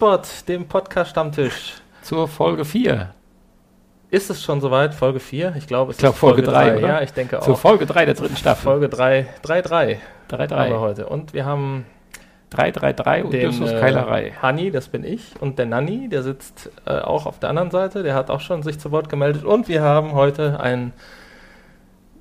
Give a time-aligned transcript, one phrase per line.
[0.00, 1.74] Potspot, dem Podcast-Stammtisch.
[2.00, 3.10] Zur Folge 4.
[4.08, 4.94] Ist es schon soweit?
[4.94, 5.56] Folge 4?
[5.58, 6.88] Ich glaube, es Ich glaube ist Folge 3, oder?
[6.88, 7.58] Ja, ich denke Zur auch.
[7.58, 8.62] Folge 3 der dritten Staffel.
[8.62, 9.98] Folge 3, 3, 3
[10.30, 10.80] haben wir 3-3.
[10.80, 11.06] heute.
[11.06, 11.84] Und wir haben
[12.50, 14.32] 3-3-3 und den Justus äh, Keilerei.
[14.40, 18.02] Hanni, das bin ich, und der Nanni, der sitzt äh, auch auf der anderen Seite,
[18.02, 19.44] der hat auch schon sich zu Wort gemeldet.
[19.44, 20.94] Und wir haben heute einen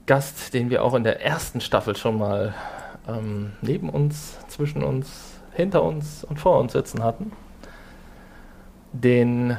[0.05, 2.53] Gast, den wir auch in der ersten Staffel schon mal
[3.07, 7.31] ähm, neben uns, zwischen uns, hinter uns und vor uns sitzen hatten.
[8.91, 9.57] Den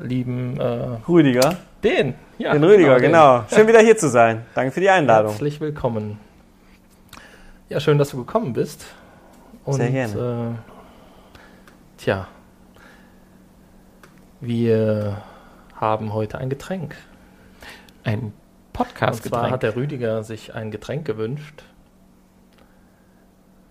[0.00, 1.56] lieben, äh, Rüdiger.
[1.82, 2.52] den, ja.
[2.52, 3.02] den Rüdiger, den.
[3.02, 3.44] genau.
[3.48, 4.44] Schön wieder hier zu sein.
[4.54, 5.30] Danke für die Einladung.
[5.30, 6.18] Herzlich willkommen.
[7.68, 8.86] Ja, schön, dass du gekommen bist.
[9.64, 10.58] Und, Sehr gerne.
[11.98, 12.28] Äh, tja,
[14.40, 15.22] wir
[15.74, 16.96] haben heute ein Getränk.
[18.04, 18.32] Ein
[18.78, 21.64] Und zwar hat der Rüdiger sich ein Getränk gewünscht.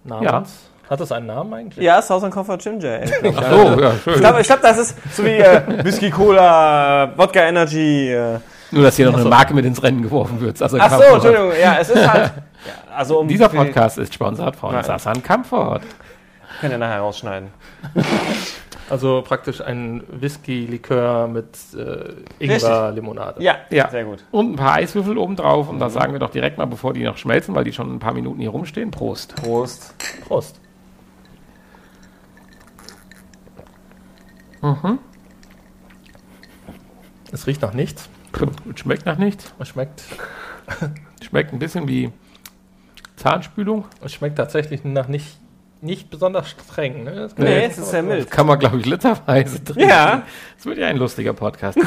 [0.03, 0.69] Namens?
[0.89, 1.83] Hat es einen Namen eigentlich?
[1.83, 3.05] Ja, Southern Comfort Ginger Ale.
[3.21, 3.37] glaub ich.
[3.37, 4.13] Ach so, ja, schön.
[4.13, 8.11] Ich glaube, ich glaub, das ist so wie äh, Whisky, Cola, Wodka Energy.
[8.11, 8.39] Äh.
[8.71, 10.61] Nur, dass hier noch Ach eine Marke mit ins Rennen geworfen wird.
[10.61, 11.13] Also Ach so, Comfort.
[11.15, 11.51] Entschuldigung.
[11.61, 12.31] Ja, es ist halt.
[12.65, 14.71] Ja, also um Dieser Podcast ist sponsert von.
[14.83, 15.81] Sasan Comfort.
[16.59, 17.49] Könnt ihr nachher rausschneiden.
[18.87, 22.13] Also praktisch ein Whisky-Likör mit äh,
[22.43, 23.41] Ingwer-Limonade.
[23.41, 23.89] Ja, Ja.
[23.89, 24.23] sehr gut.
[24.29, 25.69] Und ein paar Eiswürfel obendrauf.
[25.69, 27.99] Und da sagen wir doch direkt mal, bevor die noch schmelzen, weil die schon ein
[27.99, 28.91] paar Minuten hier rumstehen.
[28.91, 29.35] Prost.
[29.37, 29.95] Prost.
[30.27, 30.59] Prost.
[34.65, 34.99] Mhm.
[37.31, 38.09] Es riecht nach nichts.
[38.75, 39.53] Schmeckt nach nichts.
[39.59, 40.03] Es schmeckt,
[41.21, 42.11] Schmeckt ein bisschen wie
[43.15, 43.85] Zahnspülung.
[44.03, 45.37] es schmeckt tatsächlich nach nicht,
[45.81, 47.03] nicht besonders streng.
[47.03, 47.15] Ne?
[47.15, 48.29] Das Nee, es ist sehr mild.
[48.31, 49.89] Kann man, glaube ich, literweise trinken.
[49.89, 50.23] Ja.
[50.57, 51.77] Es wird ja ein lustiger Podcast.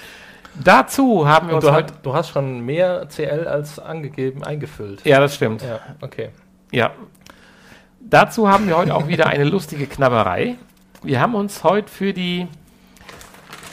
[0.64, 1.94] Dazu haben wir Und uns du, heute...
[1.94, 5.04] hast, du hast schon mehr CL als angegeben eingefüllt.
[5.04, 5.62] Ja, das stimmt.
[5.62, 6.30] Ja, okay.
[6.70, 6.92] Ja.
[8.00, 10.56] Dazu haben wir heute auch wieder eine lustige Knabberei.
[11.02, 12.46] Wir haben uns heute für die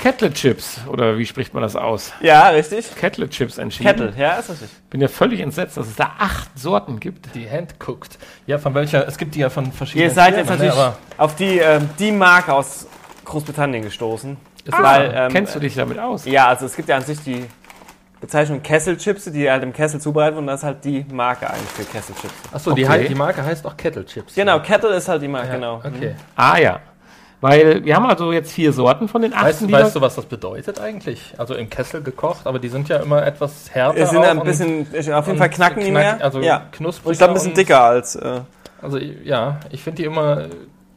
[0.02, 2.14] Kettle Chips, oder wie spricht man das aus?
[2.22, 2.96] Ja, richtig.
[2.96, 3.90] Kettle Chips entschieden.
[3.90, 4.70] Kettle, ja, ist richtig.
[4.90, 7.36] Bin ja völlig entsetzt, dass es da acht Sorten gibt.
[7.36, 8.18] Die Handcooked.
[8.48, 9.06] Ja, von welcher?
[9.08, 10.10] Es gibt die ja von verschiedenen.
[10.10, 12.88] Ihr seid jetzt Firmen, ne, natürlich aber auf die, ähm, die Marke aus
[13.26, 14.38] Großbritannien gestoßen.
[14.72, 16.26] Ah, Weil, ähm, kennst du dich damit aus?
[16.26, 17.46] Ja, also es gibt ja an sich die
[18.22, 20.48] Bezeichnung Kesselchips, die halt im Kessel zubereitet wurden.
[20.48, 22.34] Das ist halt die Marke eigentlich für Kesselchips.
[22.54, 22.94] Achso, die, Okay.
[23.04, 24.34] hei- die Marke heißt auch Kettle Chips.
[24.36, 25.76] Genau, Kettle ist halt die Marke, Ja, genau.
[25.84, 26.16] Okay.
[26.36, 26.80] Ah ja.
[27.42, 29.46] Weil wir haben also jetzt vier Sorten von den acht.
[29.46, 31.34] Weißt, du- weißt du, was das bedeutet eigentlich?
[31.38, 33.98] Also im Kessel gekocht, aber die sind ja immer etwas härter.
[33.98, 34.82] Es sind auch ein und- bisschen,
[35.14, 36.18] auf jeden Fall knacken die mehr.
[36.22, 36.64] Also ja.
[36.72, 37.06] knusprig.
[37.06, 38.16] Und ich glaube ein bisschen dicker als.
[38.16, 38.42] Äh,
[38.82, 40.48] Also ja, ich finde die immer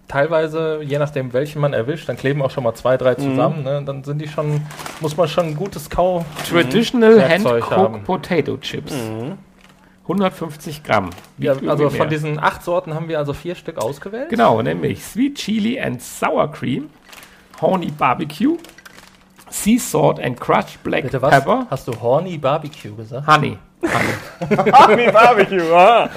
[0.08, 3.62] teilweise, je nachdem welchen man erwischt, dann kleben auch schon mal zwei, drei zusammen.
[3.62, 3.82] Ne?
[3.84, 4.60] Dann sind die schon,
[5.00, 6.24] muss man schon ein gutes Kau.
[6.50, 8.02] Traditional Hand-Cooked haben.
[8.04, 8.92] Potato Chips.
[8.92, 9.38] Mhm.
[10.02, 11.10] 150 Gramm.
[11.38, 12.06] Ja, also von mehr.
[12.08, 14.30] diesen acht Sorten haben wir also vier Stück ausgewählt.
[14.30, 16.90] Genau, nämlich Sweet Chili and Sour Cream,
[17.60, 18.56] Honey Barbecue,
[19.48, 21.30] Sea Salt and Crushed Black Bitte was?
[21.30, 23.26] Pepper, Hast du Horny Barbecue gesagt?
[23.28, 23.58] Honey.
[24.72, 26.08] Army Barbecue, ah.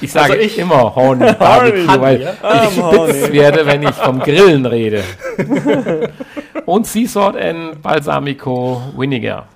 [0.00, 2.32] Ich sage Also ich- immer Honey Barbecue, Honey, weil ja.
[2.64, 3.32] ich spitz Honey.
[3.32, 5.04] werde, wenn ich vom Grillen rede.
[6.66, 9.46] Und Sea Salt and Balsamico Vinegar.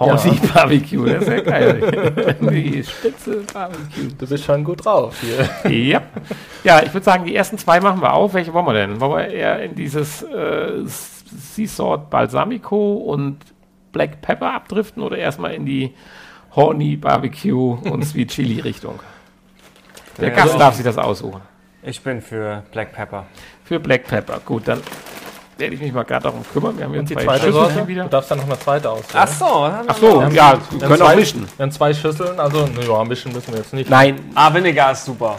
[0.00, 2.36] Honey Barbecue, das ist ja geil.
[2.50, 4.08] Die Spitze Barbecue.
[4.18, 5.70] Du bist schon gut drauf hier.
[5.70, 6.02] Ja.
[6.64, 8.32] Ja, ich würde sagen, die ersten zwei machen wir auf.
[8.34, 8.98] Welche wollen wir denn?
[9.00, 13.38] Wollen wir eher in dieses äh, Sea Salt Balsamico und
[13.92, 15.92] Black Pepper abdriften oder erstmal in die
[16.56, 19.00] Horny Barbecue und Sweet Chili Richtung?
[20.18, 21.40] Der Ja, Gast darf sich das aussuchen.
[21.82, 23.26] Ich bin für Black Pepper.
[23.64, 24.40] Für Black Pepper.
[24.44, 24.80] Gut, dann
[25.60, 26.76] werde ich mich mal gerade darum kümmern.
[26.76, 27.88] Wir haben hier Und die zwei zweite Schüsselchen Sorte?
[27.88, 28.02] wieder.
[28.04, 29.24] Du darfst dann noch eine zweite auswählen.
[29.24, 29.44] Ach so.
[29.44, 31.48] dann haben Ach wir so, noch- ja, wir können auch zwei- mischen.
[31.56, 33.88] Wir haben zwei Schüsseln, also ja, mischen müssen wir jetzt nicht.
[33.90, 35.36] Nein, Ah, Vinegar ist super.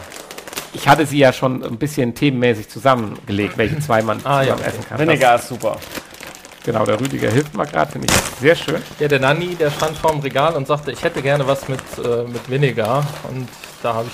[0.72, 4.62] ich hatte sie ja schon ein bisschen themenmäßig zusammengelegt, welche zwei man Ah, ja, zusammen
[4.64, 4.98] essen kann.
[4.98, 5.76] Vinegar ist super.
[5.78, 8.80] Das, genau, der Rüdiger hilft mal gerade, finde ich sehr schön.
[9.00, 12.22] Ja, der Nanni, der stand vorm Regal und sagte, ich hätte gerne was mit, äh,
[12.24, 13.04] mit Vinegar.
[13.28, 13.48] Und
[13.82, 14.06] da habe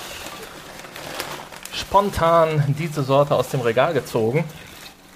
[1.71, 4.43] ich spontan diese Sorte aus dem Regal gezogen,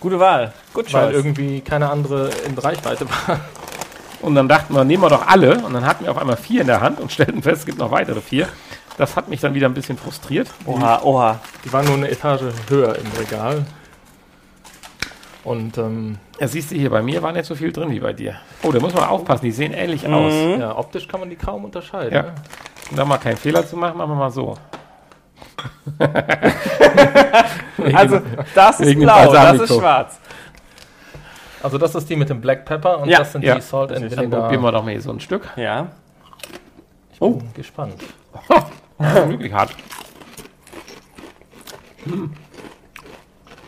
[0.03, 0.51] Gute Wahl.
[0.73, 1.15] Good weil choice.
[1.15, 3.39] irgendwie keine andere in Reichweite war.
[4.21, 5.63] Und dann dachten wir, nehmen wir doch alle.
[5.63, 7.77] Und dann hatten wir auf einmal vier in der Hand und stellten fest, es gibt
[7.77, 8.47] noch weitere vier.
[8.97, 10.49] Das hat mich dann wieder ein bisschen frustriert.
[10.65, 11.39] Oha, oha.
[11.65, 13.65] Die waren nur eine Etage höher im Regal.
[15.43, 18.13] Und ähm, Ja, siehst du hier, bei mir war nicht so viel drin wie bei
[18.13, 18.35] dir.
[18.61, 20.31] Oh, da muss man aufpassen, die sehen ähnlich aus.
[20.31, 20.59] Mhm.
[20.59, 22.13] ja, optisch kann man die kaum unterscheiden.
[22.13, 22.21] Ja.
[22.23, 22.35] Ne?
[22.91, 24.57] Um da mal keinen Fehler zu machen, machen wir mal so.
[27.93, 28.21] Also,
[28.55, 30.19] das ist blau, das ist schwarz.
[31.61, 33.55] Also das ist die mit dem Black Pepper und Ja, das sind ja.
[33.55, 34.41] die Salt and Dann Vinegar.
[34.41, 35.49] probieren wir doch mal hier so ein Stück.
[35.55, 35.87] Ja.
[37.13, 37.95] Ich bin gespannt.
[38.97, 39.71] Das ist wirklich hart.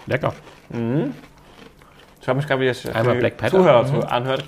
[0.08, 0.34] Lecker.
[0.70, 3.58] Ich habe mich gerade wieder Einmal die Black Pepper.
[3.58, 4.44] Zuhörer zu anhört.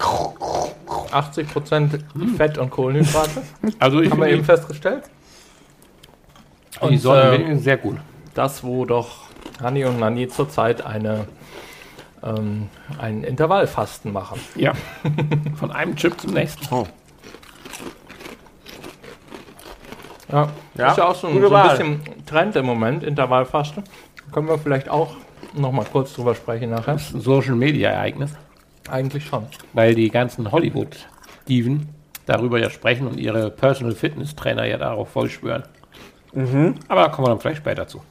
[1.12, 2.02] 80%
[2.36, 3.44] Fett und Kohlenhydrate.
[3.80, 5.04] Also ich Haben wir eben festgestellt.
[6.82, 7.98] Die Und, Sonne äh, sehr gut.
[8.34, 9.26] Das, wo doch
[9.62, 11.28] Hanni und Nanni zurzeit eine,
[12.24, 12.70] ähm,
[13.00, 14.40] ein Intervallfasten machen.
[14.56, 14.74] Ja.
[15.56, 16.74] Von einem Chip zum nächsten.
[16.74, 16.86] Oh.
[20.32, 23.84] Ja, Ja, ist ja auch so so ein bisschen Trend im Moment, Intervallfasten.
[24.32, 25.16] Können wir vielleicht auch
[25.54, 26.94] noch mal kurz drüber sprechen nachher.
[26.94, 28.34] Das ist ein Social Media Ereignis,
[28.90, 29.48] Eigentlich schon.
[29.74, 31.90] weil die ganzen Hollywood-Diven
[32.26, 35.30] darüber ja sprechen und ihre Personal Fitness Trainer ja darauf voll
[36.34, 36.76] schwören.
[36.88, 38.02] Aber da kommen wir dann vielleicht später zu.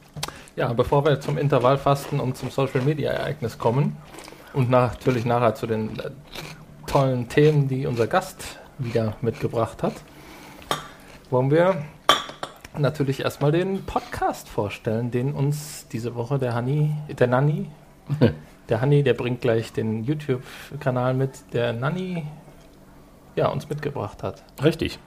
[0.55, 3.97] Ja, bevor wir zum Intervallfasten und zum Social Media Ereignis kommen
[4.53, 6.09] und natürlich nachher zu den äh,
[6.87, 9.93] tollen Themen, die unser Gast wieder mitgebracht hat,
[11.29, 11.83] wollen wir
[12.77, 17.69] natürlich erstmal den Podcast vorstellen, den uns diese Woche der Hanni, der Nanni,
[18.69, 22.25] der Hanni, der bringt gleich den YouTube-Kanal mit, der Nanni
[23.35, 24.43] ja, uns mitgebracht hat.
[24.63, 24.99] Richtig.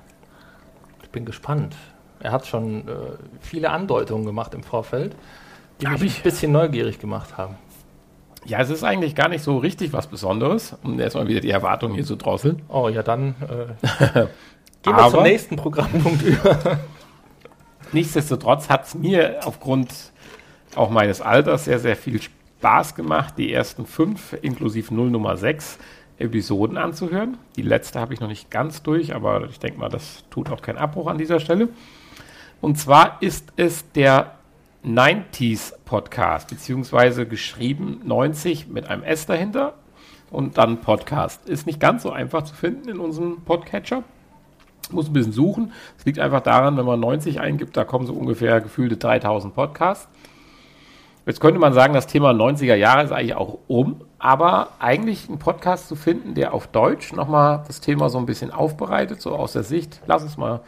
[1.02, 1.74] Ich bin gespannt.
[2.20, 2.92] Er hat schon äh,
[3.40, 5.16] viele Andeutungen gemacht im Vorfeld,
[5.80, 6.18] die Hab mich ich.
[6.18, 7.56] ein bisschen neugierig gemacht haben.
[8.44, 11.94] Ja, es ist eigentlich gar nicht so richtig was Besonderes, um erstmal wieder die Erwartungen
[11.94, 12.62] hier zu drosseln.
[12.68, 14.26] Oh ja, dann äh,
[14.82, 16.78] gehen wir zum nächsten Programmpunkt über.
[17.92, 19.92] Nichtsdestotrotz hat es mir aufgrund
[20.76, 25.78] auch meines Alters sehr, sehr viel Spaß gemacht, die ersten fünf inklusive 0 Nummer 6
[26.18, 27.38] Episoden anzuhören.
[27.56, 30.62] Die letzte habe ich noch nicht ganz durch, aber ich denke mal, das tut auch
[30.62, 31.68] keinen Abbruch an dieser Stelle.
[32.60, 34.32] Und zwar ist es der
[34.84, 39.74] 90s Podcast, beziehungsweise geschrieben 90 mit einem S dahinter
[40.30, 41.48] und dann Podcast.
[41.48, 44.02] Ist nicht ganz so einfach zu finden in unserem Podcatcher.
[44.90, 45.72] Muss ein bisschen suchen.
[45.98, 50.08] Es liegt einfach daran, wenn man 90 eingibt, da kommen so ungefähr gefühlte 3000 Podcasts.
[51.24, 55.38] Jetzt könnte man sagen, das Thema 90er Jahre ist eigentlich auch um, aber eigentlich einen
[55.38, 59.52] Podcast zu finden, der auf Deutsch nochmal das Thema so ein bisschen aufbereitet, so aus
[59.52, 60.60] der Sicht, lass uns mal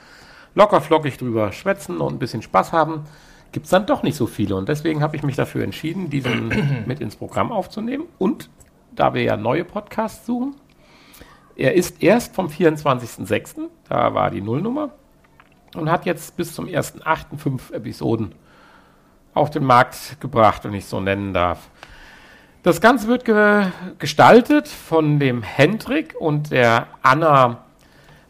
[0.54, 3.04] locker flockig drüber schwätzen und ein bisschen Spaß haben,
[3.52, 4.56] gibt es dann doch nicht so viele.
[4.56, 8.04] Und deswegen habe ich mich dafür entschieden, diesen mit ins Programm aufzunehmen.
[8.18, 8.50] Und
[8.94, 10.56] da wir ja neue Podcasts suchen,
[11.54, 14.90] er ist erst vom 24.06., da war die Nullnummer,
[15.76, 17.38] und hat jetzt bis zum 1.8.
[17.38, 18.34] fünf Episoden
[19.34, 21.70] auf den Markt gebracht, wenn ich es so nennen darf.
[22.62, 23.66] Das Ganze wird ge
[23.98, 27.61] gestaltet von dem Hendrik und der Anna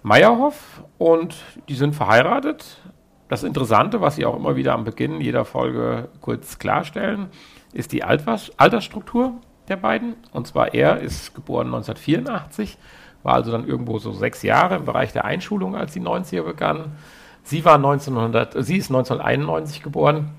[0.02, 1.36] Meyerhoff und
[1.68, 2.80] die sind verheiratet.
[3.28, 7.28] Das Interessante, was sie auch immer wieder am Beginn jeder Folge kurz klarstellen,
[7.72, 9.34] ist die Altersstruktur
[9.68, 10.16] der beiden.
[10.32, 12.76] Und zwar er ist geboren 1984,
[13.22, 16.96] war also dann irgendwo so sechs Jahre im Bereich der Einschulung, als die 90er begannen.
[17.44, 20.30] Sie war 1900, äh, sie ist 1991 geboren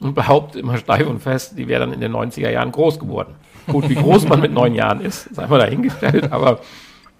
[0.00, 3.34] und behauptet immer steif und fest, die wäre dann in den 90er Jahren groß geworden.
[3.66, 6.60] Gut, wie groß man mit neun Jahren ist, sei mal dahingestellt, aber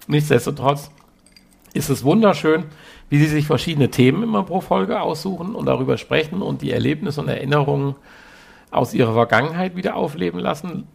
[0.07, 0.91] nichtsdestotrotz
[1.73, 2.65] ist es wunderschön,
[3.09, 7.21] wie sie sich verschiedene Themen immer pro Folge aussuchen und darüber sprechen und die Erlebnisse
[7.21, 7.95] und Erinnerungen
[8.71, 10.87] aus ihrer Vergangenheit wieder aufleben lassen.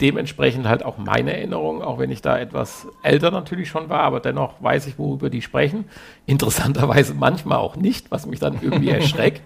[0.00, 4.20] Dementsprechend halt auch meine Erinnerungen, auch wenn ich da etwas älter natürlich schon war, aber
[4.20, 5.86] dennoch weiß ich, worüber die sprechen.
[6.24, 9.42] Interessanterweise manchmal auch nicht, was mich dann irgendwie erschreckt.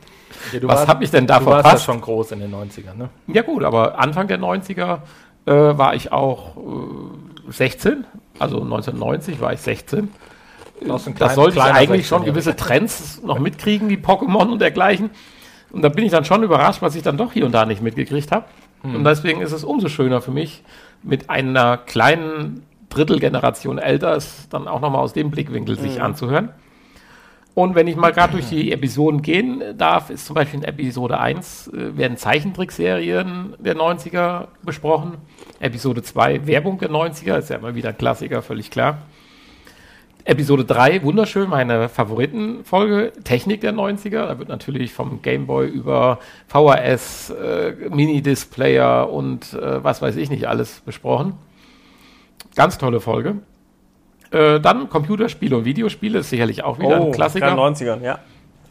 [0.52, 1.86] Ja, du Was warst- hab ich denn da du warst verpasst?
[1.86, 3.08] ja schon groß in den 90ern, ne?
[3.28, 4.98] Ja gut, aber Anfang der 90er
[5.46, 8.04] äh, war ich auch äh, 16,
[8.38, 10.10] also 1990 war ich 16.
[10.88, 12.24] Das klein- sollte ich eigentlich schon 16-Jähriger.
[12.26, 15.10] gewisse Trends noch mitkriegen, wie Pokémon und dergleichen.
[15.70, 17.82] Und da bin ich dann schon überrascht, was ich dann doch hier und da nicht
[17.82, 18.44] mitgekriegt habe.
[18.82, 20.64] Und deswegen ist es umso schöner für mich,
[21.04, 26.48] mit einer kleinen Drittelgeneration älter es dann auch nochmal aus dem Blickwinkel sich anzuhören.
[27.54, 31.20] Und wenn ich mal gerade durch die Episoden gehen darf, ist zum Beispiel in Episode
[31.20, 35.12] 1 äh, werden Zeichentrickserien der 90er besprochen.
[35.60, 38.98] Episode 2 Werbung der 90er, ist ja immer wieder ein Klassiker, völlig klar.
[40.24, 44.26] Episode 3, wunderschön, meine Favoritenfolge, Technik der 90er.
[44.26, 50.46] Da wird natürlich vom Gameboy über VHS, äh, Mini-Displayer und äh, was weiß ich nicht
[50.46, 51.34] alles besprochen.
[52.54, 53.36] Ganz tolle Folge.
[54.30, 57.54] Äh, dann Computerspiele und Videospiele ist sicherlich auch wieder ein Klassiker.
[57.54, 58.20] gerade 90ern, ja.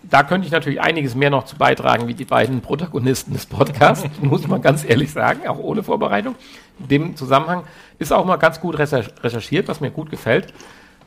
[0.03, 4.09] Da könnte ich natürlich einiges mehr noch zu beitragen, wie die beiden Protagonisten des Podcasts,
[4.21, 6.35] muss man ganz ehrlich sagen, auch ohne Vorbereitung.
[6.79, 7.63] In dem Zusammenhang
[7.99, 10.53] ist auch mal ganz gut recher- recherchiert, was mir gut gefällt.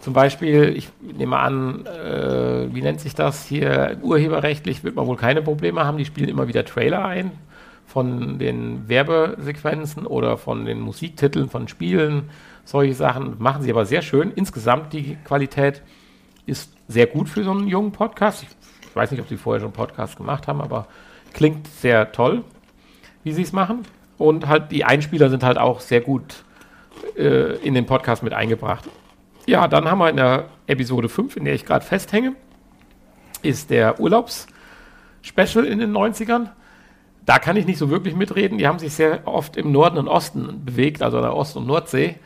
[0.05, 5.17] Zum Beispiel, ich nehme an, äh, wie nennt sich das hier, urheberrechtlich wird man wohl
[5.17, 7.33] keine Probleme haben, die spielen immer wieder Trailer ein
[7.87, 12.31] von den Werbesequenzen oder von den Musiktiteln von Spielen,
[12.65, 14.31] solche Sachen machen sie aber sehr schön.
[14.35, 15.83] Insgesamt die Qualität
[16.47, 18.45] ist sehr gut für so einen jungen Podcast.
[18.83, 20.87] Ich weiß nicht, ob sie vorher schon Podcast gemacht haben, aber
[21.35, 22.45] Klingt sehr toll,
[23.25, 23.83] wie sie es machen.
[24.17, 26.45] Und halt die Einspieler sind halt auch sehr gut
[27.19, 28.89] äh, in den Podcast mit eingebracht.
[29.47, 32.35] Ja, dann haben wir in der Episode 5, in der ich gerade festhänge,
[33.43, 36.49] ist der Urlaubs-Special in den 90ern.
[37.27, 38.59] Da kann ich nicht so wirklich mitreden.
[38.59, 41.67] Die haben sich sehr oft im Norden und Osten bewegt, also an der Ost- und
[41.67, 42.17] Nordsee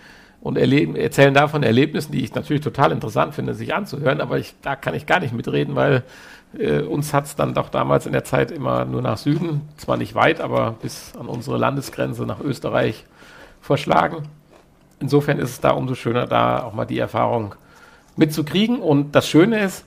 [0.41, 4.77] und erzählen davon Erlebnissen, die ich natürlich total interessant finde, sich anzuhören, aber ich, da
[4.77, 6.05] kann ich gar nicht mitreden, weil
[6.57, 9.97] äh, uns hat es dann doch damals in der Zeit immer nur nach Süden, zwar
[9.97, 13.05] nicht weit, aber bis an unsere Landesgrenze nach Österreich
[13.61, 14.29] verschlagen.
[15.01, 17.55] Insofern ist es da umso schöner, da auch mal die Erfahrung
[18.17, 18.81] mitzukriegen.
[18.81, 19.85] Und das Schöne ist,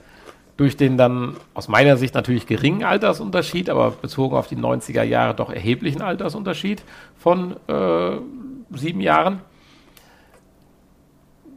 [0.57, 5.33] durch den dann aus meiner Sicht natürlich geringen Altersunterschied, aber bezogen auf die 90er Jahre
[5.33, 6.83] doch erheblichen Altersunterschied
[7.17, 8.17] von äh,
[8.77, 9.41] sieben Jahren,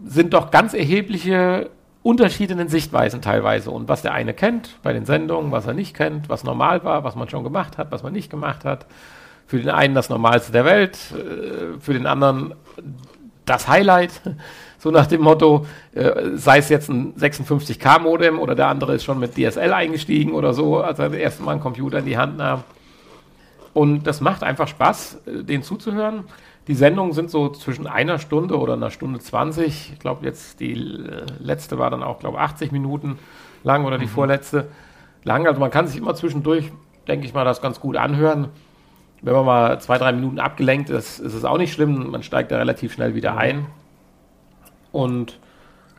[0.05, 1.71] sind doch ganz erhebliche
[2.03, 3.71] Unterschiede in den Sichtweisen teilweise.
[3.71, 7.05] Und was der eine kennt bei den Sendungen, was er nicht kennt, was normal war,
[7.05, 8.87] was man schon gemacht hat, was man nicht gemacht hat.
[9.47, 12.55] Für den einen das Normalste der Welt, äh, für den anderen
[13.45, 14.21] das Highlight.
[14.77, 19.19] So nach dem Motto, äh, sei es jetzt ein 56K-Modem oder der andere ist schon
[19.19, 22.37] mit DSL eingestiegen oder so, als er das erste Mal einen Computer in die Hand
[22.37, 22.65] nahm.
[23.73, 26.25] Und das macht einfach Spaß, äh, den zuzuhören.
[26.69, 29.93] Die Sendungen sind so zwischen einer Stunde oder einer Stunde 20.
[29.95, 33.19] Ich glaube, jetzt die äh, letzte war dann auch, glaube ich, 80 Minuten
[33.63, 34.11] lang oder die mhm.
[34.11, 34.69] vorletzte
[35.25, 35.47] lang.
[35.47, 36.71] Also man kann sich immer zwischendurch,
[37.09, 38.49] denke ich mal, das ganz gut anhören.
[39.25, 42.11] Wenn man mal zwei, drei Minuten abgelenkt ist, ist es auch nicht schlimm.
[42.11, 43.39] Man steigt da relativ schnell wieder mhm.
[43.39, 43.67] ein.
[44.93, 45.41] Und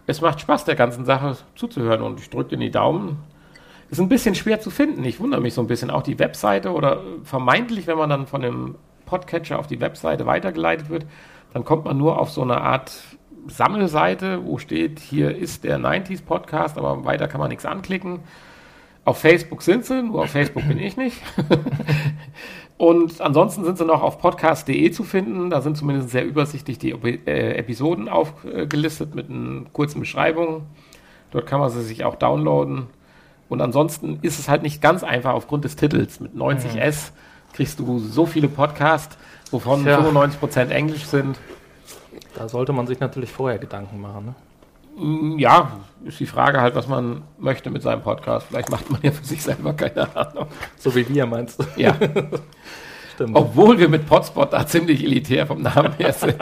[0.06, 2.04] es macht Spaß, der ganzen Sache zuzuhören.
[2.04, 3.18] Und ich drücke in die Daumen.
[3.90, 5.04] Ist ein bisschen schwer zu finden.
[5.04, 5.90] Ich wundere mich so ein bisschen.
[5.90, 8.76] Auch die Webseite oder vermeintlich, wenn man dann von dem
[9.08, 11.08] Podcatcher auf die Webseite weitergeleitet wird,
[11.54, 12.92] dann kommt man nur auf so eine Art
[13.48, 18.20] Sammelseite, wo steht, hier ist der 90s Podcast, aber weiter kann man nichts anklicken.
[19.04, 21.22] Auf Facebook sind sie, nur auf Facebook bin ich nicht.
[22.78, 25.50] Und ansonsten sind sie noch auf podcast.de zu finden.
[25.50, 30.64] Da sind zumindest sehr übersichtlich die äh, Episoden aufgelistet mit einer kurzen Beschreibung.
[31.32, 32.88] Dort kann man sie sich auch downloaden.
[33.48, 36.20] Und ansonsten ist es halt nicht ganz einfach aufgrund des Titels.
[36.20, 37.12] Mit 90S
[37.54, 39.18] kriegst du so viele Podcasts,
[39.52, 40.00] wovon ja.
[40.00, 41.38] 95% Englisch sind.
[42.34, 44.26] Da sollte man sich natürlich vorher Gedanken machen.
[44.26, 44.36] Ne?
[44.96, 45.72] Mm, ja,
[46.04, 48.48] ist die Frage halt, was man möchte mit seinem Podcast.
[48.48, 50.48] Vielleicht macht man ja für sich selber keine Ahnung.
[50.78, 51.66] So wie wir, meinst du?
[51.76, 51.96] Ja.
[53.16, 53.36] Stimmt.
[53.36, 56.36] Obwohl wir mit Potspot da ziemlich elitär vom Namen her sind.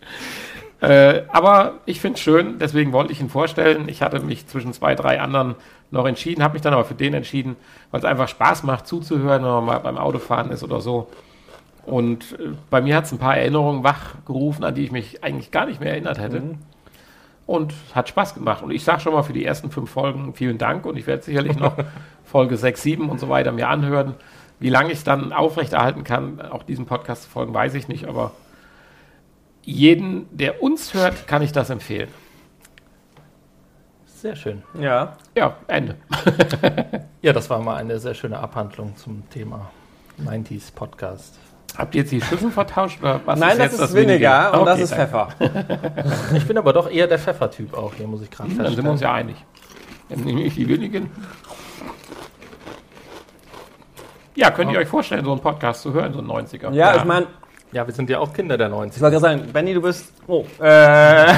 [0.80, 3.88] äh, aber ich finde es schön, deswegen wollte ich ihn vorstellen.
[3.88, 5.54] Ich hatte mich zwischen zwei, drei anderen
[5.90, 7.56] noch entschieden, habe mich dann aber für den entschieden,
[7.90, 11.08] weil es einfach Spaß macht zuzuhören, wenn man mal beim Autofahren ist oder so.
[11.86, 15.50] Und äh, bei mir hat es ein paar Erinnerungen wachgerufen, an die ich mich eigentlich
[15.50, 16.40] gar nicht mehr erinnert hätte.
[16.40, 16.58] Mhm.
[17.46, 18.62] Und hat Spaß gemacht.
[18.62, 21.22] Und ich sage schon mal für die ersten fünf Folgen vielen Dank und ich werde
[21.22, 21.76] sicherlich noch
[22.24, 24.14] Folge 6, 7 und so weiter mir anhören.
[24.60, 28.06] Wie lange ich es dann aufrechterhalten kann, auch diesen Podcast zu folgen, weiß ich nicht,
[28.06, 28.32] aber
[29.62, 32.08] jeden, der uns hört, kann ich das empfehlen.
[34.06, 34.62] Sehr schön.
[34.80, 35.16] Ja.
[35.36, 35.96] Ja, Ende.
[37.22, 39.70] ja, das war mal eine sehr schöne Abhandlung zum Thema
[40.18, 41.38] 90s Podcast.
[41.76, 43.00] Habt ihr jetzt die Schüssel vertauscht?
[43.02, 45.28] Oder was Nein, ist das ist das Vinegar und okay, das ist Pfeffer.
[46.34, 48.66] ich bin aber doch eher der Pfeffertyp auch hier, muss ich gerade feststellen.
[48.66, 49.36] Dann sind wir uns ja einig.
[50.08, 51.10] Dann nehme ich die wenigen.
[54.36, 56.72] Ja, könnt ihr euch vorstellen, so einen Podcast zu hören, so einen 90er?
[56.72, 56.96] Ja, ja.
[56.96, 57.26] ich meine.
[57.72, 58.94] Ja, wir sind ja auch Kinder der 90er.
[58.94, 60.12] Ich wollte gerade sagen, Benny, du bist.
[60.26, 60.44] Oh.
[60.60, 61.34] Äh.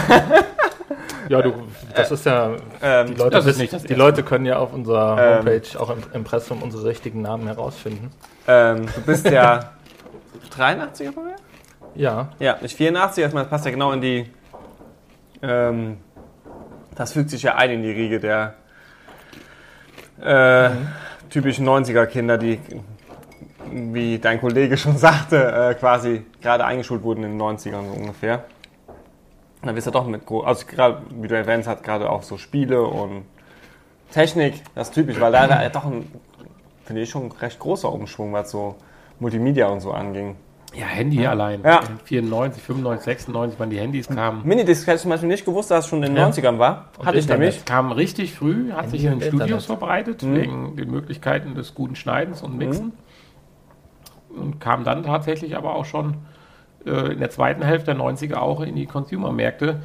[1.29, 1.55] Ja, du,
[1.95, 5.39] das ist ja, ähm, die, Leute, ist nicht die Leute können ja auf unserer ähm,
[5.39, 8.13] Homepage, ähm, auch im Impressum, unsere richtigen Namen herausfinden.
[8.47, 9.73] Ähm, du bist ja
[10.49, 11.37] 83er Baujahr?
[11.95, 12.29] Ja.
[12.39, 14.31] Ja, ich 84, also das passt ja genau in die,
[15.43, 15.99] ähm,
[16.95, 18.55] das fügt sich ja ein in die Riege der
[20.23, 20.89] äh, mhm.
[21.31, 22.61] typischen 90er Kinder, die,
[23.71, 28.45] wie dein Kollege schon sagte, äh, quasi gerade eingeschult wurden in den 90ern so ungefähr
[29.67, 32.83] dann bist du doch mit, also gerade, wie du erwähnt hast, gerade auch so Spiele
[32.83, 33.25] und
[34.13, 36.11] Technik, das ist typisch, weil da, da doch ein,
[36.85, 38.77] finde ich, schon ein recht großer Umschwung, was so
[39.19, 40.37] Multimedia und so anging.
[40.75, 41.31] Ja, Handy ja.
[41.31, 41.63] allein.
[41.65, 41.81] Ja.
[42.05, 44.43] 94, 95, 96, wann die Handys kamen.
[44.45, 46.29] Minidisc hätte ich zum Beispiel nicht gewusst, dass es schon in den ja.
[46.29, 46.91] 90ern war.
[46.99, 47.65] Und Hatte ich nämlich.
[47.65, 49.65] Kam richtig früh, hat Handy sich in den Studios Internet.
[49.65, 50.35] verbreitet, mhm.
[50.35, 52.93] wegen den Möglichkeiten des guten Schneidens und Mixen.
[54.29, 54.43] Mhm.
[54.43, 56.19] Und kam dann tatsächlich aber auch schon
[56.85, 59.81] äh, in der zweiten Hälfte der 90er auch in die Consumer-Märkte.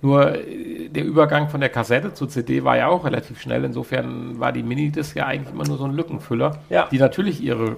[0.00, 3.64] Nur äh, der Übergang von der Kassette zur CD war ja auch relativ schnell.
[3.64, 6.88] Insofern war die Minidisc ja eigentlich immer nur so ein Lückenfüller, ja.
[6.90, 7.76] die natürlich ihre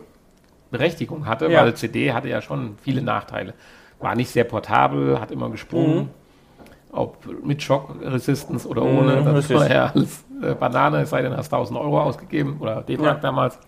[0.78, 1.62] Berechtigung hatte, ja.
[1.62, 3.54] weil CD hatte ja schon viele Nachteile.
[4.00, 5.96] War nicht sehr portabel, hat immer gesprungen.
[5.96, 6.08] Mhm.
[6.92, 11.22] Ob mit Shock Resistance oder ohne, mhm, das war ja alles äh, Banane, es sei
[11.22, 13.20] denn, hast 1000 Euro ausgegeben oder D-Mark ja.
[13.20, 13.58] damals.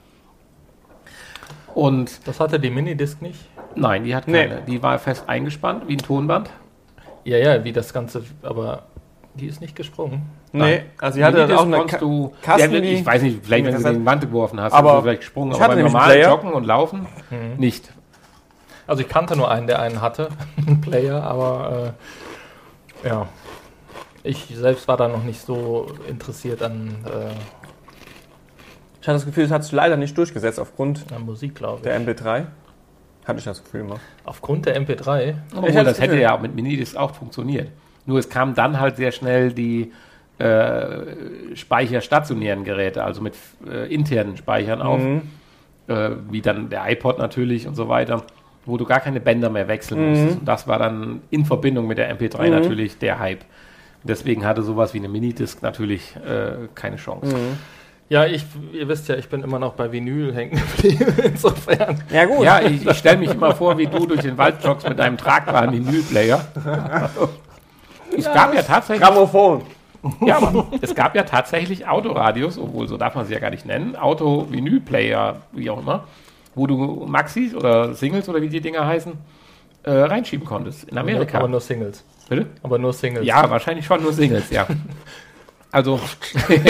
[1.75, 3.39] Und Das hatte die Minidisc nicht.
[3.75, 4.47] nein, die hat Nee.
[4.49, 4.63] keine.
[4.63, 6.51] Die war fest eingespannt, wie ein Tonband.
[7.25, 8.85] Ja, ja, wie das Ganze, aber
[9.37, 10.23] die ist nicht gesprungen.
[10.53, 13.65] Nee, also sie hatte auch eine Ka du, Kasten, ja, die- ich weiß nicht, vielleicht
[13.65, 15.57] wenn du das sie gegen die Wand geworfen hast, Aber hast du vielleicht gesprungen, ich
[15.57, 16.31] aber hatte beim nämlich einen normalen.
[16.43, 17.57] Joggen und Laufen Mhm.
[17.59, 17.93] nicht.
[18.87, 20.29] Also ich kannte nur einen, der einen hatte,
[20.67, 21.93] einen Player, aber
[23.05, 23.27] äh, ja.
[24.23, 27.31] Ich selbst war da noch nicht so interessiert an, äh,
[29.01, 31.83] Ich hatte das Gefühl, das hat sich leider nicht durchgesetzt aufgrund an Musik, glaube ich.
[31.83, 32.47] der MP3.
[33.25, 33.97] Hatte ich das Gefühl immer.
[34.25, 35.35] Aufgrund der MP3.
[35.55, 37.69] Obwohl, das das hätte ja auch mit Minidisc auch funktioniert.
[38.07, 39.93] Nur es kamen dann halt sehr schnell die
[40.39, 43.35] äh, speicherstationären Geräte, also mit
[43.69, 45.23] äh, internen Speichern auf, Mhm.
[45.89, 48.23] äh, wie dann der iPod natürlich und so weiter,
[48.67, 50.09] wo du gar keine Bänder mehr wechseln Mhm.
[50.11, 50.39] musstest.
[50.41, 52.51] Und das war dann in Verbindung mit der MP3 Mhm.
[52.51, 53.45] natürlich der Hype.
[54.05, 57.35] Deswegen hatte sowas wie eine Minidisc natürlich äh, keine Chance.
[57.35, 57.57] Mhm.
[58.09, 61.13] Ja, ich, ihr wisst ja, ich bin immer noch bei Vinyl hängen geblieben.
[61.25, 62.01] Insofern.
[62.13, 62.45] Ja, gut.
[62.45, 65.17] Ja, ich, ich stelle mich immer vor, wie du durch den Wald joggst mit deinem
[65.17, 66.41] tragbaren Vinylplayer.
[68.17, 69.63] Es gab ja tatsächlich Grammophon.
[70.21, 73.67] Ja, aber es gab ja tatsächlich Autoradios, obwohl so darf man sie ja gar nicht
[73.67, 76.05] nennen, Auto-Vinyl-Player, wie auch immer,
[76.55, 79.13] wo du Maxis oder Singles oder wie die Dinger heißen,
[79.83, 80.85] äh, reinschieben konntest.
[80.85, 81.39] In Amerika.
[81.39, 82.05] Aber nur Singles.
[82.29, 82.47] Bitte?
[82.63, 83.27] Aber nur Singles.
[83.27, 84.67] Ja, wahrscheinlich schon nur Singles, ja.
[85.71, 86.01] Also,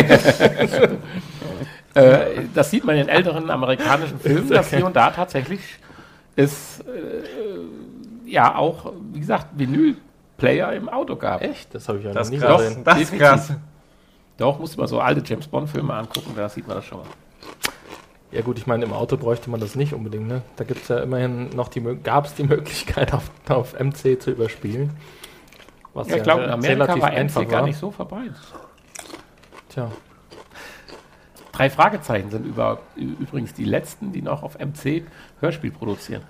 [1.95, 2.19] äh,
[2.55, 5.61] das sieht man in älteren amerikanischen Filmen, dass hier und da tatsächlich
[6.35, 9.47] es äh, ja auch, wie gesagt,
[10.37, 11.43] Vinyl-Player im Auto gab.
[11.43, 11.75] Echt?
[11.75, 12.63] Das habe ich ja Das noch nie krass.
[12.63, 12.85] gesehen.
[12.85, 13.53] Das ist krass.
[14.39, 17.07] Doch, musst du mal so alte James Bond-Filme angucken, da sieht man das schon mal.
[18.33, 20.29] Ja gut, ich meine, im Auto bräuchte man das nicht unbedingt.
[20.29, 20.43] Ne?
[20.57, 24.33] Da gibt es ja immerhin noch die gab es die Möglichkeit, auf, auf MC zu
[24.33, 24.91] überspielen.
[25.95, 28.37] Was Ja, ich glaube, in Amerika war einfach MC gar nicht so verbreitet.
[29.71, 29.91] Tja,
[31.53, 35.05] Drei Fragezeichen sind über, übrigens die letzten, die noch auf MC
[35.41, 36.23] Hörspiel produzieren.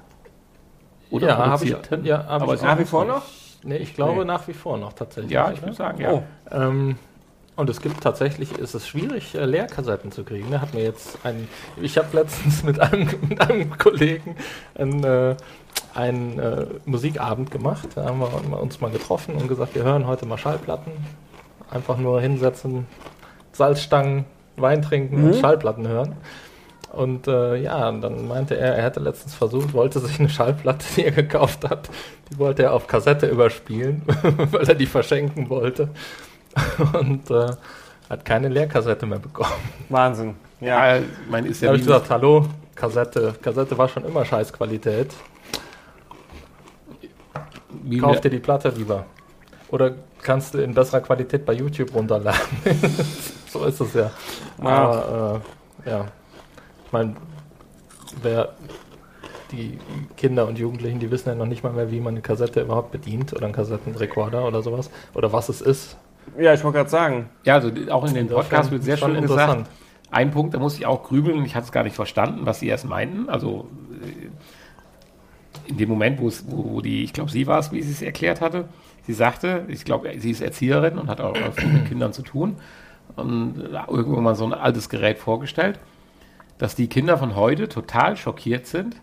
[1.11, 3.23] Oder ja, habe ich, ja, hab Aber ich Nach wie vor noch?
[3.67, 4.25] Nee, ich glaube Nee.
[4.27, 5.33] nach wie vor noch tatsächlich.
[5.33, 6.13] Ja, ich würde sagen, ja.
[6.13, 6.23] Oh.
[6.51, 6.97] Ähm,
[7.57, 10.51] und es gibt tatsächlich, ist es schwierig, äh, Leerkassetten zu kriegen.
[10.51, 10.61] Ne?
[10.61, 11.49] Hat mir jetzt ein,
[11.81, 14.37] ich habe letztens mit einem, mit einem Kollegen
[14.75, 15.37] einen, äh,
[15.95, 17.89] einen äh, Musikabend gemacht.
[17.95, 20.93] Da haben wir uns mal getroffen und gesagt, wir hören heute mal Schallplatten.
[21.71, 22.87] Einfach nur hinsetzen,
[23.53, 24.25] Salzstangen,
[24.57, 25.41] Wein trinken und Mhm.
[25.41, 26.15] Schallplatten hören.
[26.93, 30.87] Und äh, ja, und dann meinte er, er hätte letztens versucht, wollte sich eine Schallplatte,
[30.97, 31.91] die er gekauft hat,
[32.31, 34.03] die wollte er auf Kassette überspielen,
[34.51, 35.89] weil er die verschenken wollte.
[36.95, 37.49] Und äh,
[38.09, 39.51] hat keine Leerkassette mehr bekommen.
[39.91, 40.37] Wahnsinn.
[40.61, 40.95] Ja.
[40.95, 43.35] Ja, ich meine, ist Da ja habe wie ich gesagt, hallo, Kassette.
[43.43, 45.13] Kassette war schon immer Scheißqualität.
[47.83, 49.05] wie Kauf wir- dir die Platte lieber.
[49.69, 52.41] Oder kannst du in besserer Qualität bei YouTube runterladen.
[53.51, 54.11] so ist es ja.
[54.59, 55.43] Aber
[55.85, 56.07] äh, ja,
[56.87, 57.17] ich meine,
[58.23, 58.55] wer
[59.53, 59.79] die
[60.17, 62.91] Kinder und Jugendlichen, die wissen ja noch nicht mal mehr, wie man eine Kassette überhaupt
[62.93, 64.91] bedient oder einen Kassettenrekorder oder sowas.
[65.15, 65.97] Oder was es ist.
[66.39, 67.29] ja, ich wollte gerade sagen.
[67.45, 69.65] ja, also auch in dem Podcast wird sehr Schon schön interessant.
[69.65, 69.77] gesagt.
[70.11, 72.69] Ein Punkt, da muss ich auch grübeln, ich hatte es gar nicht verstanden, was sie
[72.69, 73.29] erst meinten.
[73.29, 73.69] Also
[74.03, 77.83] äh, in dem Moment, wo es, wo, wo die, ich glaube, sie war es, wie
[77.83, 78.69] sie es erklärt hatte.
[79.03, 82.57] Sie sagte, ich glaube, sie ist Erzieherin und hat auch viel mit Kindern zu tun.
[83.17, 85.79] Und äh, irgendwann mal so ein altes Gerät vorgestellt,
[86.59, 88.97] dass die Kinder von heute total schockiert sind,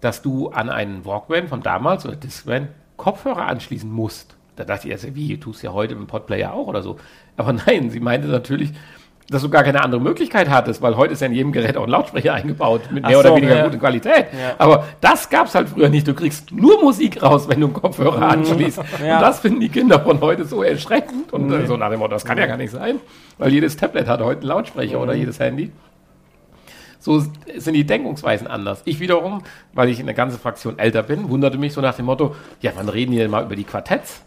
[0.00, 4.36] dass du an einen Walkman von damals oder Discman Kopfhörer anschließen musst.
[4.56, 6.98] Da dachte ich erst, wie, du tust ja heute mit dem Podplayer auch oder so.
[7.36, 8.72] Aber nein, sie meinte natürlich,
[9.30, 11.84] dass du gar keine andere Möglichkeit hattest, weil heute ist ja in jedem Gerät auch
[11.84, 13.64] ein Lautsprecher eingebaut mit mehr Ach oder so, weniger ja.
[13.64, 14.26] gute Qualität.
[14.32, 14.54] Ja.
[14.58, 16.06] Aber das gab es halt früher nicht.
[16.06, 18.80] Du kriegst nur Musik raus, wenn du einen Kopfhörer anschließt.
[19.04, 19.16] Ja.
[19.16, 21.32] Und das finden die Kinder von heute so erschreckend.
[21.32, 23.00] Und äh, so nach dem Motto, das kann ja gar nicht sein,
[23.38, 25.70] weil jedes Tablet hat heute einen Lautsprecher oder jedes Handy.
[27.02, 27.18] So
[27.56, 28.80] sind die Denkungsweisen anders.
[28.84, 32.36] Ich wiederum, weil ich eine ganze Fraktion älter bin, wunderte mich so nach dem Motto,
[32.60, 34.22] ja, wann reden die denn mal über die Quartetts?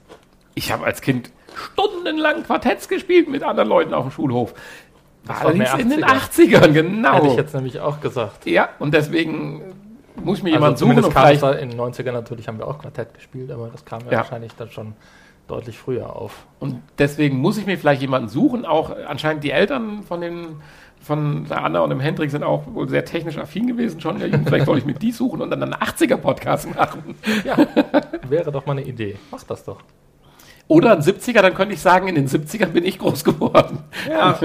[0.56, 1.32] Ich habe als Kind
[1.74, 4.54] stundenlang Quartetts gespielt mit anderen Leuten auf dem Schulhof.
[5.24, 6.60] war Allerdings in den 80er.
[6.60, 7.14] 80ern, genau.
[7.16, 8.46] Hätte ich jetzt nämlich auch gesagt.
[8.46, 9.62] ja, und deswegen
[10.22, 12.80] muss ich mir Also jemanden suchen und vielleicht in den 90ern natürlich, haben wir auch
[12.80, 14.18] Quartett gespielt, aber das kam ja, Ja.
[14.18, 14.96] wahrscheinlich dann schon
[15.48, 16.46] deutlich früher auf.
[16.60, 18.66] Und deswegen muss ich mir vielleicht jemanden suchen.
[18.66, 20.58] Auch anscheinend die Eltern von den
[21.06, 24.20] von der Anna und dem Hendrik sind auch wohl sehr technisch affin gewesen schon.
[24.20, 24.48] Jugend.
[24.48, 27.16] Vielleicht soll ich mir die suchen und dann einen 80er-Podcast machen.
[27.44, 27.56] Ja,
[28.28, 29.18] wäre doch mal eine Idee.
[29.32, 29.78] Mach das doch.
[30.68, 33.80] Oder ein 70er, dann könnte ich sagen, in den 70ern bin ich groß geworden.
[34.10, 34.40] Ja.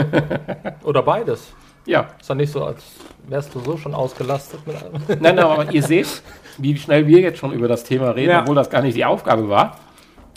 [0.85, 1.51] Oder beides.
[1.87, 2.09] Ja.
[2.21, 2.85] Ist doch nicht so, als
[3.27, 4.93] wärst du so schon ausgelastet mit allem.
[5.09, 6.23] Nein, nein, aber ihr seht,
[6.59, 8.43] wie schnell wir jetzt schon über das Thema reden, Ja.
[8.43, 9.79] obwohl das gar nicht die Aufgabe war.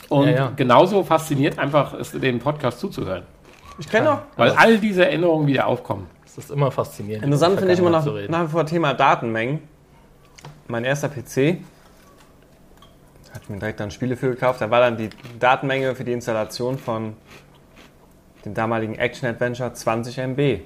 [0.07, 0.51] Und Ja, ja.
[0.55, 3.23] genauso fasziniert einfach ist, den Podcast zuzuhören.
[3.77, 4.19] Ich kenne noch.
[4.38, 6.07] Weil all diese Erinnerungen wieder aufkommen.
[6.36, 7.26] Es ist immer faszinierend.
[7.26, 9.60] Interessant finde ich immer noch nach wie vor Thema Datenmengen.
[10.67, 11.60] Mein erster PC,
[13.30, 16.12] hatte ich mir direkt dann Spiele für gekauft, da war dann die Datenmenge für die
[16.12, 17.15] Installation von
[18.46, 20.62] dem damaligen Action Adventure 20 MB.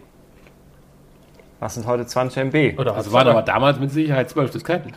[1.60, 2.80] Was sind heute 20 MB?
[2.80, 4.94] Oder Also waren aber damals mit Sicherheit zwölf Disketten.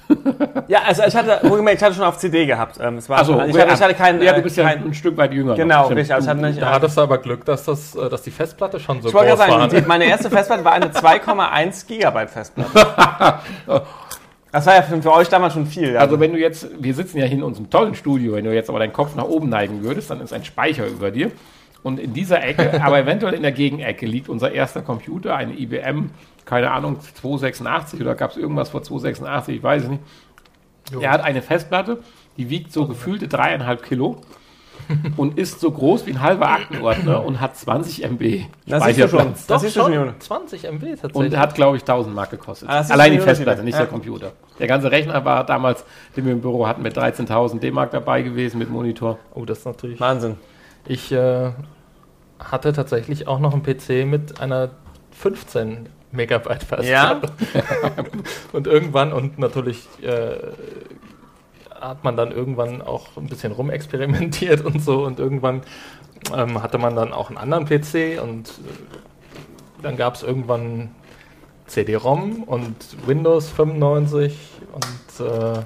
[0.68, 2.76] Ja, also ich hatte, ich hatte schon auf CD gehabt.
[2.80, 4.20] Ähm, es war, Also, ich, hatte, ich hatte keinen.
[4.22, 5.54] Ja, äh, du bist ja kein, ein Stück weit jünger.
[5.54, 6.00] genau, Stimmt.
[6.00, 6.14] richtig.
[6.14, 8.78] Also ich hatte nicht, Da hattest du aber Glück, dass, das, äh, dass die Festplatte
[8.78, 9.70] schon so ich wollte groß gerade war.
[9.70, 13.38] sagen, die, meine erste Festplatte war eine 2,1 Gigabyte Festplatte.
[14.52, 15.96] Das war ja für, für euch damals schon viel.
[15.96, 18.68] Also wenn du jetzt, wir sitzen ja hier in unserem tollen Studio, wenn du jetzt
[18.68, 21.30] aber deinen Kopf nach oben neigen würdest, dann ist ein Speicher über dir.
[21.82, 26.10] Und in dieser Ecke, aber eventuell in der Gegenecke, liegt unser erster Computer, eine IBM,
[26.44, 30.02] keine Ahnung, 286 oder gab es irgendwas vor 286, ich weiß es nicht.
[31.00, 31.98] Er hat eine Festplatte,
[32.36, 34.22] die wiegt so gefühlte dreieinhalb Kilo
[35.16, 38.92] und ist so groß wie ein halber Aktenordner und hat 20 MB das schon.
[38.92, 39.46] Speicherplatz.
[39.46, 40.14] Das du schon, Junge.
[40.18, 41.14] 20 MB tatsächlich.
[41.14, 42.68] Und hat, glaube ich, 1000 Mark gekostet.
[42.68, 43.80] Ah, ist Allein die schon Festplatte, nicht Ja.
[43.80, 44.32] der Computer.
[44.58, 45.84] Der ganze Rechner war damals,
[46.16, 49.18] den wir im Büro hatten, mit 13.000 D-Mark dabei gewesen mit Monitor.
[49.34, 50.00] oh, das ist natürlich.
[50.00, 50.36] Wahnsinn.
[50.86, 51.50] Ich äh,
[52.38, 54.70] hatte tatsächlich auch noch einen PC mit einer
[55.12, 57.32] 15 Megabyte Festplatte.
[58.52, 60.36] und irgendwann, und natürlich äh,
[61.80, 65.62] hat man dann irgendwann auch ein bisschen rumexperimentiert und so und irgendwann
[66.34, 70.90] ähm, hatte man dann auch einen anderen PC und äh, dann gab es irgendwann
[71.66, 74.36] CD-ROM und Windows 95
[74.72, 75.62] und äh,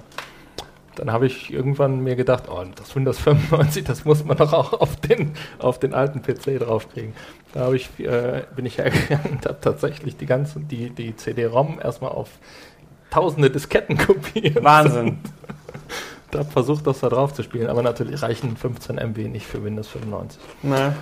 [0.96, 4.72] dann habe ich irgendwann mir gedacht, oh, das Windows 95, das muss man doch auch
[4.80, 7.14] auf den, auf den alten PC draufkriegen.
[7.52, 11.78] Da habe ich, äh, bin ich hergegangen und habe tatsächlich die ganze, die, die CD-ROM
[11.82, 12.28] erstmal auf
[13.10, 14.62] tausende Disketten kopiert.
[14.64, 15.18] Wahnsinn.
[16.32, 19.62] Und habe versucht, das da drauf zu spielen, aber natürlich reichen 15 MB nicht für
[19.62, 20.40] Windows 95.
[20.64, 20.92] Na,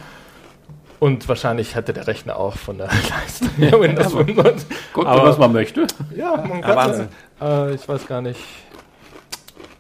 [1.01, 4.69] Und wahrscheinlich hätte der Rechner auch von der Leistung her Windows 95.
[4.93, 5.87] Gut, Aber- was man möchte.
[6.15, 7.09] Ja, man Ja, kann,
[7.41, 8.41] äh, ich weiß gar nicht.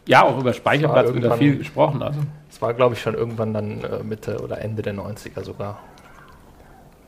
[0.07, 2.03] Ja, auch über Speicherplatz wird da viel gesprochen.
[2.03, 2.21] Also.
[2.51, 5.79] Es war, glaube ich, schon irgendwann dann äh, Mitte oder Ende der 90er sogar,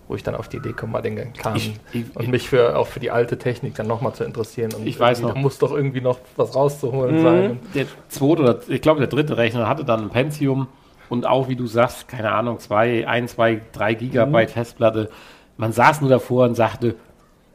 [0.07, 2.77] wo ich dann auf die Idee kam, mal den kam Ich- ich- und mich für,
[2.79, 4.73] auch für die alte Technik dann nochmal zu interessieren.
[4.75, 5.35] Und Ich weiß noch.
[5.35, 7.23] Da muss doch irgendwie noch was rauszuholen Mhm.
[7.23, 7.61] sein.
[7.75, 10.69] Der zweite oder ich glaube der dritte Rechner hatte dann ein Pentium
[11.09, 15.11] und auch wie du sagst, keine Ahnung, zwei, ein, zwei, drei Gigabyte Festplatte.
[15.57, 16.95] Man saß nur davor und sagte,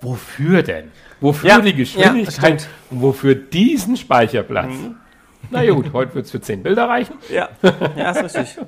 [0.02, 0.92] wofür denn?
[1.22, 4.72] Wofür Ja, die ja, Geschwindigkeit und wofür diesen Speicherplatz?
[5.52, 7.16] Na ja, gut, heute wird es für 10 Bilder reichen.
[7.32, 7.50] ja.
[7.96, 8.66] ja, ist richtig.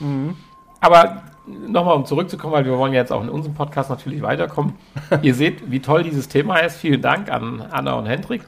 [0.80, 4.74] Aber nochmal, um zurückzukommen, weil wir wollen ja jetzt auch in unserem Podcast natürlich weiterkommen.
[5.22, 6.78] Ihr seht, wie toll dieses Thema ist.
[6.78, 8.42] Vielen Dank an Anna und Hendrik.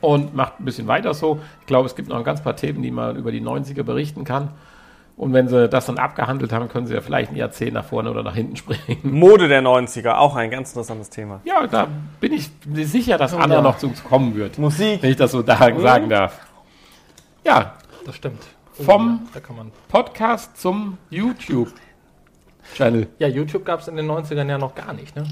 [0.00, 1.40] Und macht ein bisschen weiter so.
[1.60, 4.24] Ich glaube, es gibt noch ein ganz paar Themen, die man über die 90er berichten
[4.24, 4.50] kann.
[5.20, 8.10] Und wenn sie das dann abgehandelt haben, können sie ja vielleicht ein Jahrzehnt nach vorne
[8.10, 9.00] oder nach hinten springen.
[9.02, 11.42] Mode der 90er, auch ein ganz interessantes Thema.
[11.44, 11.88] Ja, da
[12.20, 12.50] bin ich
[12.86, 13.60] sicher, dass Anna ja.
[13.60, 14.56] noch zu uns kommen wird.
[14.56, 15.02] Musik.
[15.02, 16.40] Wenn ich das so da sagen darf.
[17.44, 17.74] Ja,
[18.06, 18.42] das stimmt.
[18.72, 19.72] Vom- da kann man.
[19.88, 23.08] Podcast zum YouTube-Channel.
[23.18, 25.24] Ja, YouTube gab es in den 90ern ja noch gar nicht, ne?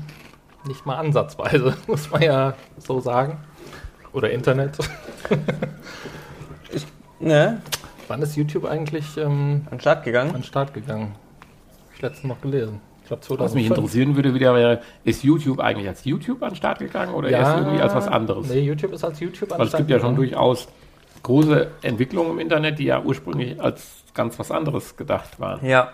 [0.67, 3.39] Nicht mal ansatzweise, muss man ja so sagen.
[4.13, 4.77] Oder Internet.
[7.21, 7.61] Ne?
[8.09, 10.31] Wann ist YouTube eigentlich ähm, An den Start gegangen.
[10.31, 11.15] an den Start gegangen?
[11.87, 12.81] Hab ich letztens noch gelesen.
[13.03, 13.71] Ich glaube Was mich 2005.
[13.79, 17.57] interessieren würde, wieder wäre, ist YouTube eigentlich als YouTube an den Start gegangen oder erst
[17.59, 18.49] irgendwie als was anderes?
[18.49, 20.31] Nee, YouTube ist als YouTube an Weil den es Start gibt ja schon gegangen.
[20.33, 20.69] durchaus
[21.23, 25.65] große Entwicklungen im Internet, die ja ursprünglich als ganz was anderes gedacht waren.
[25.65, 25.91] Ja.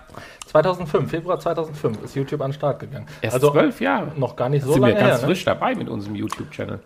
[0.47, 3.07] 2005, Februar 2005 ist YouTube an den Start gegangen.
[3.23, 4.13] Erst also zwölf Jahre.
[4.17, 5.19] noch gar nicht so sind lange wir ganz her.
[5.21, 5.27] Ne?
[5.27, 6.81] frisch dabei mit unserem YouTube-Channel,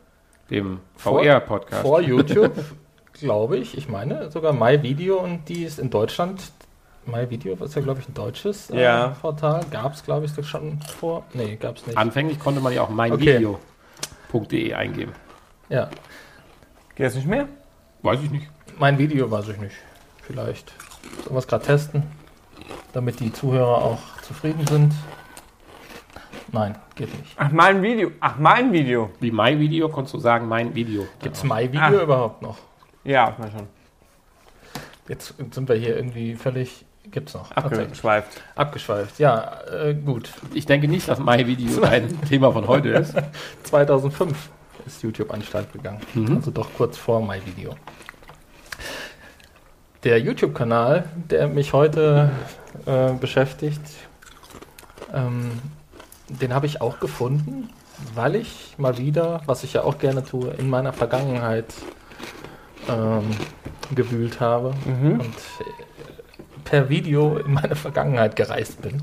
[0.51, 1.83] dem Vor- VR-Podcast.
[1.83, 2.53] Vor YouTube,
[3.21, 6.41] glaube ich, ich meine sogar MyVideo und die ist in Deutschland.
[7.07, 9.09] MyVideo ist ja, glaube ich, ein deutsches äh, Ja.
[9.21, 9.65] Portal.
[9.71, 11.25] Gab es, glaube ich, das schon vor.
[11.33, 11.97] Nee, gab es nicht.
[11.97, 12.97] Anfänglich konnte man ja auch Okay.
[12.97, 15.13] meinvideo.de eingeben.
[15.69, 15.89] ja,
[16.95, 17.47] Geht das nicht mehr?
[18.03, 18.49] Weiß ich nicht.
[18.79, 19.77] mein Video weiß ich nicht.
[20.23, 20.73] Vielleicht.
[21.25, 22.03] Sollen wir es gerade testen,
[22.93, 24.93] damit die Zuhörer auch zufrieden sind?
[26.53, 27.35] Nein, geht nicht.
[27.37, 28.11] Ach, mein Video.
[28.21, 29.11] Ach, mein Video.
[29.21, 31.07] Wie MyVideo konntest du sagen, mein Video.
[31.23, 32.03] Gibt es MyVideo Ah.
[32.03, 32.57] überhaupt noch?
[33.05, 33.69] Ja, na schon.
[35.09, 36.85] Jetzt sind wir hier irgendwie völlig.
[37.11, 37.51] Gibt's noch.
[37.53, 38.43] Abgeschweift.
[38.55, 39.19] Abgeschweift.
[39.19, 40.31] Ja, äh, gut.
[40.53, 43.15] Ich denke nicht, dass MyVideo ein Thema von heute ist.
[43.63, 44.51] 2005
[44.87, 46.01] ist YouTube an den Start gegangen.
[46.15, 46.37] Mhm.
[46.37, 47.75] Also doch kurz vor MyVideo.
[50.05, 52.31] Der YouTube-Kanal, der mich heute
[52.85, 53.81] äh, beschäftigt,
[55.13, 55.51] ähm,
[56.29, 57.71] den habe ich auch gefunden,
[58.15, 61.75] weil ich mal wieder, was ich ja auch gerne tue, in meiner Vergangenheit
[62.88, 63.24] ähm,
[63.94, 65.12] gewühlt habe Mhm.
[65.20, 65.64] und äh,
[66.64, 69.03] per Video in meine Vergangenheit gereist bin.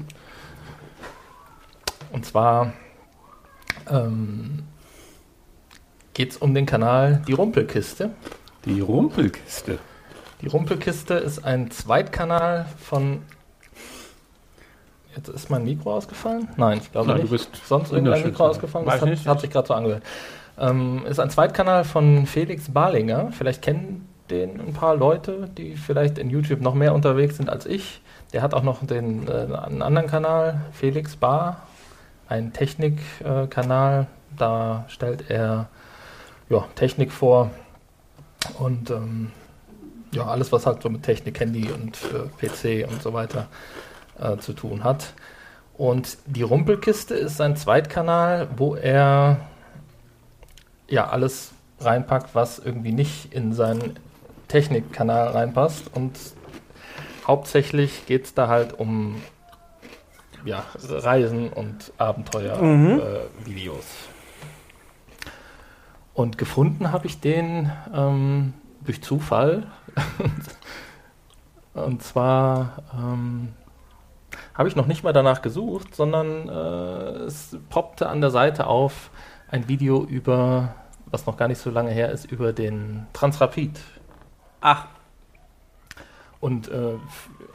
[2.11, 2.73] Und zwar
[3.89, 4.63] ähm,
[6.13, 8.11] geht es um den Kanal Die Rumpelkiste.
[8.65, 9.79] Die Rumpelkiste.
[10.41, 13.21] Die Rumpelkiste ist ein Zweitkanal von.
[15.15, 16.49] Jetzt ist mein Mikro ausgefallen?
[16.57, 17.27] Nein, ich glaube Nein, nicht.
[17.27, 18.23] du bist Sonst irgendein.
[18.23, 18.85] Mikro ausgefallen?
[18.85, 19.27] Das Weiß hat, nicht.
[19.27, 20.03] hat sich gerade so angehört.
[20.57, 23.31] Ähm, ist ein Zweitkanal von Felix Barlinger.
[23.31, 27.65] Vielleicht kennen den ein paar Leute, die vielleicht in YouTube noch mehr unterwegs sind als
[27.65, 28.01] ich.
[28.33, 31.63] Der hat auch noch den, äh, einen anderen Kanal, Felix Bar,
[32.27, 34.07] ein Technikkanal.
[34.37, 35.67] da stellt er
[36.49, 37.51] ja, Technik vor
[38.59, 39.31] und ähm,
[40.11, 43.47] ja, alles, was halt so mit Technik, Handy und äh, PC und so weiter
[44.19, 45.13] äh, zu tun hat.
[45.77, 49.39] Und die Rumpelkiste ist sein Zweitkanal, wo er
[50.87, 53.99] ja alles reinpackt, was irgendwie nicht in seinen
[54.47, 55.91] Technikkanal reinpasst.
[55.93, 56.17] Und
[57.27, 59.21] hauptsächlich geht es da halt um
[60.45, 63.85] ja, Reisen und Abenteuer-Videos.
[66.13, 68.53] und gefunden habe ich den ähm,
[68.85, 69.63] durch Zufall.
[71.73, 73.53] und zwar ähm,
[74.53, 79.09] habe ich noch nicht mal danach gesucht, sondern äh, es poppte an der Seite auf
[79.55, 83.79] ein Video über, was noch gar nicht so lange her ist, über den Transrapid.
[84.59, 84.87] Ach,
[86.41, 86.95] Und äh,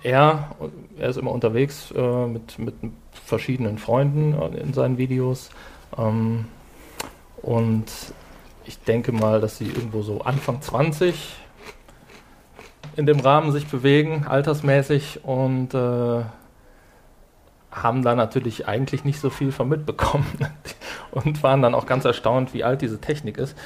[0.02, 0.56] er,
[0.96, 2.74] er ist immer unterwegs äh, mit, mit
[3.12, 5.50] verschiedenen Freunden in seinen Videos.
[5.98, 6.46] Ähm,
[7.42, 7.84] und
[8.64, 11.36] ich denke mal, dass sie irgendwo so Anfang 20
[12.96, 16.22] in dem Rahmen sich bewegen, altersmäßig, und äh,
[17.72, 20.26] haben da natürlich eigentlich nicht so viel von mitbekommen
[21.12, 23.56] und waren dann auch ganz erstaunt, wie alt diese Technik ist.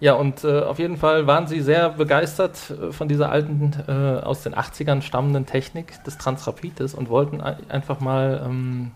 [0.00, 4.20] Ja, und äh, auf jeden Fall waren sie sehr begeistert äh, von dieser alten, äh,
[4.24, 8.92] aus den 80ern stammenden Technik des Transrapides und wollten ein- einfach mal ähm,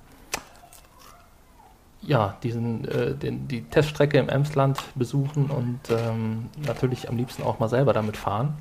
[2.01, 7.59] ja, diesen, äh, den, die Teststrecke im Emsland besuchen und ähm, natürlich am liebsten auch
[7.59, 8.57] mal selber damit fahren.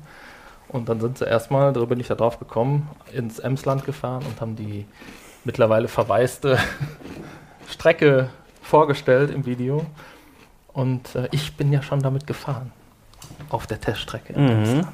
[0.68, 4.40] Und dann sind sie erstmal, darüber bin ich da drauf gekommen, ins Emsland gefahren und
[4.40, 4.86] haben die
[5.44, 6.58] mittlerweile verwaiste
[7.68, 8.28] Strecke
[8.62, 9.84] vorgestellt im Video.
[10.72, 12.72] Und äh, ich bin ja schon damit gefahren.
[13.50, 14.50] Auf der Teststrecke im Mhm.
[14.50, 14.88] Emsland.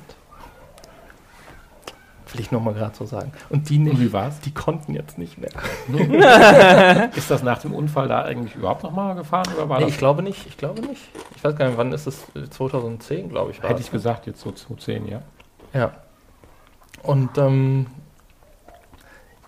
[2.33, 3.33] Will ich nochmal gerade so sagen.
[3.49, 3.95] Und die nicht.
[3.95, 4.39] Und wie war's?
[4.41, 5.51] Die konnten jetzt nicht mehr.
[7.17, 9.95] Ist das nach dem Unfall da eigentlich überhaupt nochmal gefahren oder war Nee, das?
[9.95, 10.47] ich glaube nicht.
[10.47, 11.03] Ich glaube nicht.
[11.35, 12.27] Ich weiß gar nicht, wann ist es?
[12.51, 13.61] 2010, glaube ich.
[13.63, 15.23] war Hätte ich gesagt, jetzt so zu 10, ja.
[15.73, 15.91] Ja.
[17.03, 17.87] Und ähm,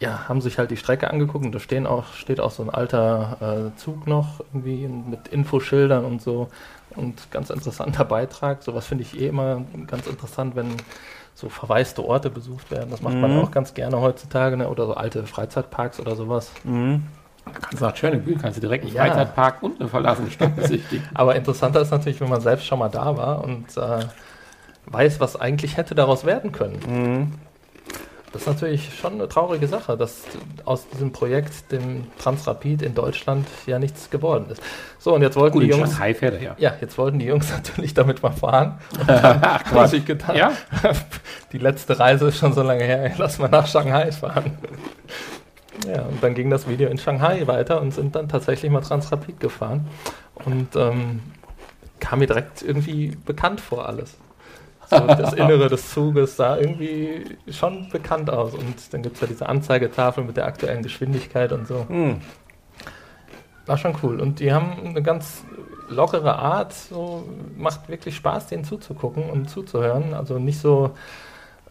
[0.02, 2.70] ja, haben sich halt die Strecke angeguckt und da stehen auch, steht auch so ein
[2.70, 6.48] alter äh, Zug noch irgendwie mit Infoschildern und so.
[6.96, 8.62] Und ganz interessanter Beitrag.
[8.62, 10.66] Sowas finde ich eh immer ganz interessant, wenn
[11.34, 12.90] so verwaiste Orte besucht werden.
[12.90, 13.42] Das macht man Mhm.
[13.44, 14.68] auch ganz gerne heutzutage, ne?
[14.68, 16.50] oder so alte Freizeitparks oder sowas.
[16.64, 17.04] Mhm.
[17.60, 19.04] Kannst nach Tschernobyl, kannst du direkt einen Ja.
[19.06, 21.08] Freizeitpark und eine verlassene Stadt besichtigen.
[21.14, 24.00] Aber interessanter ist natürlich, wenn man selbst schon mal da war und äh,
[24.86, 26.78] weiß, was eigentlich hätte daraus werden können.
[26.86, 27.32] Mhm.
[28.32, 30.22] Das ist natürlich schon eine traurige Sache, dass
[30.64, 34.62] aus diesem Projekt, dem Transrapid in Deutschland, ja nichts geworden ist.
[34.98, 35.98] So, und jetzt wollten Gut, die Jungs.
[35.98, 36.54] Fährt er ja.
[36.56, 38.78] Ja, jetzt wollten die Jungs natürlich damit mal fahren.
[38.98, 40.36] Und dann haben sie getan.
[40.36, 40.52] Ja?
[41.52, 44.56] Die letzte Reise ist schon so lange her, lass mal nach Shanghai fahren.
[45.86, 49.40] Ja, und dann ging das Video in Shanghai weiter und sind dann tatsächlich mal Transrapid
[49.40, 49.86] gefahren.
[50.46, 51.20] Und ähm,
[52.00, 54.16] kam mir direkt irgendwie bekannt vor alles.
[54.92, 58.54] So, das Innere des Zuges sah irgendwie schon bekannt aus.
[58.54, 61.86] Und dann gibt es ja diese Anzeigetafel mit der aktuellen Geschwindigkeit und so.
[61.88, 62.20] Mhm.
[63.66, 64.20] War schon cool.
[64.20, 65.44] Und die haben eine ganz
[65.88, 66.72] lockere Art.
[66.72, 67.24] So,
[67.56, 70.14] macht wirklich Spaß, denen zuzugucken und zuzuhören.
[70.14, 70.90] Also nicht so,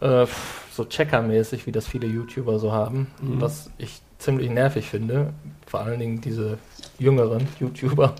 [0.00, 0.26] äh,
[0.72, 3.08] so checkermäßig, wie das viele YouTuber so haben.
[3.20, 3.40] Mhm.
[3.40, 5.32] Was ich ziemlich nervig finde.
[5.66, 6.58] Vor allen Dingen diese
[6.98, 8.14] jüngeren YouTuber.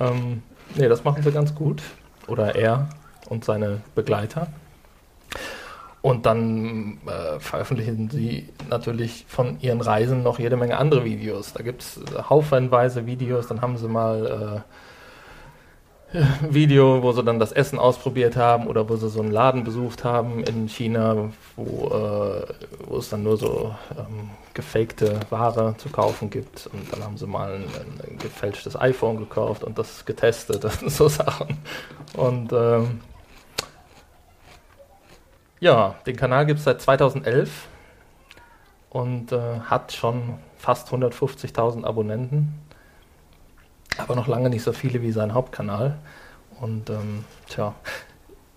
[0.00, 0.42] Ähm,
[0.76, 1.82] nee, das machen sie ganz gut.
[2.26, 2.88] Oder er
[3.28, 4.48] und seine Begleiter.
[6.04, 11.54] Und dann äh, veröffentlichen sie natürlich von ihren Reisen noch jede Menge andere Videos.
[11.54, 13.46] Da gibt es haufenweise Videos.
[13.46, 14.64] Dann haben sie mal
[16.14, 19.64] äh, Video, wo sie dann das Essen ausprobiert haben oder wo sie so einen Laden
[19.64, 22.54] besucht haben in China, wo, äh,
[22.86, 26.68] wo es dann nur so ähm, gefakte Ware zu kaufen gibt.
[26.72, 27.64] Und dann haben sie mal ein,
[28.06, 31.56] ein gefälschtes iPhone gekauft und das getestet und so Sachen.
[32.14, 33.00] Und ähm,
[35.60, 37.68] ja, den Kanal gibt es seit 2011
[38.90, 42.54] und äh, hat schon fast 150.000 Abonnenten,
[43.98, 45.98] aber noch lange nicht so viele wie sein Hauptkanal.
[46.60, 47.74] Und ähm, tja,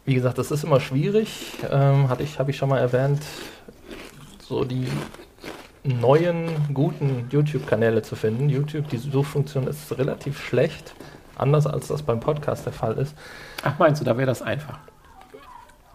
[0.06, 3.24] wie gesagt, das ist immer schwierig, ähm, hatte ich, habe ich schon mal erwähnt,
[4.40, 4.88] so die
[5.84, 8.50] neuen, guten YouTube-Kanäle zu finden.
[8.50, 10.94] YouTube, die Suchfunktion ist relativ schlecht,
[11.36, 13.16] anders als das beim Podcast der Fall ist.
[13.64, 14.80] Ach, meinst du, da wäre das einfach?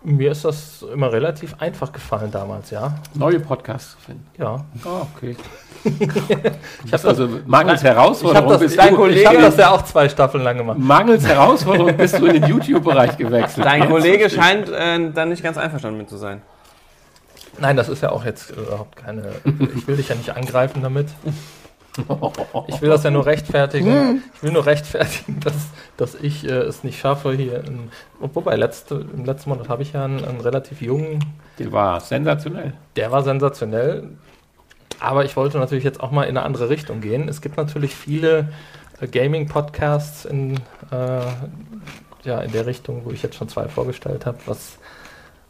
[0.05, 2.95] Mir ist das immer relativ einfach gefallen damals, ja.
[3.15, 4.27] Neue Podcasts zu finden.
[4.39, 4.65] Ja.
[4.85, 5.37] Oh, okay.
[6.85, 9.83] Ich habe Also mangels ich Herausforderung das, bist ich, du, ich hab das ja auch
[9.83, 10.79] zwei Staffeln lang gemacht.
[10.79, 13.67] mangels Herausforderung bist du in den YouTube-Bereich gewechselt.
[13.67, 16.43] Dein Kollege scheint äh, dann nicht ganz einverstanden mit zu sein.
[17.59, 19.25] Nein, das ist ja auch jetzt überhaupt keine.
[19.77, 21.09] Ich will dich ja nicht angreifen damit.
[22.69, 24.23] Ich will das ja nur rechtfertigen.
[24.35, 25.55] Ich will nur rechtfertigen, dass,
[25.97, 27.65] dass ich äh, es nicht schaffe hier.
[27.65, 31.23] In, wobei, letzte, im letzten Monat habe ich ja einen, einen relativ jungen,
[31.59, 32.73] Der war sensationell.
[32.97, 34.09] der war sensationell.
[35.01, 37.29] Aber ich wollte natürlich jetzt auch mal in eine andere Richtung gehen.
[37.29, 38.49] Es gibt natürlich viele
[39.01, 40.57] äh, Gaming-Podcasts in,
[40.91, 41.21] äh,
[42.25, 44.39] ja, in der Richtung, wo ich jetzt schon zwei vorgestellt habe.
[44.47, 44.79] Was,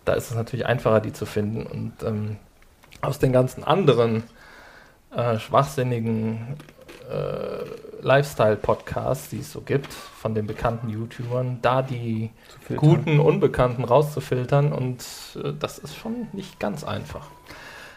[0.04, 1.66] da ist es natürlich einfacher, die zu finden.
[1.66, 2.36] Und ähm,
[3.00, 4.24] aus den ganzen anderen
[5.16, 6.56] äh, schwachsinnigen
[7.10, 7.64] äh,
[8.02, 12.30] Lifestyle-Podcasts, die es so gibt, von den bekannten YouTubern, da die
[12.76, 15.04] guten Unbekannten rauszufiltern und
[15.36, 17.28] äh, das ist schon nicht ganz einfach.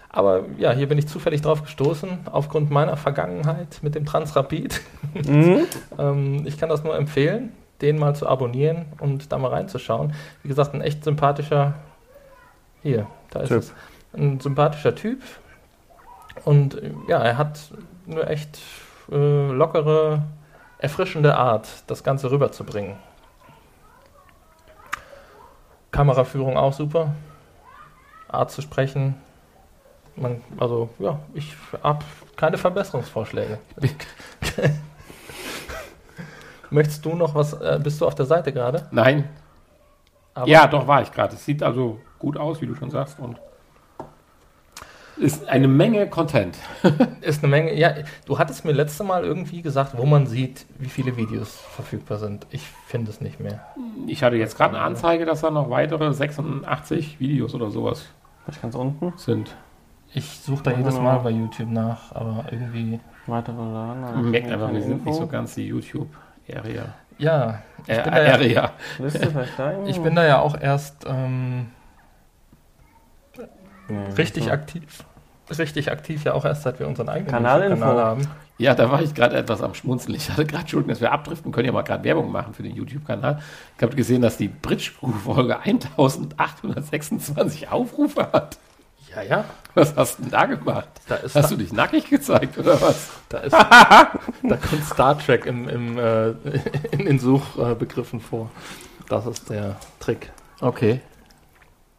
[0.09, 4.79] Aber ja, hier bin ich zufällig drauf gestoßen, aufgrund meiner Vergangenheit mit dem Transrapid.
[5.13, 5.65] Mhm.
[5.99, 7.51] ähm, ich kann das nur empfehlen,
[7.81, 10.13] den mal zu abonnieren und da mal reinzuschauen.
[10.41, 11.73] Wie gesagt, ein echt sympathischer,
[12.81, 13.57] hier, da ist Typ.
[13.57, 13.73] es,
[14.13, 15.21] ein sympathischer Typ.
[16.43, 17.59] Und äh, ja, er hat
[18.09, 18.59] eine echt
[19.11, 20.23] äh, lockere,
[20.79, 22.95] erfrischende Art, das Ganze rüberzubringen.
[25.91, 27.13] Kameraführung auch super.
[28.27, 29.15] Art zu sprechen.
[30.17, 32.03] Man, also, ja, ich habe
[32.35, 33.59] keine Verbesserungsvorschläge.
[36.69, 37.53] Möchtest du noch was?
[37.53, 38.87] Äh, bist du auf der Seite gerade?
[38.91, 39.29] Nein.
[40.33, 41.35] Aber- ja, doch war ich gerade.
[41.35, 43.19] Es sieht also gut aus, wie du schon sagst.
[43.19, 43.39] Und
[45.17, 46.57] ist eine Menge Content.
[47.21, 47.73] Ist eine Menge.
[47.73, 47.93] Ja,
[48.25, 52.45] du hattest mir letzte Mal irgendwie gesagt, wo man sieht, wie viele Videos verfügbar sind.
[52.51, 53.65] Ich finde es nicht mehr.
[54.07, 58.05] Ich hatte jetzt gerade eine Anzeige, dass da noch weitere 86 Videos oder sowas
[58.45, 59.13] Was ganz unten?
[59.17, 59.55] sind.
[60.13, 62.99] Ich suche da jedes Mal bei YouTube nach, aber irgendwie.
[63.27, 64.01] Weitere Laden.
[64.01, 66.83] Man merkt einfach, wir sind nicht so ganz die YouTube-Area.
[67.17, 68.23] Ja, Äh, bin da
[68.57, 68.71] ja-
[69.85, 71.67] ich bin da ja auch erst ähm,
[73.87, 74.13] Nee.
[74.17, 74.51] richtig So.
[74.51, 75.03] aktiv.
[75.49, 77.75] Richtig aktiv ja auch erst, seit wir unseren eigenen Kanalinfo.
[77.75, 78.27] YouTube-Kanal haben.
[78.57, 80.15] Ja, da war ich gerade etwas am Schmunzeln.
[80.15, 82.75] Ich hatte gerade Entschuldigung, dass wir abdriften, können ja mal gerade Werbung machen für den
[82.75, 83.39] YouTube-Kanal.
[83.77, 88.57] Ich habe gesehen, dass die Bridge Crew-Folge 1826 Aufrufe hat.
[89.13, 89.45] Ja, ja.
[89.75, 90.87] Was hast du denn da gemacht?
[91.07, 93.09] Da ist, Hast du dich nackig gezeigt oder was?
[93.29, 94.09] da, ist da
[94.69, 96.29] kommt Star Trek im, im, äh,
[96.91, 98.49] in den Suchbegriffen vor.
[99.09, 100.31] Das ist der Trick.
[100.61, 101.01] Okay.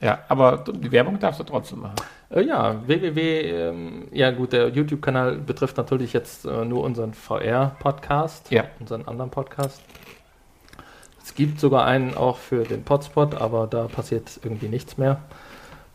[0.00, 1.94] Ja, aber die Werbung darfst du trotzdem machen.
[2.30, 8.50] Äh, ja, www, ähm, ja gut, der YouTube-Kanal betrifft natürlich jetzt äh, nur unseren VR-Podcast,
[8.50, 8.64] Ja.
[8.78, 9.80] unseren anderen Podcast.
[11.24, 15.20] Es gibt sogar einen auch für den Potspot, aber da passiert irgendwie nichts mehr,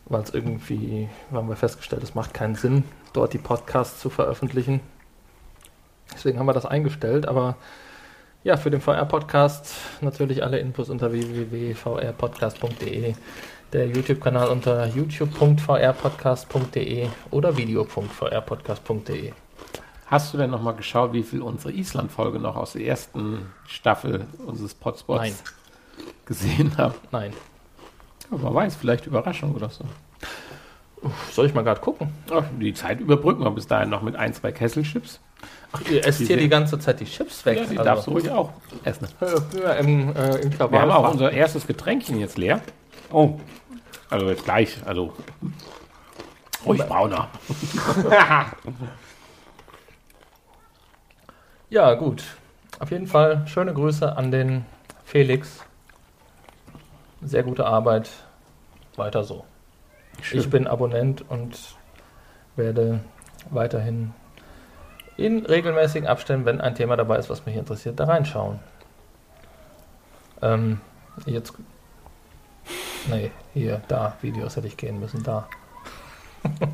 [0.05, 2.83] weil es irgendwie, haben wir festgestellt, es macht keinen Sinn,
[3.13, 4.79] dort die Podcasts zu veröffentlichen.
[6.13, 7.55] Deswegen haben wir das eingestellt, aber
[8.43, 13.13] ja, für den VR-Podcast natürlich alle Infos unter www.vrpodcast.de
[13.73, 19.33] der YouTube-Kanal unter youtube.vrpodcast.de oder video.vrpodcast.de.
[20.07, 24.25] Hast du denn noch mal geschaut, wie viel unsere Island-Folge noch aus der ersten Staffel
[24.45, 25.33] unseres Potspots Nein.
[26.25, 26.95] gesehen haben?
[27.11, 27.31] Nein.
[28.29, 29.85] Ja, man weiß, vielleicht Überraschung oder so.
[31.31, 32.09] Soll ich mal gerade gucken?
[32.29, 35.19] Ach, die Zeit überbrücken wir bis dahin noch mit ein, zwei Kesselchips.
[35.71, 37.57] Ach, ihr esst Die hier die ganze Zeit die Chips weg.
[37.57, 37.83] Ja, die also.
[37.83, 38.51] darfst du ruhig auch
[38.83, 39.07] essen.
[39.21, 40.71] Äh, ja, im äh, Intervall.
[40.71, 42.61] Wir haben auch unser erstes Getränkchen jetzt leer.
[43.11, 43.39] Oh,
[44.11, 45.13] Also jetzt gleich, also
[46.65, 47.29] ruhig brauner.
[51.71, 52.25] Ja, gut.
[52.79, 54.65] Auf jeden Fall schöne Grüße an den
[55.05, 55.63] Felix.
[57.21, 58.09] Sehr gute Arbeit.
[58.97, 59.45] Weiter so.
[60.33, 61.57] Ich bin Abonnent und
[62.57, 62.99] werde
[63.51, 64.13] weiterhin
[65.15, 68.59] in regelmäßigen Abständen, wenn ein Thema dabei ist, was mich interessiert, da reinschauen.
[70.41, 70.81] Ähm,
[71.25, 71.53] jetzt.
[73.09, 75.47] Nee, hier, da, Videos hätte ich gehen müssen, da.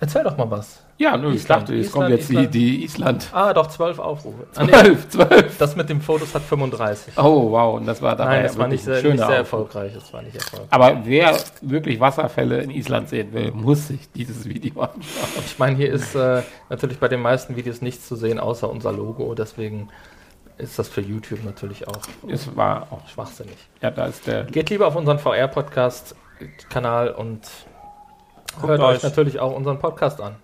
[0.00, 0.82] Erzähl doch mal was.
[0.98, 2.54] Ja, ich Island, dachte, jetzt Island, kommt jetzt Island.
[2.54, 3.30] die, die Island.
[3.32, 4.46] Ah, doch, zwölf Aufrufe.
[4.54, 5.58] Ah, Zwölf, zwölf.
[5.58, 7.18] das mit den Fotos hat 35.
[7.18, 9.92] Oh, wow, und das war da Nein, das war nicht sehr, nicht sehr erfolgreich.
[9.94, 10.68] Das war nicht erfolgreich.
[10.70, 15.44] Aber wer wirklich Wasserfälle in Island sehen will, muss sich dieses Video anschauen.
[15.46, 18.92] Ich meine, hier ist äh, natürlich bei den meisten Videos nichts zu sehen, außer unser
[18.92, 19.34] Logo.
[19.34, 19.88] Deswegen
[20.58, 21.98] ist das für YouTube natürlich auch
[22.28, 23.56] Es war auch, schwachsinnig.
[23.82, 26.14] ja, da ist der, Geht lieber auf unseren VR-Podcast
[26.68, 27.40] Kanal und
[28.54, 30.36] Guckt hört euch natürlich auch unseren Podcast an.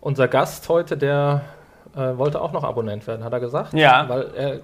[0.00, 1.42] Unser Gast heute, der
[1.94, 3.72] äh, wollte auch noch Abonnent werden, hat er gesagt.
[3.74, 4.08] Ja.
[4.08, 4.60] Weil er,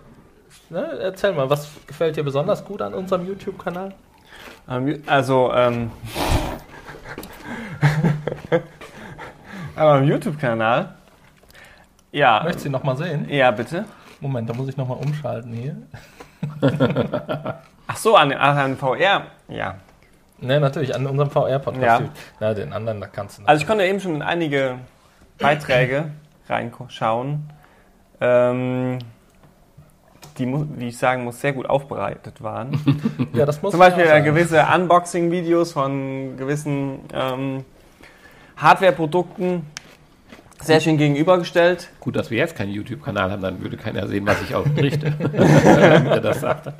[0.70, 3.94] ne, erzähl mal, was gefällt dir besonders gut an unserem YouTube-Kanal?
[5.06, 5.92] Also, ähm,
[9.76, 10.94] aber am YouTube-Kanal.
[12.10, 12.42] Ja.
[12.42, 13.28] Möchtest du ihn nochmal sehen?
[13.28, 13.84] Ja, bitte.
[14.20, 15.76] Moment, da muss ich nochmal umschalten hier.
[17.86, 19.26] Ach so, an, an VR.
[19.48, 19.76] Ja.
[20.38, 22.02] Ne, natürlich, an unserem VR-Podcast.
[22.02, 22.10] Ja.
[22.40, 24.78] Na, den anderen, da kannst du Also ich konnte eben schon in einige
[25.38, 26.10] Beiträge
[26.48, 27.50] reinschauen,
[28.20, 28.98] ähm,
[30.38, 30.46] die,
[30.78, 33.28] wie ich sagen muss, sehr gut aufbereitet waren.
[33.32, 37.64] ja, das muss Zum Beispiel auch äh, gewisse Unboxing-Videos von gewissen ähm,
[38.56, 39.66] Hardware-Produkten
[40.62, 41.88] sehr schön gegenübergestellt.
[42.00, 45.14] Gut, dass wir jetzt keinen YouTube-Kanal haben, dann würde keiner sehen, was ich auch berichte.
[45.18, 46.72] Wenn er das sagt.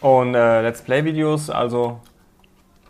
[0.00, 2.00] Und äh, Let's Play-Videos, also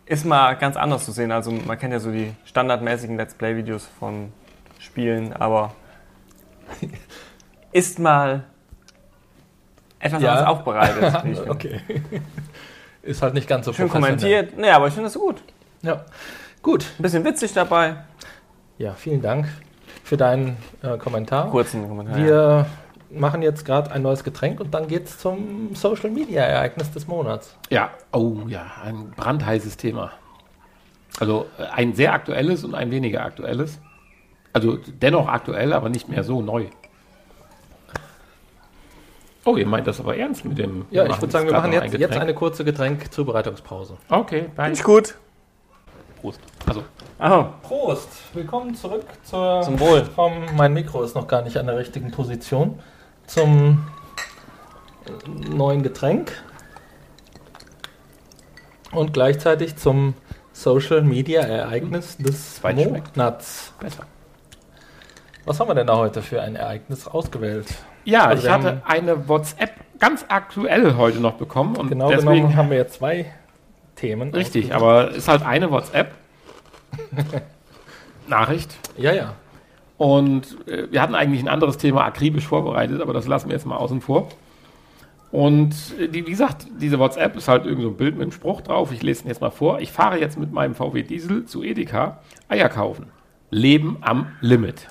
[0.07, 1.31] ist mal ganz anders zu sehen.
[1.33, 4.33] Also man kennt ja so die standardmäßigen Let's Play-Videos von
[4.79, 5.75] Spielen, aber
[7.73, 8.45] ist mal
[9.99, 10.33] etwas Ja.
[10.33, 11.49] anders aufbereitet.
[11.49, 11.81] okay.
[13.03, 14.57] Ist halt nicht ganz so Schön kommentiert.
[14.57, 15.43] Nee, aber ich finde das gut.
[15.83, 16.05] Ja.
[16.63, 16.87] Gut.
[16.99, 17.97] Ein bisschen witzig dabei.
[18.79, 19.49] Ja, vielen Dank
[20.13, 21.51] für deinen äh, Kommentar.
[21.51, 22.19] Kurzen Kommentar.
[22.19, 22.27] ja.
[22.27, 22.67] Wir
[23.19, 27.07] machen jetzt gerade ein neues Getränk und dann geht es zum Social Media Ereignis des
[27.07, 27.57] Monats.
[27.71, 30.13] Ja, oh ja, ein brandheißes Thema.
[31.19, 33.81] Also äh, ein sehr aktuelles und ein weniger aktuelles.
[34.53, 36.67] Also dennoch aktuell, aber nicht mehr so neu.
[39.47, 40.85] Oh, ihr meint das aber ernst mit dem.
[40.91, 43.97] Ja, ich würde sagen, wir machen jetzt, ein jetzt eine kurze Getränkzubereitungspause.
[44.11, 44.67] Okay, bye.
[44.67, 45.15] Finde ich gut.
[46.23, 46.41] Prost.
[46.67, 46.85] Also,
[47.19, 47.53] Aha.
[47.63, 48.09] Prost!
[48.33, 50.05] Willkommen zurück zur, Zum Wohl.
[50.05, 52.79] Vom, mein Mikro ist noch gar nicht an der richtigen Position.
[53.27, 53.89] Zum
[55.51, 56.31] neuen Getränk.
[58.93, 60.15] Und gleichzeitig zum
[60.53, 63.17] Social Media Ereignis des schmeckt.
[63.17, 63.73] Monats.
[63.81, 64.05] besser.
[65.45, 67.67] Was haben wir denn da heute für ein Ereignis ausgewählt?
[68.05, 72.57] Ja, Also ich hatte eine WhatsApp ganz aktuell heute noch bekommen und Genau deswegen genommen
[72.57, 73.33] haben wir jetzt zwei
[74.03, 74.35] Themen.
[74.35, 76.13] richtig, aber ist halt eine WhatsApp
[78.29, 79.35] Nachricht Ja, ja.
[79.97, 83.67] und äh, wir hatten eigentlich ein anderes Thema akribisch vorbereitet, aber das lassen wir jetzt
[83.67, 84.29] mal außen vor.
[85.31, 88.33] Und äh, die, wie gesagt, diese WhatsApp ist halt irgend so ein Bild mit einem
[88.33, 88.93] Spruch drauf.
[88.93, 89.81] Ich lese ihn jetzt mal vor.
[89.81, 93.07] Ich fahre jetzt mit meinem VW Diesel zu Edeka Eier kaufen.
[93.51, 94.89] Leben am Limit.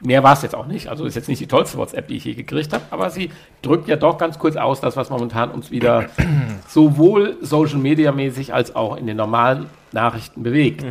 [0.00, 0.88] Mehr war es jetzt auch nicht.
[0.88, 3.30] Also ist jetzt nicht die tollste WhatsApp, die ich je gekriegt habe, aber sie
[3.62, 6.06] drückt ja doch ganz kurz aus, das, was momentan uns wieder
[6.68, 10.84] sowohl Social Media mäßig als auch in den normalen Nachrichten bewegt.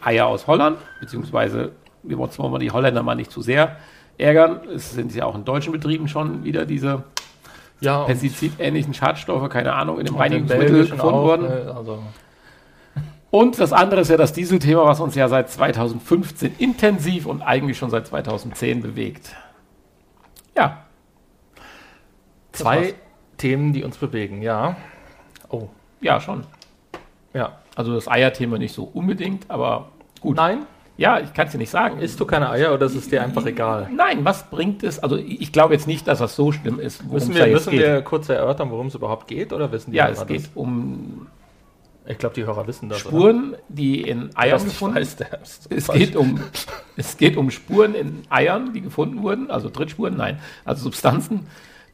[0.00, 3.76] Eier aus Holland, beziehungsweise wir wollen mal die Holländer mal nicht zu sehr
[4.16, 4.60] ärgern.
[4.74, 7.02] Es sind ja auch in deutschen Betrieben schon wieder diese
[7.80, 11.42] Ja, pestizidähnlichen Schadstoffe, keine Ahnung, in dem Reinigungsmittel gefunden worden.
[11.48, 11.98] ne, Also,
[13.30, 17.76] Und das andere ist ja das Dieselthema, was uns ja seit 2015 intensiv und eigentlich
[17.76, 19.34] schon seit 2010 bewegt.
[20.56, 20.84] Ja,
[22.52, 22.94] zwei.
[23.36, 24.76] Themen, die uns bewegen, ja.
[25.48, 25.68] Oh,
[26.00, 26.44] ja, schon.
[27.32, 27.52] ja.
[27.76, 30.36] Also das Eierthema nicht so unbedingt, aber gut.
[30.36, 30.66] Nein,
[30.96, 32.00] Ja, ich kann es dir nicht sagen.
[32.00, 33.88] isst du keine Eier oder ist es dir einfach egal?
[33.94, 34.98] Nein, was bringt es?
[34.98, 38.28] Also ich glaube jetzt nicht, dass das so schlimm ist, Müssen wir, müssen wir kurz
[38.28, 40.50] erörtern, worum es überhaupt geht, oder wissen die ja, es geht das?
[40.56, 41.28] um
[42.10, 43.00] Ich glaube, die Hörer wissen das.
[43.00, 44.38] Spuren, die in oder?
[44.38, 45.22] Eiern gefunden ist
[45.68, 46.40] Es geht, um,
[46.96, 51.46] es geht um Spuren in Eiern, die gefunden wurden, also Trittspuren, nein, also Substanzen,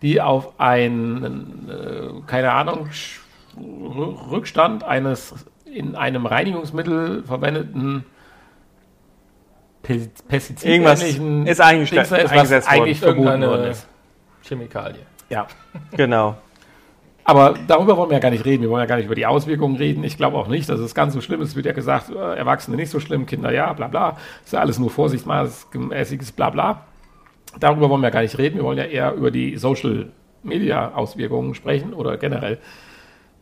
[0.03, 2.89] die auf einen, äh, keine Ahnung,
[4.31, 5.35] Rückstand eines
[5.65, 8.05] in einem Reinigungsmittel verwendeten
[9.83, 10.09] Pe-
[10.63, 12.81] Irgendwas ist eigentlich Dings ist, was eingesetzt worden.
[12.83, 13.87] eigentlich verboten worden Irgendeine ist.
[14.43, 15.01] Chemikalie.
[15.29, 15.47] Ja.
[15.97, 16.37] Genau.
[17.25, 18.63] Aber darüber wollen wir ja gar nicht reden.
[18.63, 20.05] Wir wollen ja gar nicht über die Auswirkungen reden.
[20.05, 21.51] Ich glaube auch nicht, dass es ganz so schlimm ist.
[21.51, 24.19] Es wird ja gesagt, äh, Erwachsene nicht so schlimm, Kinder ja, bla bla.
[24.45, 26.83] Ist ja alles nur vorsichtsmäßiges bla bla.
[27.59, 28.57] Darüber wollen wir gar nicht reden.
[28.57, 30.13] Wir wollen ja eher über die Social
[30.43, 32.59] Media Auswirkungen sprechen oder generell.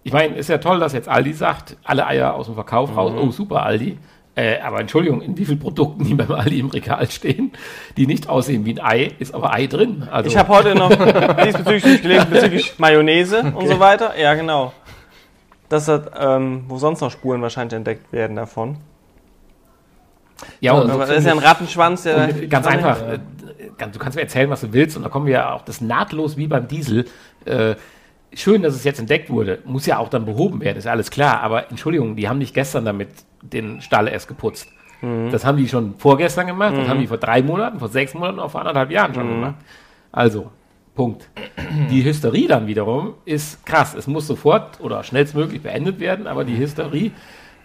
[0.04, 3.12] Ich meine, ist ja toll, dass jetzt Aldi sagt, alle Eier aus dem Verkauf raus.
[3.16, 3.98] Oh, super, Aldi.
[4.34, 7.52] Äh, aber Entschuldigung, in wie vielen Produkten, die beim Aldi im Regal stehen,
[7.98, 10.08] die nicht aussehen wie ein Ei, ist aber Ei drin.
[10.10, 10.88] Also, Ich habe heute noch
[11.44, 14.18] diesbezüglich gelesen, bezüglich Mayonnaise und so weiter.
[14.18, 14.72] Ja, genau.
[15.68, 18.78] Das hat, ähm, wo sonst noch Spuren wahrscheinlich entdeckt werden davon.
[20.60, 22.32] ja, und Aber das ist ja ein Rattenschwanz, der.
[22.48, 23.18] Ganz einfach, äh,
[23.92, 26.38] du kannst mir erzählen, was du willst, und da kommen wir ja auch das nahtlos
[26.38, 27.06] wie beim Diesel.
[27.44, 27.74] Äh,
[28.34, 31.40] schön, dass es jetzt entdeckt wurde, muss ja auch dann behoben werden, ist alles klar.
[31.40, 33.08] Aber Entschuldigung, die haben nicht gestern damit
[33.42, 34.68] den Stall erst geputzt.
[35.32, 38.38] Das haben die schon vorgestern gemacht, das haben die vor drei Monaten, vor sechs Monaten,
[38.38, 39.56] auch vor anderthalb Jahren schon gemacht.
[40.12, 40.52] Also,
[40.94, 41.28] Punkt.
[41.90, 43.94] Die Hysterie dann wiederum ist krass.
[43.94, 47.10] Es muss sofort oder schnellstmöglich beendet werden, aber die Hysterie,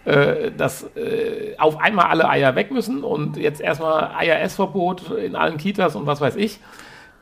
[0.04, 5.58] äh, dass äh, auf einmal alle Eier weg müssen und jetzt erstmal Eier-Essverbot in allen
[5.58, 6.58] Kitas und was weiß ich,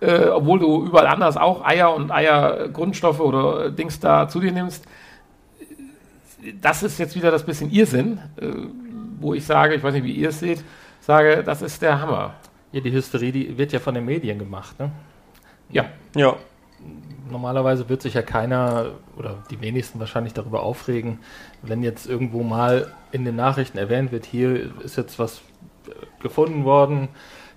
[0.00, 4.84] äh, obwohl du überall anders auch Eier und Eiergrundstoffe oder Dings da zu dir nimmst.
[6.60, 8.46] Das ist jetzt wieder das bisschen Irrsinn, äh,
[9.18, 10.62] wo ich sage, ich weiß nicht, wie ihr es seht,
[11.00, 12.34] sage, das ist der Hammer.
[12.72, 14.90] Ja, die Hysterie, die wird ja von den Medien gemacht, ne?
[15.70, 15.86] Ja.
[16.14, 16.36] Ja.
[17.30, 21.18] Normalerweise wird sich ja keiner oder die wenigsten wahrscheinlich darüber aufregen,
[21.62, 25.38] wenn jetzt irgendwo mal in den Nachrichten erwähnt wird, hier ist jetzt was
[25.88, 27.08] äh, gefunden worden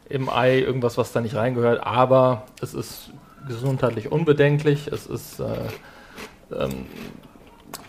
[0.10, 3.12] im Ei, irgendwas, was da nicht reingehört, aber es ist
[3.48, 5.46] gesundheitlich unbedenklich, es ist äh,
[6.52, 6.86] ähm,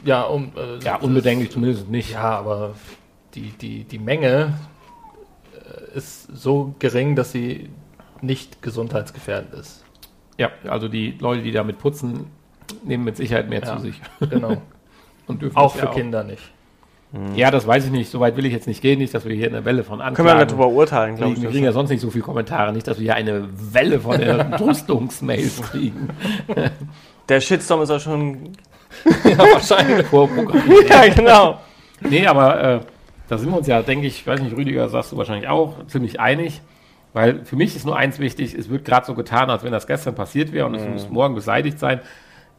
[0.05, 2.13] ja, um, äh, Ja, unbedenklich zumindest nicht.
[2.13, 2.75] Ja, aber
[3.35, 4.55] die, die, die Menge
[5.55, 7.71] äh, ist so gering, dass sie
[8.21, 9.85] nicht gesundheitsgefährdend ist.
[10.39, 12.27] Ja, also die Leute, die damit putzen,
[12.85, 13.77] nehmen mit Sicherheit mehr Ja.
[13.77, 14.01] zu sich.
[14.21, 14.61] Genau.
[15.27, 16.43] Und dürfen auch für ja Kinder nicht.
[17.35, 18.11] Ja, das weiß ich nicht.
[18.11, 18.99] Soweit will ich jetzt nicht gehen.
[18.99, 21.43] Nicht, dass wir hier eine Welle von Können wir Anklagen darüber urteilen, glaube ich.
[21.43, 22.73] Wir kriegen ja sonst nicht so viele Kommentare.
[22.73, 26.11] Nicht, dass wir hier eine Welle von Entrüstungsmails kriegen.
[27.29, 28.53] Der Shitstorm ist auch schon.
[29.25, 30.05] Ja, wahrscheinlich.
[30.09, 30.91] Vorprogrammiert.
[30.91, 31.61] ja, genau.
[32.01, 32.81] Nee, aber äh,
[33.29, 36.19] da sind wir uns ja, denke ich, weiß nicht, Rüdiger, sagst du wahrscheinlich auch, ziemlich
[36.19, 36.61] einig.
[37.13, 39.87] Weil für mich ist nur eins wichtig, es wird gerade so getan, als wenn das
[39.87, 42.01] gestern passiert wäre und es muss morgen beseitigt sein.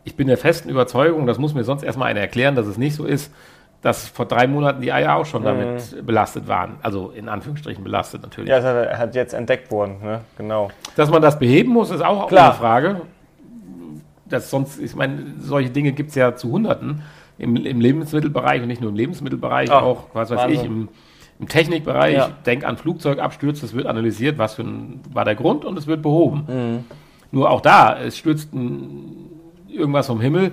[0.05, 2.95] Ich bin der festen Überzeugung, das muss mir sonst erstmal einer erklären, dass es nicht
[2.95, 3.33] so ist,
[3.82, 6.75] dass vor drei Monaten die Eier auch schon damit belastet waren.
[6.84, 8.49] Also in Anführungsstrichen belastet natürlich.
[8.49, 10.21] Ja, es hat, hat jetzt entdeckt worden, ne?
[10.38, 10.69] Genau.
[10.95, 12.49] Dass man das beheben muss, ist auch Klar.
[12.49, 13.01] eine Frage.
[14.25, 17.01] Das sonst, ich meine, solche Dinge gibt es ja zu Hunderten
[17.38, 20.59] im, im Lebensmittelbereich und nicht nur im Lebensmittelbereich, Ach, auch, was weiß Wahnsinn.
[20.59, 20.89] ich, im,
[21.39, 22.15] im Technikbereich.
[22.15, 22.29] Ja.
[22.45, 26.03] Denk an Flugzeugabstürze, es wird analysiert, was für ein, war der Grund und es wird
[26.03, 26.45] behoben.
[26.47, 26.86] Mhm.
[27.32, 29.15] Nur auch da, es stürzt ein,
[29.67, 30.51] irgendwas vom Himmel.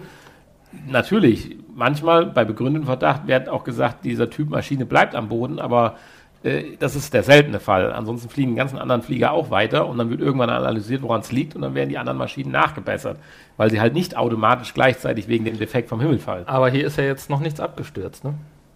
[0.87, 5.97] Natürlich, manchmal bei begründeten Verdacht wird auch gesagt, dieser Typ Maschine bleibt am Boden, aber
[6.43, 7.93] äh, das ist der seltene Fall.
[7.93, 11.33] Ansonsten fliegen die ganzen anderen Flieger auch weiter und dann wird irgendwann analysiert, woran es
[11.33, 13.19] liegt und dann werden die anderen Maschinen nachgebessert,
[13.57, 16.47] weil sie halt nicht automatisch gleichzeitig wegen dem Defekt vom Himmel fallen.
[16.49, 18.35] Aber hier ist ja jetzt noch nichts abgestürzt, ne?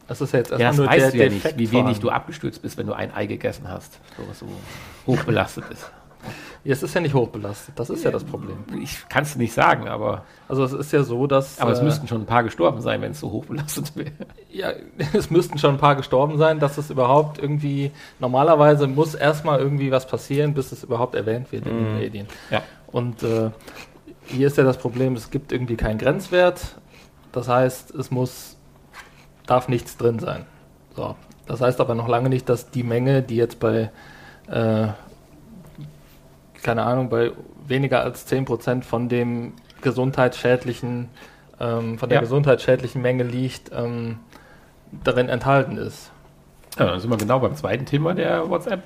[0.08, 2.10] Das ist ja jetzt Ja, erstmal das weißt du ja nicht, Defekt wie wenig du
[2.10, 4.46] abgestürzt bist, wenn du ein Ei gegessen hast, so was so
[5.06, 5.90] hochbelastet ist.
[6.64, 8.64] Es ist ja nicht hochbelastet, das ist ja das Problem.
[8.80, 11.60] Ich kann es nicht sagen, aber, Also es ist ja so, dass...
[11.60, 14.12] aber es äh, müssten schon ein paar gestorben sein, wenn es so hochbelastet wäre.
[14.50, 14.72] Ja,
[15.12, 17.90] es müssten schon ein paar gestorben sein, dass es überhaupt irgendwie...
[18.20, 22.26] Normalerweise muss erstmal irgendwie was passieren, bis es überhaupt erwähnt wird in den Medien.
[22.50, 22.62] Ja.
[22.92, 23.50] Und äh,
[24.26, 26.76] hier ist ja das Problem, es gibt irgendwie keinen Grenzwert.
[27.32, 28.56] Das heißt, es muss,
[29.46, 30.46] darf nichts drin sein.
[30.94, 31.16] So.
[31.46, 33.90] Das heißt aber noch lange nicht, dass die Menge, die jetzt bei,
[34.48, 34.88] äh,
[36.62, 37.32] keine Ahnung, bei
[37.66, 39.52] weniger als 10% von dem
[39.82, 41.08] gesundheitsschädlichen,
[41.60, 42.20] ähm, von der Ja.
[42.22, 44.18] gesundheitsschädlichen Menge liegt, ähm,
[45.04, 46.10] darin enthalten ist.
[46.78, 48.82] Ja, dann sind wir genau beim zweiten Thema der WhatsApp.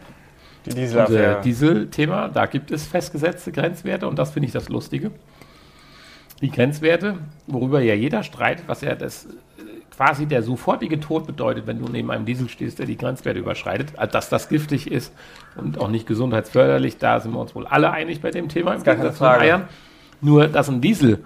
[0.65, 1.41] Die Dieselaffäre.
[1.43, 5.13] Diesel-Thema, da gibt es festgesetzte Grenzwerte und das finde ich das Lustige.
[6.41, 9.29] Die Grenzwerte, worüber ja jeder streitet, was ja das
[9.97, 13.95] quasi der sofortige Tod bedeutet, wenn du neben einem Diesel stehst, der die Grenzwerte überschreitet,
[13.97, 15.15] also dass das giftig ist
[15.57, 18.83] und auch nicht gesundheitsförderlich, da sind wir uns wohl alle einig bei dem Thema im
[18.83, 19.25] Gegensatz zu.
[19.25, 19.69] Eiern.
[20.21, 21.25] Nur, dass ein Diesel,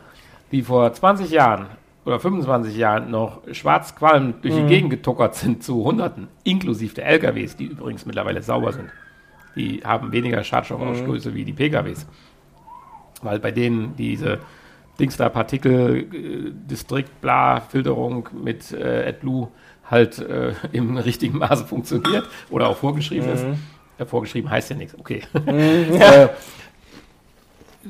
[0.52, 1.66] die vor 20 Jahren
[2.04, 7.06] oder 25 Jahren noch schwarz qualmend durch die Gegend getuckert sind zu Hunderten, inklusive der
[7.06, 8.90] LKWs, die übrigens mittlerweile sauber sind.
[9.56, 12.06] Die haben weniger Schadstoffausstoße wie die PKWs.
[13.22, 14.38] Weil bei denen diese
[15.00, 19.48] Dings da Partikel, äh, Distrikt, bla, Filterung mit äh, AdBlue
[19.90, 23.44] halt äh, im richtigen Maße funktioniert oder auch vorgeschrieben ist.
[23.98, 25.22] Ja, vorgeschrieben heißt ja nichts, okay.
[25.46, 26.28] äh,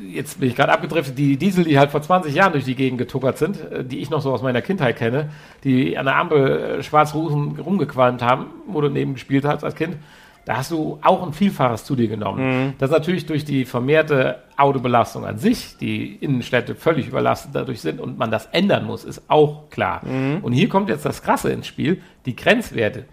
[0.09, 2.99] jetzt bin ich gerade abgedriftet, die Diesel, die halt vor 20 Jahren durch die Gegend
[2.99, 5.31] getuckert sind, äh, die ich noch so aus meiner Kindheit kenne,
[5.65, 9.75] die an der Ampel äh, schwarz rum- rumgequalmt haben, wo du neben gespielt hast als
[9.75, 9.97] Kind,
[10.45, 12.75] da hast du auch ein Vielfaches zu dir genommen.
[12.79, 18.19] Das natürlich durch die vermehrte Autobelastung an sich, die Innenstädte völlig überlastet dadurch sind und
[18.19, 20.03] man das ändern muss, ist auch klar.
[20.43, 23.05] Und hier kommt jetzt das Krasse ins Spiel, die Grenzwerte.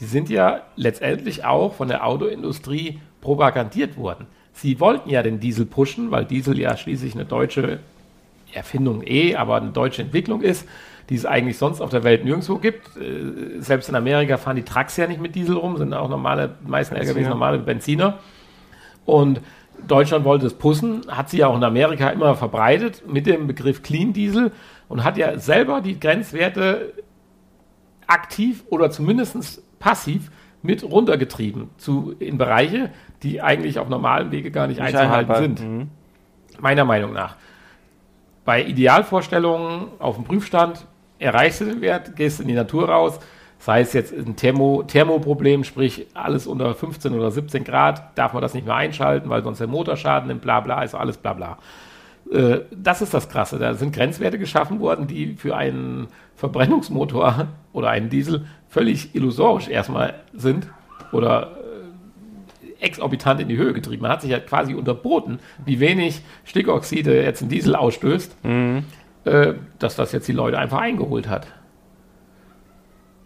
[0.00, 4.26] Die sind ja letztendlich auch von der Autoindustrie propagandiert worden.
[4.52, 7.80] Sie wollten ja den Diesel pushen, weil Diesel ja schließlich eine deutsche
[8.52, 10.66] Erfindung eh, aber eine deutsche Entwicklung ist,
[11.10, 12.96] die es eigentlich sonst auf der Welt nirgendwo gibt.
[12.96, 16.54] Äh, Selbst in Amerika fahren die Trucks ja nicht mit Diesel rum, sind auch normale,
[16.66, 17.28] meisten LKWs Benziner.
[17.30, 18.18] normale Benziner.
[19.04, 19.40] Und
[19.86, 23.82] Deutschland wollte es pushen, hat sie ja auch in Amerika immer verbreitet mit dem Begriff
[23.82, 24.52] Clean Diesel
[24.88, 26.92] und hat ja selber die Grenzwerte
[28.06, 30.30] aktiv oder zumindest passiv
[30.62, 32.90] mit runtergetrieben zu, in Bereiche,
[33.22, 35.66] die eigentlich auf normalem Wege gar nicht, Nicht einzuhalten einhaltbar.
[35.66, 35.88] sind.
[36.60, 37.36] Meiner Meinung nach.
[38.44, 40.86] Bei Idealvorstellungen auf dem Prüfstand
[41.20, 43.20] erreichst du den Wert, gehst in die Natur raus,
[43.58, 48.42] sei es jetzt ein Thermo, Thermoproblem, sprich alles unter 15 oder 17 Grad, darf man
[48.42, 51.34] das nicht mehr einschalten, weil sonst der Motor Schaden nimmt, bla bla, ist alles bla
[51.34, 51.58] bla.
[52.32, 53.58] Äh, das ist das Krasse.
[53.58, 60.14] Da sind Grenzwerte geschaffen worden, die für einen Verbrennungsmotor oder einen Diesel völlig illusorisch erstmal
[60.32, 60.68] sind
[61.12, 61.58] oder
[62.80, 64.02] äh, exorbitant in die Höhe getrieben.
[64.02, 68.84] Man hat sich ja quasi unterboten, wie wenig Stickoxide jetzt ein Diesel ausstößt, Mhm.
[69.24, 71.46] Äh, dass das jetzt die Leute einfach eingeholt hat.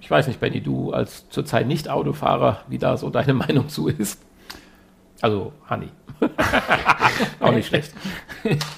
[0.01, 3.89] Ich weiß nicht, Benny, du als zurzeit nicht Autofahrer, wie da so deine Meinung zu
[3.89, 4.23] ist.
[5.21, 5.89] Also, Hanni.
[7.41, 7.95] Auch nicht schlecht.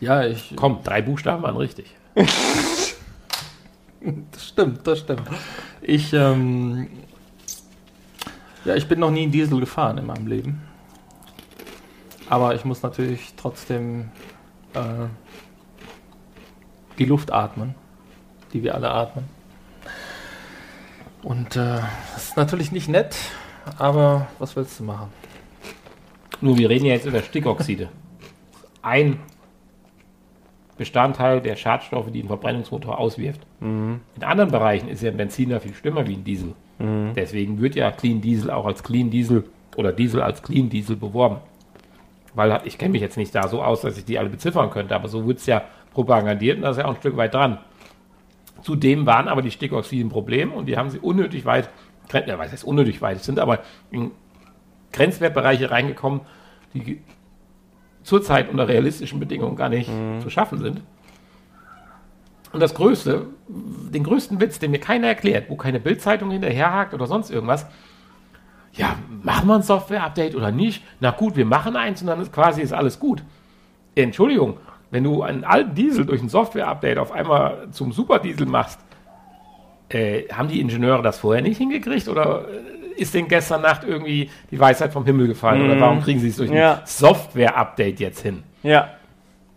[0.00, 0.52] Ja, ich.
[0.56, 1.86] Komm, drei Buchstaben waren richtig.
[4.30, 5.22] Das stimmt, das stimmt.
[5.80, 6.88] Ich, ähm,
[8.64, 10.62] ja, ich bin noch nie einen Diesel gefahren in meinem Leben.
[12.28, 14.10] Aber ich muss natürlich trotzdem
[14.74, 15.06] äh,
[16.98, 17.74] die Luft atmen,
[18.52, 19.24] die wir alle atmen.
[21.22, 21.80] Und äh,
[22.14, 23.16] das ist natürlich nicht nett,
[23.78, 25.08] aber was willst du machen?
[26.40, 27.88] Nur wir reden ja jetzt über Stickoxide.
[28.82, 29.18] Ein
[30.76, 33.40] Bestandteil der Schadstoffe, die ein Verbrennungsmotor auswirft.
[34.16, 36.52] In anderen Bereichen ist ja ein Benziner viel schlimmer wie ein Diesel.
[37.16, 39.44] Deswegen wird ja Clean Diesel auch als Clean Diesel
[39.76, 41.38] oder Diesel als Clean Diesel beworben.
[42.36, 44.94] Weil ich kenne mich jetzt nicht da so aus, dass ich die alle beziffern könnte,
[44.94, 45.62] aber so wird es ja
[45.92, 47.58] propagandiert und das ist ja auch ein Stück weit dran.
[48.62, 51.70] Zudem waren aber die Stickoxide ein Problem und die haben sie unnötig weit,
[52.12, 53.60] ja, was heißt unnötig weit, sind aber
[53.90, 54.10] in
[54.92, 56.20] Grenzwertbereiche reingekommen,
[56.74, 57.00] die
[58.02, 60.82] zurzeit unter realistischen Bedingungen gar nicht zu schaffen sind.
[62.52, 67.06] Und das Größte, den größten Witz, den mir keiner erklärt, wo keine Bildzeitung hinterherhakt oder
[67.06, 67.66] sonst irgendwas,
[68.76, 70.82] ja, machen wir ein Software-Update oder nicht?
[71.00, 73.22] Na gut, wir machen eins und dann ist quasi ist alles gut.
[73.94, 74.58] Entschuldigung,
[74.90, 78.78] wenn du einen alten Diesel durch ein Software-Update auf einmal zum Superdiesel machst,
[79.88, 84.30] äh, haben die Ingenieure das vorher nicht hingekriegt oder äh, ist denen gestern Nacht irgendwie
[84.50, 86.82] die Weisheit vom Himmel gefallen oder warum kriegen sie es durch ein Ja.
[86.84, 88.42] Software-Update jetzt hin?
[88.62, 88.88] Ja.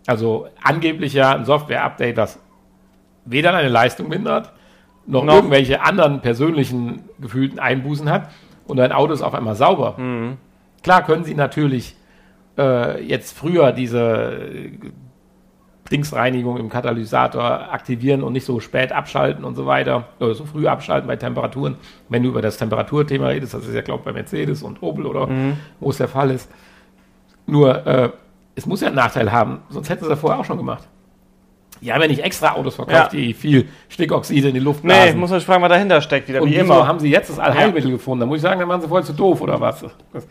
[0.06, 2.38] Also angeblich ja ein Software-Update, das
[3.24, 4.52] weder deine Leistung mindert,
[5.06, 8.30] noch, Noch- irgendwelche anderen persönlichen gefühlten Einbußen hat
[8.70, 9.96] und dein Auto ist auf einmal sauber.
[10.82, 11.96] Klar können sie natürlich
[12.56, 14.70] äh, jetzt früher diese
[15.90, 20.68] Dingsreinigung im Katalysator aktivieren und nicht so spät abschalten und so weiter, oder so früh
[20.68, 21.76] abschalten bei Temperaturen.
[22.08, 25.06] Wenn du über das Temperaturthema redest, das ist ja, glaube ich, bei Mercedes und Opel
[25.06, 25.28] oder
[25.80, 26.50] wo es der Fall ist.
[27.46, 28.10] Nur, äh,
[28.54, 30.86] es muss ja einen Nachteil haben, sonst hätten sie das vorher auch schon gemacht.
[31.80, 33.18] Die haben ja nicht extra Autos verkauft, Ja.
[33.18, 35.18] die viel Stickoxide in die Luft Nee, blasen.
[35.20, 36.86] muss man fragen, was dahinter steckt, wieder Und wie wieso immer.
[36.86, 38.20] haben sie jetzt das Allheilmittel gefunden?
[38.20, 39.84] Da muss ich sagen, dann waren sie voll zu doof oder was?
[40.12, 40.26] Das,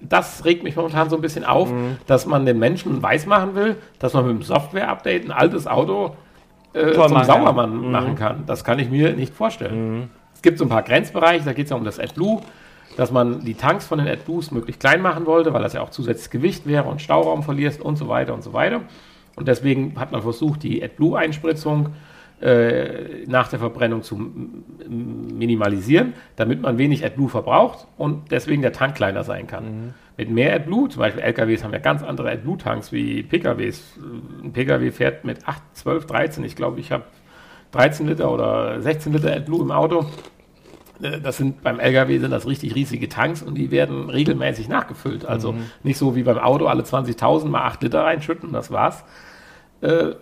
[0.00, 1.96] das regt mich momentan so ein bisschen auf, Mhm.
[2.06, 6.14] dass man den Menschen weismachen will, dass man mit einem Software-Update ein altes Auto
[6.74, 7.80] äh, zum machen Saubermann kann.
[7.86, 7.90] Mhm.
[7.90, 8.44] machen kann.
[8.46, 10.10] Das kann ich mir nicht vorstellen.
[10.34, 12.40] Es gibt so ein paar Grenzbereiche, da geht es ja um das AdBlue,
[12.96, 15.90] dass man die Tanks von den AdBlues möglichst klein machen wollte, weil das ja auch
[15.90, 18.82] zusätzliches Gewicht wäre und Stauraum verlierst und so weiter und so weiter.
[19.38, 21.90] Und deswegen hat man versucht, die AdBlue-Einspritzung
[22.40, 24.16] äh, nach der Verbrennung zu
[24.88, 29.94] minimalisieren, damit man wenig AdBlue verbraucht und deswegen der Tank kleiner sein kann.
[30.16, 33.98] Mit mehr AdBlue, zum Beispiel LKWs haben ja ganz andere AdBlue-Tanks wie PKWs.
[34.42, 37.04] Ein PKW fährt mit 8, 12, 13, ich glaube, ich habe
[37.72, 40.06] 13 Liter oder 16 Liter AdBlue im Auto.
[41.02, 45.24] Äh, Das sind beim LKW sind das richtig riesige Tanks und die werden regelmäßig nachgefüllt.
[45.24, 49.04] Also nicht so wie beim Auto alle 20.000 mal 8 Liter reinschütten, das war's.
[49.80, 50.14] Äh,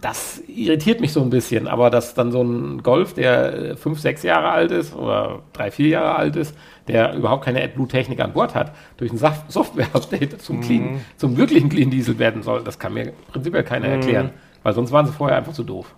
[0.00, 4.22] Das irritiert mich so ein bisschen, aber dass dann so ein Golf, der 5, 6
[4.22, 6.54] Jahre alt ist oder 3, 4 Jahre alt ist,
[6.86, 11.90] der überhaupt keine AdBlue-Technik an Bord hat, durch ein Software-Update zum, Clean, zum wirklichen Clean
[11.90, 14.30] Diesel werden soll, das kann mir prinzipiell keiner erklären,
[14.62, 15.92] weil sonst waren sie vorher einfach zu doof.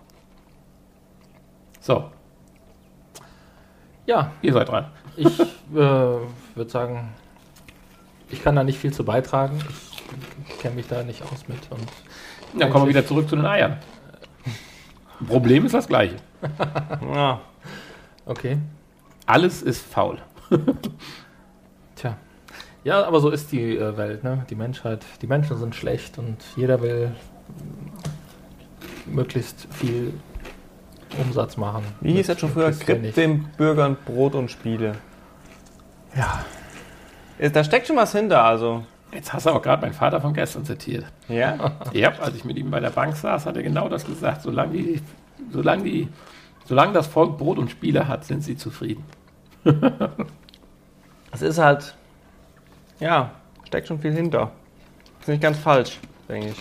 [1.79, 2.05] So,
[4.07, 4.85] Ja, ihr seid dran.
[5.15, 5.45] ich äh,
[5.75, 7.09] würde sagen,
[8.29, 9.59] ich kann da nicht viel zu beitragen.
[10.49, 11.59] Ich kenne mich da nicht aus mit.
[11.69, 11.87] Und
[12.57, 13.77] Dann kommen wir wieder zurück zu den Eiern.
[15.27, 16.15] Problem ist das gleiche.
[17.13, 17.41] Ja.
[18.25, 18.57] okay.
[19.27, 20.17] Alles ist faul.
[21.95, 22.17] Tja.
[22.83, 24.45] Ja, aber so ist die äh, Welt, ne?
[24.49, 27.11] Die Menschheit, die Menschen sind schlecht und jeder will
[29.05, 30.13] möglichst viel
[31.23, 31.83] Umsatz machen.
[32.01, 32.73] Wie hieß das schon früher?
[32.87, 33.13] Wenig.
[33.13, 34.93] den Bürgern Brot und Spiele.
[36.15, 36.43] Ja.
[37.37, 38.83] Ist- Da steckt schon was hinter, also.
[39.13, 41.05] Jetzt hast du auch gerade meinen Vater von gestern zitiert.
[41.27, 41.71] Ja?
[41.93, 44.41] Ja, als ich mit ihm bei der Bank saß, hat er genau das gesagt.
[44.41, 45.01] Solange, die,
[45.51, 46.07] solange, die,
[46.65, 49.03] solange das Volk Brot und Spiele hat, sind sie zufrieden.
[51.33, 51.95] Es ist halt.
[52.99, 53.31] Ja,
[53.65, 54.51] steckt schon viel hinter.
[55.21, 56.57] Ist nicht ganz falsch, denke ich.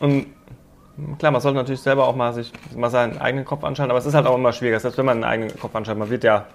[0.00, 0.26] Und
[1.18, 4.06] klar, man sollte natürlich selber auch mal sich mal seinen eigenen Kopf anschauen, aber es
[4.06, 6.46] ist halt auch immer schwieriger, selbst wenn man einen eigenen Kopf anschaut, man wird ja.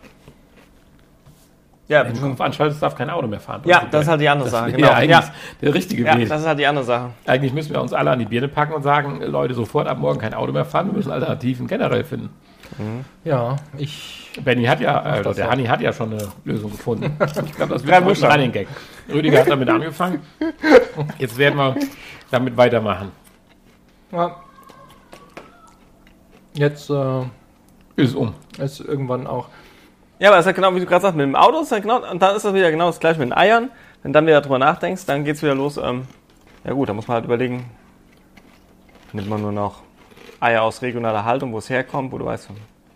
[1.91, 3.61] Ja, Wenn du Kopf anschaltest, darf kein Auto mehr fahren.
[3.65, 4.71] ja das ist halt die andere das Sache.
[4.71, 5.25] wäre ja eigentlich
[5.61, 6.29] der richtige Ja, Weg.
[6.29, 7.09] das ist halt die andere Sache.
[7.25, 10.17] Eigentlich müssen wir uns alle an die Birne packen und sagen, Leute, sofort ab morgen
[10.19, 12.29] kein Auto mehr fahren, wir müssen Alternativen generell finden.
[13.25, 14.31] Ja, ich.
[14.45, 15.49] Benny hat ja, äh, das der.
[15.49, 17.17] Hanni hat ja schon eine Lösung gefunden.
[17.45, 18.31] Ich glaube, das wird ein.
[18.31, 18.67] Running Gag.
[19.13, 20.21] Rüdiger hat damit angefangen.
[21.19, 21.75] Jetzt werden wir
[22.31, 23.11] damit weitermachen.
[24.13, 24.37] Ja.
[26.53, 27.23] Jetzt äh,
[27.97, 28.33] Ist um.
[28.57, 29.49] ist irgendwann auch.
[30.21, 31.81] Ja, aber es ist halt genau, wie du gerade sagst, mit dem Auto ist halt
[31.81, 33.71] genau, und dann ist das wieder genau das gleiche mit den Eiern.
[34.03, 35.77] Wenn du dann wieder drüber nachdenkst, dann geht's wieder los.
[35.77, 36.03] Ähm,
[36.63, 37.65] ja gut, da muss man halt überlegen,
[39.13, 39.81] nimmt man nur noch
[40.39, 42.49] Eier aus regionaler Haltung, wo es herkommt, wo du weißt,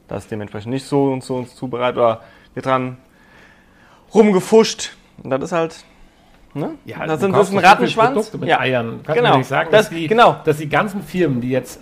[0.08, 2.22] das ist dementsprechend nicht so und so uns zubereitet oder
[2.54, 2.98] wird dran
[4.14, 4.96] rumgefuscht.
[5.24, 5.84] Und das ist halt,
[6.54, 6.72] ne?
[6.86, 8.14] Ja, das sind das ist ein Rattenschwanz.
[8.14, 9.00] Produkte mit Ja, Eiern.
[9.04, 9.38] Kannst genau.
[9.38, 10.36] nicht sagen, Das- dass, die, genau.
[10.46, 11.80] dass die ganzen Firmen, die jetzt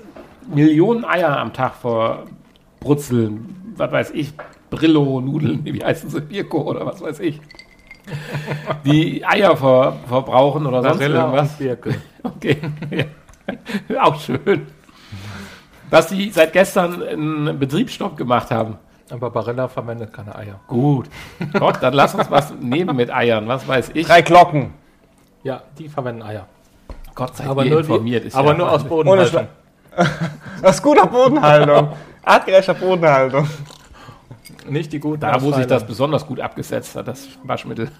[0.47, 4.33] Millionen Eier am Tag verbrutzeln, was weiß ich,
[4.75, 7.39] Brillo, Nudeln, wie heißen sie, Birko oder was weiß ich,
[8.85, 11.51] die Eier ver, verbrauchen oder sonst Barilla irgendwas.
[11.51, 11.95] und Birkel.
[12.23, 12.57] Okay,
[13.89, 14.03] ja.
[14.03, 14.67] auch schön.
[15.91, 18.77] Dass die seit gestern einen Betriebsstopp gemacht haben.
[19.09, 20.59] Aber Barilla verwendet keine Eier.
[20.67, 21.07] Gut.
[21.59, 24.07] Gott, dann lass uns was nehmen mit Eiern, was weiß ich.
[24.07, 24.73] Drei Glocken.
[25.43, 26.47] Ja, die verwenden Eier.
[27.13, 28.23] Gott sei nur, informiert.
[28.23, 29.47] die, ist aber ja nur aus Bodenhaltung.
[30.63, 31.89] Ist guter Bodenhaltung.
[32.23, 33.47] Artgerechter Bodenhaltung.
[34.67, 35.21] Nicht die guten.
[35.21, 37.89] Da, wo sich das besonders gut abgesetzt hat, das Waschmittel.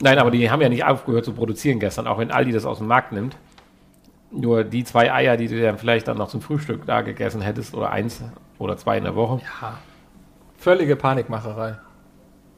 [0.00, 2.78] Nein, aber die haben ja nicht aufgehört zu produzieren gestern, auch wenn Aldi das aus
[2.78, 3.36] dem Markt nimmt.
[4.30, 7.74] Nur die zwei Eier, die du dann vielleicht dann noch zum Frühstück da gegessen hättest,
[7.74, 8.22] oder eins
[8.58, 9.40] oder zwei in der Woche.
[9.60, 9.78] Ja.
[10.56, 11.76] Völlige Panikmacherei.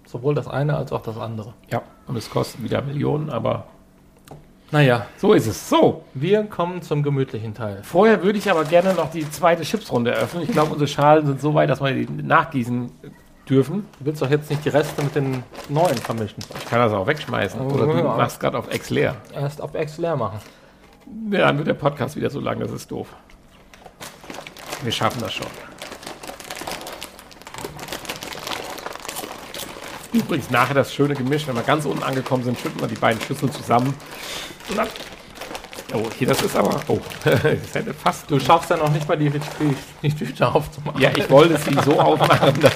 [0.04, 1.54] Sowohl das eine als auch das andere.
[1.70, 1.82] Ja.
[2.06, 3.66] Und es kostet wieder Millionen, aber
[4.72, 5.68] Naja, so ist es.
[5.68, 7.82] So, wir kommen zum gemütlichen Teil.
[7.82, 10.44] vorher würde ich aber gerne noch die zweite Chipsrunde eröffnen.
[10.44, 12.90] Ich glaube, unsere Schalen sind so weit, dass wir die nachgießen
[13.46, 13.86] dürfen.
[13.98, 16.42] Du willst doch jetzt nicht die Reste mit den neuen vermischen.
[16.58, 17.60] Ich kann das auch wegschmeißen.
[17.60, 18.16] Oh, Oder du ja.
[18.16, 19.14] machst gerade auf Ex leer.
[19.34, 20.38] Erst auf Ex leer machen.
[21.30, 23.08] Ja, dann wird der Podcast wieder so lang, das ist doof.
[24.82, 25.46] Wir schaffen das schon.
[30.12, 33.20] Übrigens nachher das schöne Gemisch, wenn wir ganz unten angekommen sind, schütten wir die beiden
[33.22, 33.94] Schüsseln zusammen.
[34.68, 34.88] Und dann
[35.94, 36.80] oh, hier, das ist aber.
[36.88, 37.42] Oh, das
[37.74, 38.30] hätte fast.
[38.30, 39.40] Du schaffst ja noch nicht mal die, die,
[40.02, 41.00] die Tüte aufzumachen.
[41.00, 42.74] Ja, ich wollte sie so aufmachen, dass.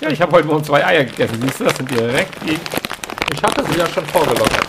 [0.00, 1.38] Ja, ich habe heute Morgen zwei Eier gegessen.
[1.42, 2.58] Siehst du, das sind direkt die.
[3.34, 4.66] Ich hatte sie ja schon vorgelockert.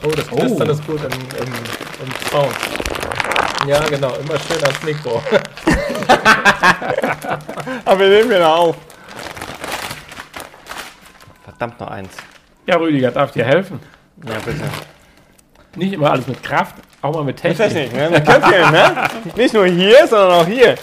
[0.00, 0.72] Oh, das Knistern Oh.
[0.72, 1.52] ist gut im, im,
[2.06, 2.54] im Sound.
[3.66, 5.22] Ja, genau, immer schön ans Mikro.
[7.84, 8.76] Aber wir nehmen wieder auf.
[11.44, 12.16] Verdammt noch eins.
[12.66, 13.80] Ja, Rüdiger, darf dir helfen.
[14.24, 14.62] Ja, bitte.
[15.74, 17.68] Nicht immer alles mit Kraft, auch mal mit Technik.
[17.68, 18.10] Technik, ne?
[18.10, 19.08] Mit Köpfchen, ne?
[19.36, 20.74] Nicht nur hier, sondern auch hier.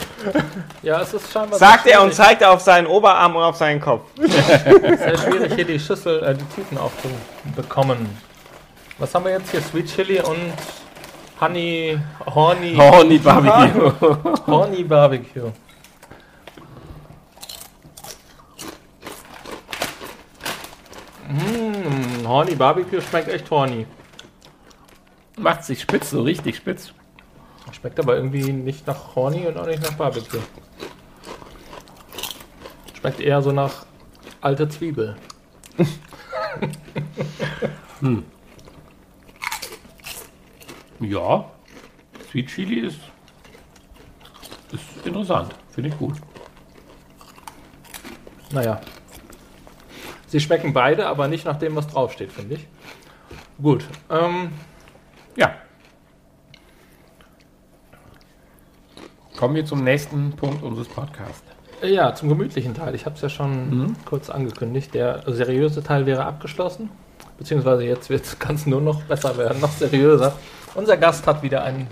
[0.82, 4.08] Ja, es ist scheinbar Sagt er und zeigt auf seinen Oberarm und auf seinen Kopf.
[4.18, 8.08] sehr schwierig, hier die Schüssel, äh, die Tüten aufzubekommen.
[8.98, 9.62] Was haben wir jetzt hier?
[9.62, 10.54] Sweet Chili und
[11.40, 13.92] Honey, Horny, Horny Barbecue.
[14.48, 15.52] Horny Barbecue.
[21.28, 23.86] Mmh, Horny Barbecue schmeckt echt horny.
[25.38, 26.94] Macht sich spitz, so richtig spitz.
[27.74, 30.40] Schmeckt aber irgendwie nicht nach Horny und auch nicht nach Barbecue.
[32.98, 33.86] Schmeckt eher so nach
[34.40, 35.18] alte Zwiebel.
[41.00, 41.46] Ja,
[42.32, 43.00] Sweet Chili ist,
[44.72, 45.54] ist interessant.
[45.72, 46.16] Finde ich gut.
[48.52, 48.80] Naja.
[50.28, 52.68] Sie schmecken beide, aber nicht nach dem, was draufsteht, finde ich.
[53.62, 53.86] Gut.
[54.10, 54.52] Ähm,
[55.36, 55.54] Ja.
[59.38, 61.44] Kommen wir zum nächsten Punkt unseres Podcasts.
[61.84, 62.96] ja, zum gemütlichen Teil.
[62.96, 63.96] Ich habe es ja schon Mhm.
[64.06, 64.94] kurz angekündigt.
[64.94, 66.90] Der seriöse Teil wäre abgeschlossen.
[67.38, 70.38] Beziehungsweise jetzt wird es nur noch besser werden, noch seriöser.
[70.76, 71.88] Unser Gast hat wieder ein,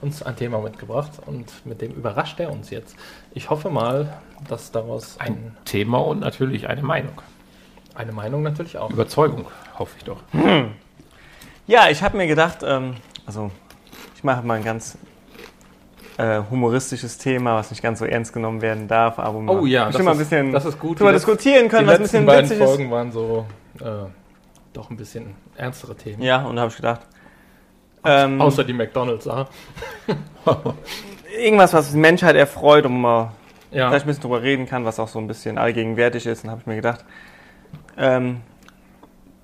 [0.00, 2.96] uns ein Thema mitgebracht und mit dem überrascht er uns jetzt.
[3.34, 4.12] Ich hoffe mal,
[4.48, 7.20] dass daraus ein, Ein Thema und natürlich eine Meinung.
[7.94, 8.90] eine Meinung natürlich auch.
[8.90, 9.46] Überzeugung,
[9.78, 10.18] hoffe ich doch.
[11.66, 12.94] Ja, ich habe mir gedacht, ähm,
[13.26, 13.50] also
[14.16, 14.96] ich mache mal ein ganz
[16.16, 19.86] äh, humoristisches Thema, was nicht ganz so ernst genommen werden darf, aber wo Oh ja,
[19.86, 21.00] bestimmt das mal ein bisschen das ist gut.
[21.00, 22.68] drüber diskutieren können, die was ein letzten bisschen beiden witzig ist.
[22.68, 23.46] Folgen waren so
[23.80, 23.84] äh,
[24.72, 26.22] doch ein bisschen ernstere Themen.
[26.22, 27.00] Ja, und da habe ich gedacht,
[28.04, 29.48] ähm, Außer die McDonalds-Sache.
[31.38, 33.30] irgendwas, was die Menschheit erfreut und man
[33.70, 33.88] Ja.
[33.88, 36.44] vielleicht ein bisschen drüber reden kann, was auch so ein bisschen allgegenwärtig ist.
[36.44, 37.04] Dann habe ich mir gedacht,
[37.96, 38.40] ähm,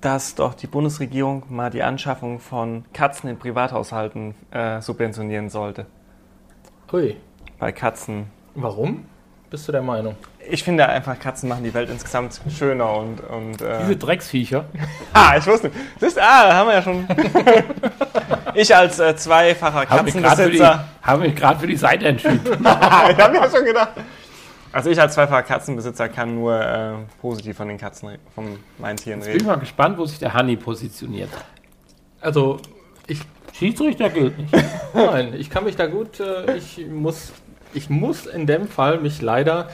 [0.01, 5.87] dass doch die Bundesregierung mal die Anschaffung von Katzen in Privathaushalten äh, subventionieren sollte.
[6.93, 7.17] Ui.
[7.59, 8.27] Bei Katzen.
[8.55, 9.07] Warum?
[9.51, 10.17] Bist du der Meinung?
[10.49, 13.21] Ich finde einfach, Katzen machen die Welt insgesamt schöner und.
[13.21, 14.65] und Diese äh, Drecksviecher.
[15.13, 15.79] ah, ich wusste nicht.
[16.01, 17.07] Siehst, ah, haben wir ja schon.
[18.55, 20.85] ich als äh, zweifacher Habe mich gerade für, die- Katzenbesitzer.
[21.03, 22.41] hab mich grad für die Seite entschieden.
[22.45, 22.67] ich
[23.19, 23.91] habe mir schon gedacht.
[24.73, 29.21] Also ich als zweifacher Katzenbesitzer kann nur äh, positiv von den Katzen, von meinen Tieren
[29.21, 29.47] Jetzt bin ich reden.
[29.47, 31.31] mal gespannt, wo sich der Honey positioniert.
[32.21, 32.59] Also,
[33.07, 33.21] ich,
[33.53, 34.53] Schiedsrichter gilt nicht.
[34.95, 37.33] nein, ich kann mich da gut, äh, ich muss,
[37.75, 39.69] ich muss in dem Fall mich leider,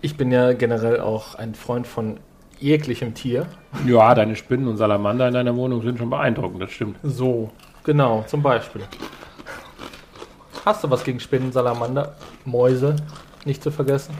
[0.00, 2.18] ich bin ja generell auch ein Freund von
[2.58, 3.46] jeglichem Tier.
[3.86, 6.98] Ja, deine Spinnen und Salamander in deiner Wohnung sind schon beeindruckend, das stimmt.
[7.02, 7.50] So,
[7.84, 8.82] genau, zum Beispiel.
[10.64, 12.96] Hast du was gegen Spinnen, Salamander, Mäuse?
[13.46, 14.14] Nicht zu vergessen.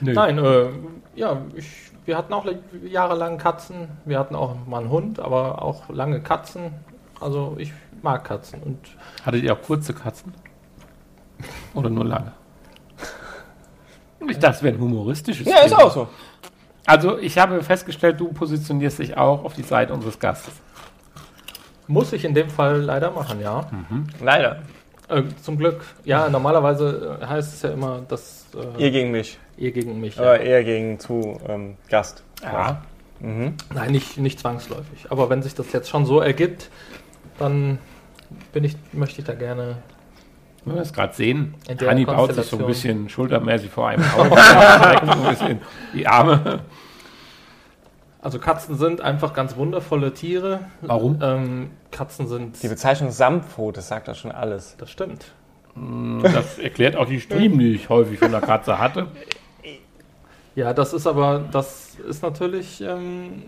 [0.00, 0.12] Nö.
[0.12, 0.66] Nein, äh,
[1.14, 1.66] ja, ich,
[2.04, 2.46] wir hatten auch
[2.84, 3.88] jahrelang Katzen.
[4.04, 6.72] Wir hatten auch mal einen Hund, aber auch lange Katzen.
[7.20, 8.62] Also ich mag Katzen.
[8.62, 8.78] Und
[9.24, 10.34] Hattet ihr auch kurze Katzen?
[11.74, 12.32] Oder nur lange?
[14.28, 15.84] Ich dachte, es wäre ein humoristisches Ja, ist Thema.
[15.84, 16.08] auch so.
[16.86, 20.52] Also, ich habe festgestellt, du positionierst dich auch auf die Seite unseres Gastes.
[21.86, 23.68] muss ich in dem Fall leider machen, ja.
[24.22, 24.62] Leider.
[25.08, 25.84] Äh, zum Glück.
[26.04, 29.38] Ja, normalerweise äh, heißt es ja immer, dass äh, Ihr gegen mich.
[29.56, 30.16] ihr gegen mich.
[30.16, 30.22] Ja.
[30.22, 32.22] Aber eher gegen zu ähm, Gast.
[32.42, 32.82] Ja.
[33.20, 33.54] Mhm.
[33.74, 35.06] Nein, nicht, nicht zwangsläufig.
[35.10, 36.70] Aber wenn sich das jetzt schon so ergibt,
[37.38, 37.78] dann
[38.52, 39.78] bin ich, möchte ich da gerne.
[40.64, 45.28] Wenn wir es gerade sehen, Hanni baut sich so ein bisschen schultermäßig vor einem ein
[45.30, 45.60] bisschen
[45.94, 46.60] die Arme.
[48.22, 50.60] Also Katzen sind einfach ganz wundervolle Tiere.
[50.82, 51.18] Warum?
[51.22, 52.62] Ähm, Katzen sind.
[52.62, 54.76] Die Bezeichnung Samtpfote das sagt doch schon alles.
[54.76, 55.32] Das stimmt.
[56.22, 59.06] Das erklärt auch die Striemen, die ich häufig von der Katze hatte.
[60.54, 62.82] Ja, das ist aber, das ist natürlich.
[62.82, 63.44] Ähm,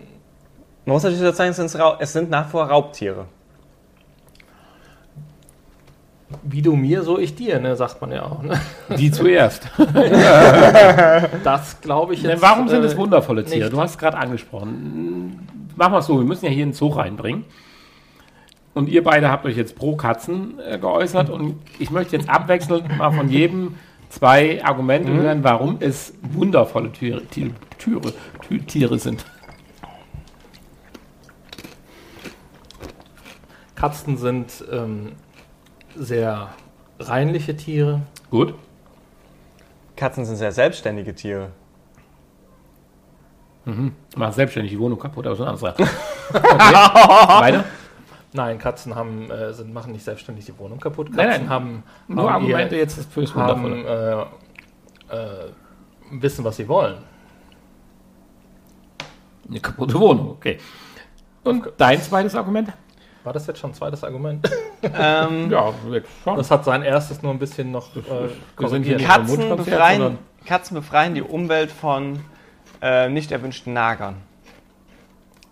[0.86, 3.26] Man muss natürlich dazu sagen, es sind, Rau- es sind nach wie vor Raubtiere.
[6.42, 8.42] Wie du mir, so ich dir, ne, sagt man ja auch.
[8.42, 8.60] Ne?
[8.96, 9.68] Die zuerst.
[11.44, 12.32] Das glaube ich jetzt.
[12.32, 13.64] Denn warum sind äh, es wundervolle Tiere?
[13.64, 13.72] nicht.
[13.72, 15.46] Du hast es gerade angesprochen.
[15.76, 17.44] Machen wir es so, wir müssen ja hier einen Zoo reinbringen.
[18.74, 22.96] Und ihr beide habt euch jetzt pro Katzen äh, geäußert und ich möchte jetzt abwechselnd
[22.96, 23.74] mal von jedem
[24.08, 28.12] zwei Argumente hören, warum es wundervolle Tiere, Tiere, Tiere,
[28.66, 29.24] Tiere sind.
[33.74, 35.12] Katzen sind ähm,
[35.96, 36.48] sehr
[36.98, 38.02] reinliche Tiere.
[38.30, 38.54] Gut.
[39.96, 41.50] Katzen sind sehr selbstständige Tiere.
[44.16, 45.74] Mach selbstständig die Wohnung kaputt, aber so ein anderes.
[46.32, 46.74] Okay.
[47.40, 47.64] Weiter?
[48.32, 51.10] Nein, Katzen haben, äh, sind, machen nicht selbstständig die Wohnung kaputt.
[51.10, 51.50] Nein, Katzen nein.
[51.50, 53.86] haben, Nur haben, Argumente ihr, jetzt fürs Wundervolle.
[53.86, 54.30] haben
[55.10, 55.50] äh, äh,
[56.12, 56.96] wissen, was sie wollen.
[59.46, 60.56] Eine kaputte Wohnung, okay.
[61.44, 62.72] Und dein zweites Argument?
[63.24, 64.48] War das jetzt schon ein zweites Argument?
[64.84, 65.72] Ähm, Ja,
[66.24, 66.36] schon.
[66.36, 68.00] Das hat sein erstes nur ein bisschen noch äh,
[68.58, 69.08] Wir sind hier korrigiert.
[69.08, 72.18] Katzen, befreien, Katzen befreien die Umwelt von
[72.82, 74.16] äh, nicht erwünschten Nagern.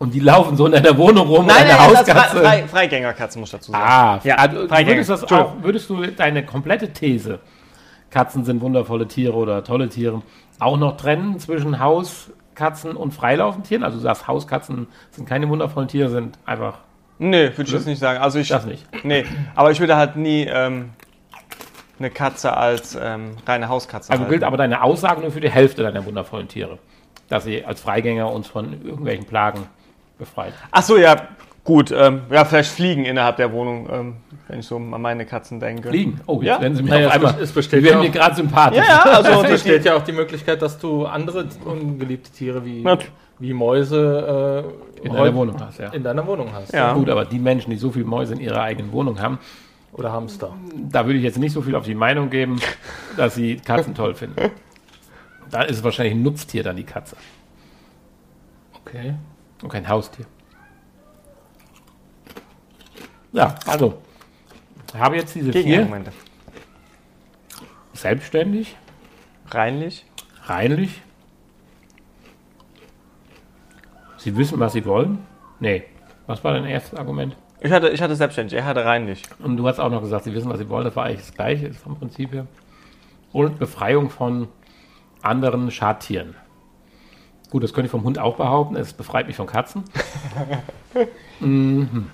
[0.01, 2.39] Und die laufen so in deiner Wohnung rum, Nein, eine nein, Hauskatze.
[2.39, 3.85] Frei, Freigängerkatzen, muss ich dazu sagen.
[3.87, 7.39] Ah, Ja, also, würdest, das auch, würdest du deine komplette These,
[8.11, 10.23] Katzen sind wundervolle Tiere oder tolle Tiere,
[10.59, 13.85] auch noch trennen zwischen Hauskatzen und Freilaufentieren?
[13.85, 16.79] Also du sagst, Hauskatzen sind keine wundervollen Tiere, sind einfach
[17.21, 18.19] Nee, würde ich jetzt nicht sagen.
[18.21, 18.85] Also ich, das nicht.
[19.05, 20.91] nee, aber ich würde halt nie ähm,
[21.99, 24.31] eine Katze als ähm, reine Hauskatze Also halten.
[24.33, 26.79] gilt aber deine Aussage nur für die Hälfte deiner wundervollen Tiere,
[27.29, 29.67] dass sie als Freigänger uns von irgendwelchen Plagen
[30.19, 30.55] befreit.
[30.71, 31.29] Ach so, ja,
[31.63, 31.91] gut.
[31.93, 34.17] Ähm, ja, vielleicht Fliegen innerhalb der Wohnung, ähm,
[34.49, 35.91] wenn ich so an meine Katzen denke.
[35.91, 36.21] Fliegen.
[36.27, 36.61] Oh, jetzt Ja.
[36.63, 37.35] werden sie mir Naja, auf einmal.
[37.41, 38.79] es besteht werden ja mir gerade sympathisch.
[38.79, 42.83] Ja, ja, also Es besteht ja auch die Möglichkeit, dass du andere ungeliebte Tiere wie,
[42.83, 42.97] Ja.
[43.41, 44.65] Wie Mäuse
[45.03, 45.89] äh, In deiner Wohnung hast, ja.
[45.91, 46.73] in deiner Wohnung hast.
[46.73, 46.93] Ja.
[46.93, 49.39] Gut, aber die Menschen, die so viele Mäuse in ihrer eigenen Wohnung haben,
[49.93, 50.53] Oder Hamster.
[50.91, 52.61] da würde ich jetzt nicht so viel auf die Meinung geben,
[53.17, 54.51] dass sie Katzen toll finden.
[55.51, 57.17] Da ist es wahrscheinlich ein Nutztier dann die Katze
[58.87, 59.15] Okay.
[59.63, 60.27] und kein Haustier.
[63.33, 63.99] Ja, also,
[64.95, 65.89] ich habe jetzt diese vier.
[67.95, 68.77] Selbstständig,
[69.51, 70.05] Reinlich.
[70.45, 71.03] reinlich.
[74.21, 75.19] Sie wissen, was sie wollen.
[75.61, 75.85] Nee,
[76.27, 77.35] was war dein erstes Argument?
[77.63, 79.23] Ich hatte, ich hatte selbstständig, er hatte reinlich.
[79.39, 80.85] Und du hast auch noch gesagt, sie wissen, was sie wollen.
[80.85, 82.47] Das war eigentlich das Gleiche ist vom Prinzip her.
[83.33, 84.49] Und Befreiung von
[85.23, 86.35] anderen Schadtieren.
[87.49, 88.77] Gut, das könnte ich vom Hund auch behaupten.
[88.77, 89.85] Es befreit mich von Katzen.
[91.41, 92.11] mhm.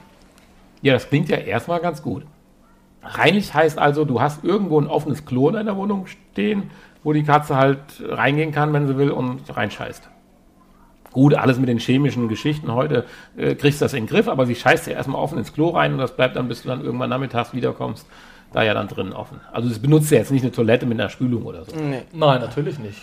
[0.83, 2.25] Ja, das klingt ja erstmal ganz gut.
[3.03, 6.71] Reinlich heißt also, du hast irgendwo ein offenes Klo in deiner Wohnung stehen,
[7.03, 10.09] wo die Katze halt reingehen kann, wenn sie will, und reinscheißt.
[11.17, 13.07] Gut, alles mit den chemischen Geschichten heute
[13.39, 15.71] äh, kriegst du das in den Griff, aber sie scheißt ja erstmal offen ins Klo
[15.71, 18.07] rein und das bleibt dann, bis du dann irgendwann nachmittags wiederkommst,
[18.53, 19.41] da ja dann drin offen.
[19.51, 21.75] Also es benutzt ja jetzt nicht eine Toilette mit einer Spülung oder so.
[21.75, 22.03] Nee.
[22.12, 23.01] Nein, natürlich nicht.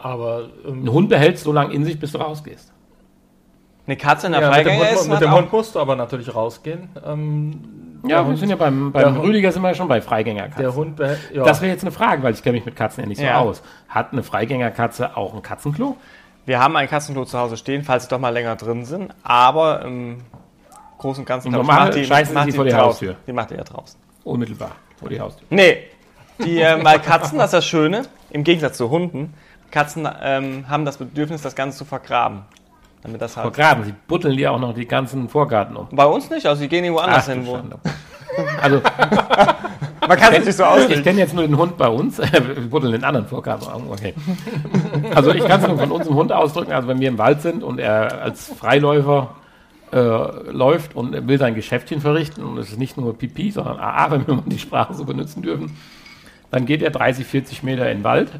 [0.00, 2.72] Aber ähm, Ein Hund behält so lange in sich, bis du rausgehst.
[3.88, 5.80] Eine Katze in der ja, mit dem, Freigänger Hund, ist mit dem Hund musst du
[5.80, 6.90] aber natürlich rausgehen.
[7.04, 7.60] Ähm,
[8.06, 10.62] Ja, wir Hund, sind ja beim, beim Rüdiger sind wir ja schon bei Freigängerkatzen.
[10.62, 11.00] der Hund.
[11.32, 11.42] Ja.
[11.42, 13.38] Das wäre jetzt eine Frage, weil ich kenne mich mit Katzen ja nicht so Ja.
[13.40, 13.62] aus.
[13.88, 15.96] Hat eine Freigängerkatze auch ein Katzenklo?
[16.48, 19.14] Wir haben ein Katzenklo zu Hause stehen, falls sie doch mal länger drin sind.
[19.22, 20.22] Aber im
[20.96, 22.86] Großen und Ganzen Und ich, macht die, macht die vor die draußen.
[22.86, 23.16] Haustür.
[23.26, 24.00] Die macht ihr ja draußen.
[24.24, 25.46] Unmittelbar vor die Haustür.
[25.50, 25.88] Nee,
[26.38, 29.34] die, weil Katzen, das ist das Schöne, im Gegensatz zu Hunden,
[29.70, 32.44] Katzen ähm, haben das Bedürfnis, das Ganze zu vergraben.
[33.02, 33.54] Damit das halt.
[33.54, 35.88] Vergraben, sie butteln die auch noch die ganzen Vorgarten um.
[35.92, 37.46] Bei uns nicht, also die gehen irgendwo anders Ach, hin.
[37.46, 37.60] Wo.
[38.62, 38.80] Also,
[40.08, 41.04] Man kann es nicht so ich auslegen.
[41.04, 42.18] kenne jetzt nur den Hund bei uns.
[42.32, 43.90] Wir buddeln den anderen um.
[43.90, 44.14] Okay.
[45.14, 46.72] Also, ich kann es nur von unserem Hund ausdrücken.
[46.72, 49.36] Also, wenn wir im Wald sind und er als Freiläufer
[49.92, 54.10] äh, läuft und will sein Geschäftchen verrichten und es ist nicht nur Pipi, sondern AA,
[54.10, 55.76] wenn wir mal die Sprache so benutzen dürfen,
[56.50, 58.30] dann geht er 30, 40 Meter in den Wald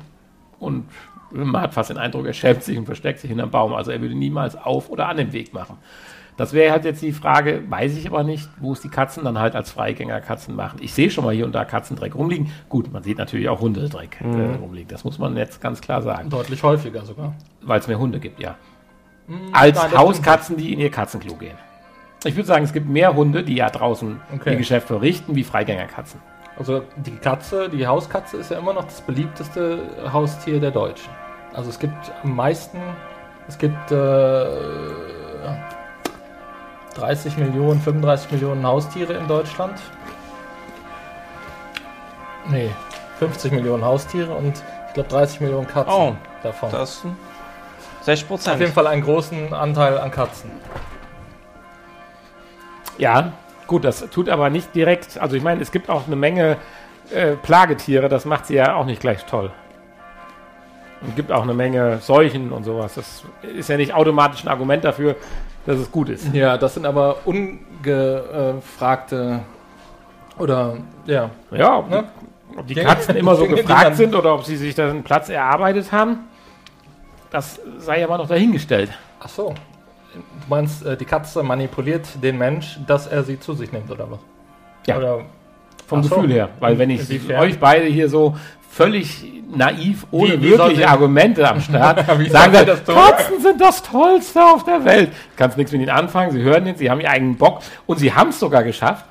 [0.59, 0.85] und
[1.31, 3.75] man hat fast den Eindruck, er schämt sich und versteckt sich hinterm Baum.
[3.75, 5.77] Also er würde niemals auf oder an den Weg machen.
[6.39, 9.39] Das wäre halt jetzt die Frage, weiß ich aber nicht, wo es die Katzen dann
[9.39, 10.79] halt als Freigängerkatzen machen.
[10.81, 12.51] Ich sehe schon mal hier und da Katzendreck rumliegen.
[12.69, 14.89] Gut, man sieht natürlich auch Hundedreck äh, rumliegen.
[14.89, 17.35] Das muss man jetzt ganz klar sagen, deutlich häufiger sogar.
[17.61, 18.55] weil es mehr Hunde gibt, ja.
[19.53, 21.57] Als nein, Hauskatzen, die in ihr Katzenklo gehen.
[22.25, 24.53] Ich würde sagen, es gibt mehr Hunde, die ja draußen Okay.
[24.53, 26.21] ihr Geschäft verrichten, wie Freigängerkatzen.
[26.57, 29.81] Also die Katze, die Hauskatze ist ja immer noch das beliebteste
[30.13, 31.11] Haustier der Deutschen.
[31.53, 32.79] Also es gibt am meisten,
[33.49, 34.47] es gibt äh,
[36.99, 39.81] 30 Millionen, 35 Millionen Haustiere in Deutschland.
[42.51, 42.71] Nee,
[43.19, 44.55] 50 Millionen Haustiere und
[44.89, 46.71] ich glaube 30 Millionen Katzen Oh, davon.
[46.73, 47.17] Das sind
[48.03, 48.61] 60 Auf Prozent.
[48.61, 50.51] jeden Fall einen großen Anteil an Katzen.
[52.97, 53.33] Ja,
[53.67, 55.19] gut, das tut aber nicht direkt.
[55.19, 56.57] Also ich meine, es gibt auch eine Menge
[57.15, 59.53] äh, Plagetiere, das macht sie ja auch nicht gleich toll.
[61.01, 62.95] Und gibt auch eine Menge Seuchen und sowas.
[62.95, 65.15] Das ist ja nicht automatisch ein Argument dafür,
[65.69, 66.33] dass es gut ist.
[66.35, 69.41] Ja, das sind aber ungefragte
[70.39, 72.05] oder ja, Ja, ob, Ne?
[72.57, 75.93] ob die Katzen immer so gefragt sind oder ob sie sich da einen Platz erarbeitet
[75.93, 76.21] haben,
[77.31, 78.91] das sei ja mal noch dahingestellt.
[79.21, 79.55] Ach so.
[80.15, 84.11] Du meinst, äh, die Katze manipuliert den Mensch, dass er sie zu sich nimmt, oder
[84.11, 84.21] was?
[84.87, 84.97] Ja.
[84.97, 85.21] Oder,
[85.87, 86.15] Vom Ach so.
[86.17, 86.49] Gefühl her.
[86.61, 87.41] Weil wenn ich Inwiefern?
[87.41, 88.35] euch beide hier so
[88.69, 92.85] völlig naiv, ohne Wie- wirkliche Argumente am Start, sagen wir, das?
[92.85, 95.11] Katzen sind das Tollste auf der Welt.
[95.37, 98.13] Kannst nichts mit ihnen anfangen, sie hören jetzt, sie haben ihren eigenen Bock und sie
[98.13, 99.07] haben es sogar geschafft,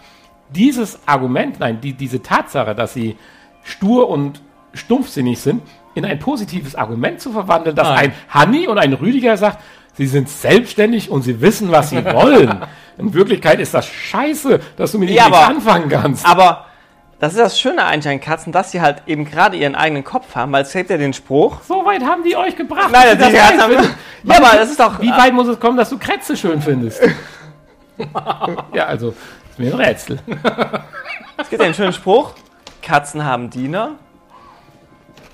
[0.49, 3.17] dieses Argument, nein, die, diese Tatsache, dass sie
[3.63, 4.41] stur und
[4.73, 5.61] stumpfsinnig sind,
[5.95, 7.97] in ein positives Argument zu verwandeln, dass Nein.
[7.97, 9.59] ein Hanni und ein Rüdiger sagt,
[9.93, 12.59] sie sind selbstständig und sie wissen, was sie wollen.
[12.99, 16.25] In Wirklichkeit ist das scheiße, dass du mit ihnen Ja, nichts anfangen kannst.
[16.25, 16.66] Aber
[17.19, 20.35] das ist das Schöne eigentlich an Katzen, dass sie halt eben gerade ihren eigenen Kopf
[20.35, 21.61] haben, weil es gibt ja den Spruch.
[21.63, 22.89] So weit haben die euch gebracht.
[22.91, 23.73] Nein, dass die Katzen haben,
[24.23, 25.01] ja, aber das ist doch.
[25.01, 27.01] Wie weit muss es kommen, dass du Krätze schön findest?
[28.73, 29.15] ja, also,
[29.49, 30.19] ist mir ein Rätsel.
[31.39, 32.33] Es gibt ja den schönen Spruch:
[32.81, 33.91] Katzen haben Diener,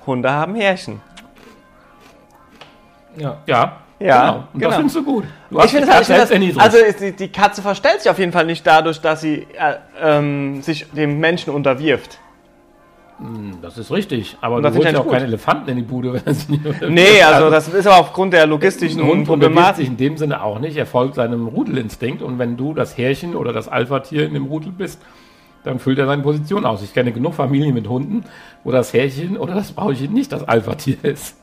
[0.05, 1.01] Hunde haben Härchen.
[3.15, 3.37] ja.
[3.45, 4.43] Ja, Ja, genau.
[4.53, 4.67] Und genau.
[4.69, 5.23] das findest du gut.
[5.49, 8.45] Du Ich finde halt, find also ist die, die Katze verstellt sich auf jeden Fall
[8.45, 12.19] nicht dadurch, dass sie äh, ähm, sich dem Menschen unterwirft.
[13.61, 14.37] das ist richtig.
[14.41, 15.13] Aber Und du das find holst ja auch gut.
[15.13, 16.13] keine Elefanten in die Bude.
[16.13, 19.77] Wenn er sich nicht Nee, also das ist aber aufgrund der logistischen Ein Hund Problematik.
[19.77, 20.75] sich in dem Sinne auch nicht.
[20.75, 22.21] Er folgt seinem Rudelinstinkt.
[22.21, 25.01] Und wenn du das Härchen oder das Alpha-Tier in dem Rudel bist,
[25.63, 26.81] dann füllt er seine Position aus.
[26.81, 28.25] Ich kenne genug Familien mit Hunden,
[28.65, 31.37] wo das Härchen oder das Brauchen nicht das Alpha-Tier ist.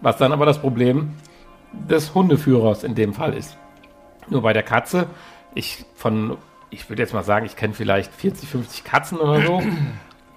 [0.00, 1.10] Was dann aber das Problem
[1.88, 3.56] des Hundeführers in dem Fall ist.
[4.28, 5.06] Nur bei der Katze,
[5.54, 6.36] ich von,
[6.70, 9.62] ich würde jetzt mal sagen, ich kenne vielleicht 40, 50 Katzen oder so.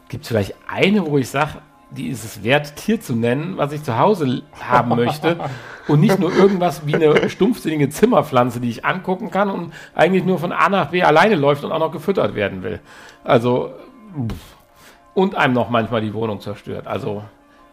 [0.09, 3.71] Gibt es vielleicht eine, wo ich sage, die ist es wert, Tier zu nennen, was
[3.71, 5.37] ich zu Hause haben möchte.
[5.87, 10.37] Und nicht nur irgendwas wie eine stumpfsinnige Zimmerpflanze, die ich angucken kann und eigentlich nur
[10.37, 12.81] von A nach B alleine läuft und auch noch gefüttert werden will.
[13.23, 13.71] Also,
[15.13, 16.87] und einem noch manchmal die Wohnung zerstört.
[16.87, 17.23] Also,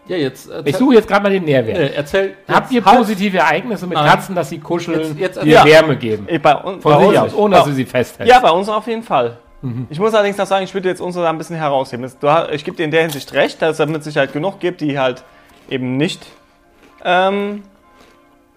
[0.06, 0.50] Ja, jetzt.
[0.50, 1.78] Erzähl, ich suche jetzt gerade mal den Nährwert.
[1.78, 2.34] Nee, erzähl.
[2.46, 4.10] Habt ihr halt- positive Ereignisse mit Nein.
[4.10, 5.64] Katzen, dass sie kuscheln, Jetzt- jetzt- die dir ja.
[5.64, 6.26] Wärme geben?
[6.42, 8.30] Bei, un, Von bei sich uns aus, ohne dass du sie festhältst.
[8.32, 9.38] Ja, bei uns auf jeden Fall.
[9.62, 9.86] Mhm.
[9.88, 12.10] Ich muss allerdings noch sagen, ich würde jetzt unsere da ein bisschen herausheben.
[12.20, 14.98] Du, ich gebe dir in der Hinsicht recht, dass es mit Sicherheit genug gibt, die
[14.98, 15.24] halt
[15.70, 16.20] eben nicht
[17.02, 17.62] ähm,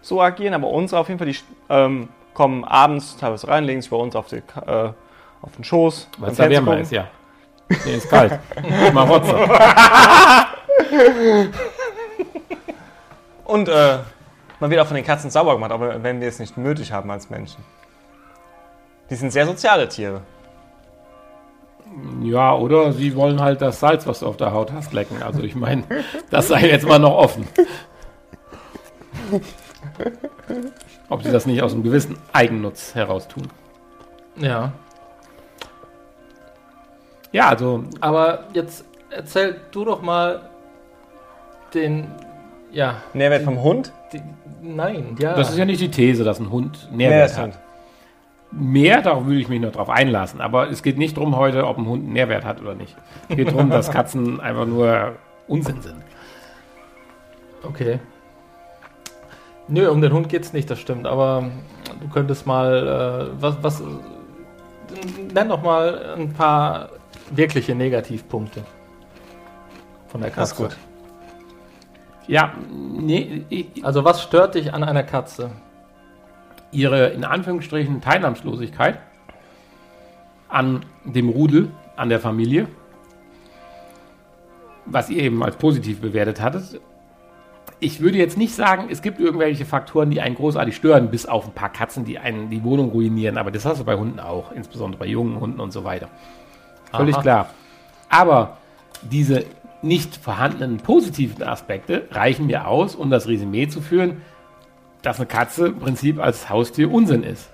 [0.01, 1.37] so agieren, aber unsere auf jeden Fall, die
[1.69, 4.41] ähm, kommen abends teilweise rein, legen sich bei uns auf, die, äh,
[5.41, 6.09] auf den Schoß.
[6.17, 7.07] Weil es da wärmer ist, ja.
[7.85, 8.37] Nee, ist kalt.
[8.93, 9.33] Marotze.
[13.45, 13.99] Und äh,
[14.59, 17.09] man wird auch von den Katzen sauber gemacht, aber wenn wir es nicht nötig haben
[17.11, 17.63] als Menschen.
[19.09, 20.21] Die sind sehr soziale Tiere.
[22.21, 25.23] Ja, oder sie wollen halt das Salz, was du auf der Haut hast, lecken.
[25.23, 25.83] Also ich meine,
[26.29, 27.47] das sei jetzt mal noch offen.
[31.09, 33.47] Ob sie das nicht aus einem gewissen Eigennutz heraus tun.
[34.35, 34.73] Ja.
[37.31, 40.49] Ja, also Aber jetzt erzähl du doch mal
[41.79, 42.07] den.
[42.71, 42.95] Ja.
[43.13, 43.91] Nährwert vom Hund?
[44.11, 44.21] Die,
[44.61, 45.35] nein, ja.
[45.35, 47.45] das ist ja nicht die These, dass ein Hund Nährwert hat.
[47.47, 47.59] Nährwert.
[48.51, 50.39] Mehr, darauf würde ich mich noch drauf einlassen.
[50.41, 52.95] Aber es geht nicht darum heute, ob ein Hund einen Nährwert hat oder nicht.
[53.29, 55.15] Es geht darum, dass Katzen einfach nur
[55.47, 55.95] Unsinn sind.
[57.63, 57.99] Okay.
[59.67, 61.07] Nö, um den Hund geht's nicht, das stimmt.
[61.07, 61.49] Aber
[61.99, 63.31] du könntest mal.
[63.37, 63.57] Äh, was.
[63.61, 63.83] was
[65.33, 66.89] nenn doch mal ein paar
[67.31, 68.63] wirkliche Negativpunkte
[70.07, 70.75] von der Das ist Katze.
[70.75, 70.86] gut.
[72.27, 75.51] Ja, nee, ich- Also, was stört dich an einer Katze?
[76.71, 78.99] ihre in Anführungsstrichen Teilnahmslosigkeit
[80.49, 82.67] an dem Rudel, an der Familie,
[84.85, 86.79] was ihr eben als positiv bewertet hattet.
[87.79, 91.45] Ich würde jetzt nicht sagen, es gibt irgendwelche Faktoren, die einen großartig stören, bis auf
[91.45, 93.37] ein paar Katzen, die einen die Wohnung ruinieren.
[93.37, 96.09] Aber das hast du bei Hunden auch, insbesondere bei jungen Hunden und so weiter.
[96.91, 97.21] Völlig Aha.
[97.21, 97.49] klar.
[98.09, 98.57] Aber
[99.03, 99.45] diese
[99.81, 104.21] nicht vorhandenen positiven Aspekte reichen mir aus, um das Resümee zu führen,
[105.01, 107.49] dass eine Katze im Prinzip als Haustier Unsinn ist.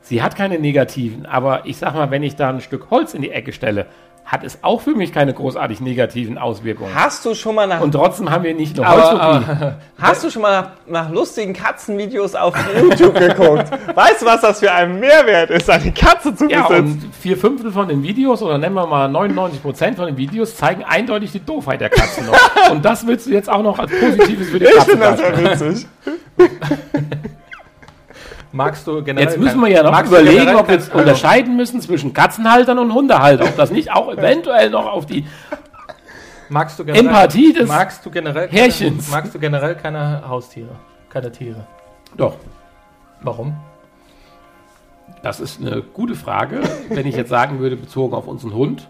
[0.00, 3.22] Sie hat keine negativen, aber ich sag mal, wenn ich da ein Stück Holz in
[3.22, 3.86] die Ecke stelle,
[4.28, 6.94] hat es auch für mich keine großartig negativen Auswirkungen.
[6.94, 10.42] Hast du schon mal nach, Und trotzdem haben wir nicht Aber, aber hast du schon
[10.42, 13.70] mal nach, nach lustigen Katzenvideos auf YouTube geguckt?
[13.96, 17.04] Weißt du, was das für ein Mehrwert ist, eine Katze zu Ja, besitzen?
[17.06, 20.56] und vier Fünftel von den Videos, oder nennen wir mal 99 Prozent von den Videos,
[20.56, 22.38] zeigen eindeutig die Doofheit der Katzen noch.
[22.70, 25.20] Und das willst du jetzt auch noch als Positives für die ich Katze finde das
[25.20, 25.86] ja witzig.
[28.52, 29.28] Magst du generell.
[29.28, 33.48] Jetzt müssen wir ja noch überlegen, ob wir jetzt unterscheiden müssen zwischen Katzenhaltern und Hundehaltern.
[33.48, 35.26] Ob das nicht auch eventuell noch auf die
[36.50, 39.04] Magst du generell, Empathie des magst du generell Härchens.
[39.06, 40.70] Keine, magst du generell keine Haustiere?
[41.10, 41.66] Keine Tiere?
[42.16, 42.36] Doch,
[43.20, 43.56] Warum?
[45.22, 46.60] das ist eine gute Frage.
[46.88, 48.88] Wenn ich jetzt sagen würde, bezogen auf unseren Hund,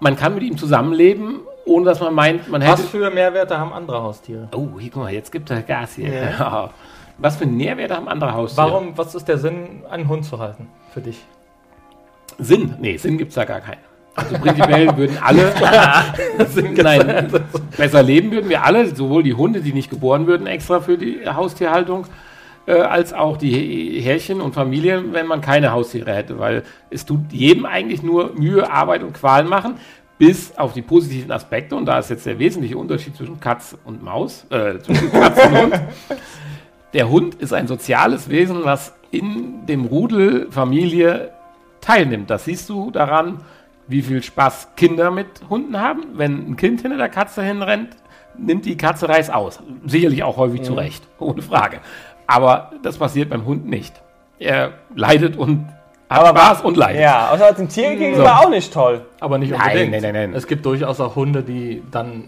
[0.00, 2.82] man kann mit ihm zusammenleben, ohne dass man meint, man hätte.
[2.82, 4.48] Was für Mehrwerte haben andere Haustiere?
[4.54, 6.12] Oh, hier, guck mal, jetzt gibt er Gas hier.
[6.12, 6.70] Ja.
[7.22, 8.66] Was für Nährwerte haben andere Haustiere?
[8.66, 11.22] Warum, was ist der Sinn, einen Hund zu halten für dich?
[12.40, 12.74] Sinn?
[12.80, 13.78] Nee, Sinn gibt es da gar keinen.
[14.16, 15.54] Also prinzipiell würden alle,
[16.82, 17.30] nein,
[17.76, 21.20] besser leben würden wir alle, sowohl die Hunde, die nicht geboren würden, extra für die
[21.24, 22.06] Haustierhaltung,
[22.66, 27.20] äh, als auch die Härchen und Familien, wenn man keine Haustiere hätte, weil es tut
[27.30, 29.76] jedem eigentlich nur Mühe, Arbeit und Qual machen,
[30.18, 34.02] bis auf die positiven Aspekte, und da ist jetzt der wesentliche Unterschied zwischen Katz und
[34.02, 35.80] Maus, äh, zwischen Katz und Hund.
[36.92, 41.32] Der Hund ist ein soziales Wesen, was in dem Rudel Familie
[41.80, 42.28] teilnimmt.
[42.30, 43.40] Das siehst du daran,
[43.88, 46.02] wie viel Spaß Kinder mit Hunden haben.
[46.14, 47.96] Wenn ein Kind hinter der Katze hinrennt,
[48.36, 49.60] nimmt die Katze Reiß aus.
[49.86, 51.80] Sicherlich auch häufig zu Recht, ohne Frage.
[52.26, 54.00] Aber das passiert beim Hund nicht.
[54.38, 55.66] Er leidet und
[56.10, 57.00] hat Spaß und leidet.
[57.00, 59.06] Ja, außer dem Tier gegenüber auch nicht toll.
[59.20, 59.92] Aber nicht Nein, unbedingt.
[59.92, 60.34] nein, nein, nein.
[60.34, 62.24] Es gibt durchaus auch Hunde, die dann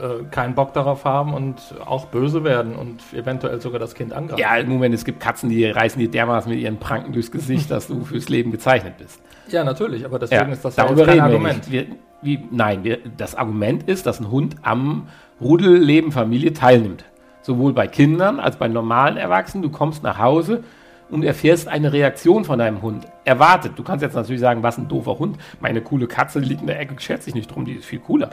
[0.00, 4.40] äh, keinen Bock darauf haben und auch böse werden und eventuell sogar das Kind angreifen.
[4.40, 7.70] Ja, im Moment, es gibt Katzen, die reißen dir dermaßen mit ihren Pranken durchs Gesicht,
[7.70, 9.20] dass du fürs Leben gezeichnet bist.
[9.48, 11.70] Ja, natürlich, aber deswegen ist das ja kein reden Argument.
[11.70, 11.88] Wir.
[11.88, 15.08] Wir, wie, nein, wir, das Argument ist, dass ein Hund am
[15.40, 17.04] Rudelleben Familie teilnimmt.
[17.42, 19.62] Sowohl bei Kindern als bei normalen Erwachsenen.
[19.62, 20.62] Du kommst nach Hause
[21.10, 23.06] und erfährst eine Reaktion von deinem Hund.
[23.24, 23.72] Erwartet.
[23.76, 25.38] Du kannst jetzt natürlich sagen, was ein doofer Hund.
[25.60, 28.30] Meine coole Katze liegt in der Ecke, schert sich nicht drum, die ist viel cooler.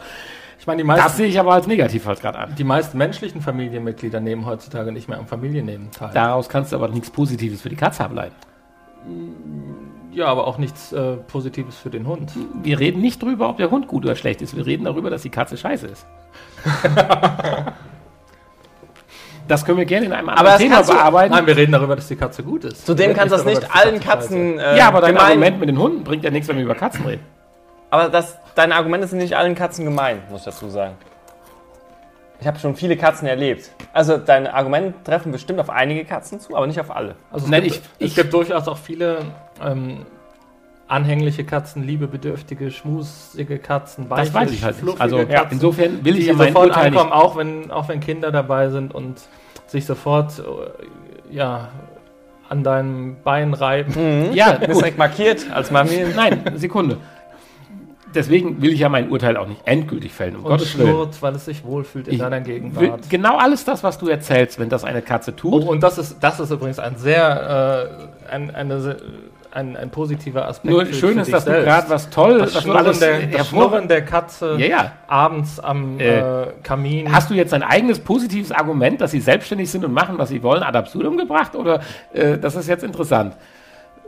[0.68, 2.56] Ich meine, die Das meisten, sehe ich aber als negativ halt gerade an.
[2.58, 6.10] die meisten menschlichen Familienmitglieder nehmen heutzutage nicht mehr am Familienleben teil.
[6.14, 8.36] Daraus kannst du aber nichts Positives für die Katze ableiten.
[10.12, 12.34] Ja, aber auch nichts äh, Positives für den Hund.
[12.64, 14.58] Wir reden nicht drüber, ob der Hund gut oder schlecht ist.
[14.58, 16.06] Wir reden darüber, dass die Katze scheiße ist.
[19.48, 21.34] das können wir gerne in einem Aber anderen das Thema bearbeiten.
[21.34, 22.86] Nein, wir reden darüber, dass die Katze gut ist.
[22.86, 24.60] Zudem kannst du das darüber, nicht die allen Katzen.
[24.60, 26.76] Äh, ja, aber dein gemein- Argument mit den Hunden bringt ja nichts, wenn wir über
[26.76, 27.22] Katzen reden.
[27.98, 30.94] Aber das, deine Argumente sind nicht allen Katzen gemein, muss ich dazu sagen.
[32.40, 33.72] Ich habe schon viele Katzen erlebt.
[33.94, 37.16] Also deine Argumente treffen bestimmt auf einige Katzen zu, aber nicht auf alle.
[37.32, 39.18] Also es, Nein, gibt, ich- es ich- gibt durchaus auch viele
[39.66, 40.06] ähm,
[40.88, 45.02] anhängliche Katzen, liebebedürftige, schmusige Katzen, Das weiß ich halt nicht.
[45.02, 47.18] Also Katzen, insofern will ich ja mein sofort Urteil ankommen, nicht.
[47.18, 49.20] auch wenn, auch wenn Kinder dabei sind und
[49.66, 51.70] sich sofort äh, ja,
[52.48, 54.32] an deinem Bein reiben.
[54.34, 54.82] Ja, Ist gut.
[54.82, 56.06] direkt markiert als Mami.
[56.16, 56.98] Nein, Sekunde.
[58.18, 60.90] Deswegen will ich ja mein Urteil auch nicht endgültig fällen, um Und Gottes Willen.
[60.90, 63.10] schnurrt, weil es sich wohlfühlt in Ich deiner Gegenwart.
[63.10, 65.54] genau alles das, was du erzählst, wenn das eine Katze tut.
[65.64, 68.98] Oh, und das ist, das ist übrigens ein sehr, äh, ein, eine,
[69.52, 70.72] ein, ein positiver Aspekt.
[70.72, 73.22] Nur für- schön für ist, dass du gerade was toll, das was Schnurren, alles der,
[73.28, 74.92] das Schnurren der Katze Ja, ja.
[75.08, 77.12] abends am Äh, äh, Kamin.
[77.12, 80.44] Hast du jetzt ein eigenes positives Argument, dass sie selbstständig sind und machen, was sie
[80.44, 81.56] wollen, ad absurdum gebracht?
[81.56, 81.80] Oder
[82.14, 83.36] äh, das ist jetzt interessant?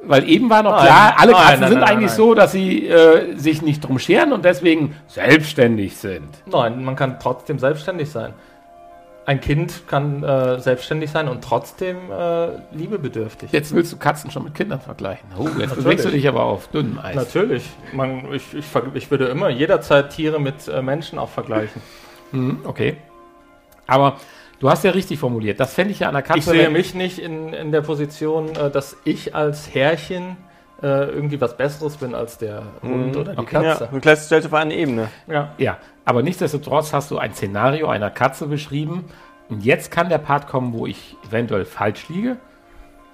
[0.04, 0.86] Weil eben war noch Nein.
[0.86, 4.32] klar, alle Nein, Katzen nein, sind eigentlich so, dass sie äh, sich nicht drum scheren
[4.32, 6.30] und deswegen selbstständig sind.
[6.46, 8.34] Nein, man kann trotzdem selbstständig sein.
[9.26, 13.52] Ein Kind kann äh, selbstständig sein und trotzdem äh, liebebedürftig.
[13.52, 15.30] Jetzt willst du Katzen schon mit Kindern vergleichen.
[15.38, 17.16] Oh, jetzt bewegst du dich aber auf dünnem Eis.
[17.16, 17.70] Natürlich.
[17.94, 18.66] Man, ich, ich,
[18.96, 21.82] ich würde immer jederzeit Tiere mit äh, Menschen auch vergleichen.
[22.32, 22.98] Mhm, okay.
[23.86, 24.18] Aber
[24.60, 25.60] du hast ja richtig formuliert.
[25.60, 26.40] Das fände ich ja an der Katze.
[26.40, 30.38] Ich sehe mich nicht in, in der Position, äh, dass ich als Herrchen
[30.82, 33.64] äh, irgendwie was Besseres bin als der Hund oder die okay.
[33.64, 33.90] Ja, Katze.
[33.92, 35.10] du stellst dich auf eine Ebene.
[35.28, 35.54] Ja.
[35.58, 39.06] Ja, aber nichtsdestotrotz hast du ein Szenario einer Katze beschrieben.
[39.50, 42.38] Und jetzt kann der Part kommen, wo ich eventuell falsch liege.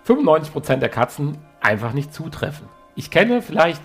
[0.05, 2.67] 95% der Katzen einfach nicht zutreffen.
[2.95, 3.81] Ich kenne vielleicht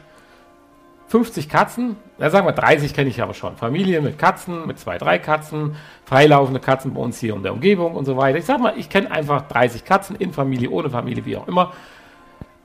[1.10, 3.56] 50 Katzen, na sagen wir 30 kenne ich aber schon.
[3.56, 5.74] Familien mit Katzen, mit zwei, drei Katzen,
[6.04, 8.38] freilaufende Katzen bei uns hier in der Umgebung und so weiter.
[8.38, 11.72] Ich sag mal, ich kenne einfach 30 Katzen in Familie, ohne Familie, wie auch immer.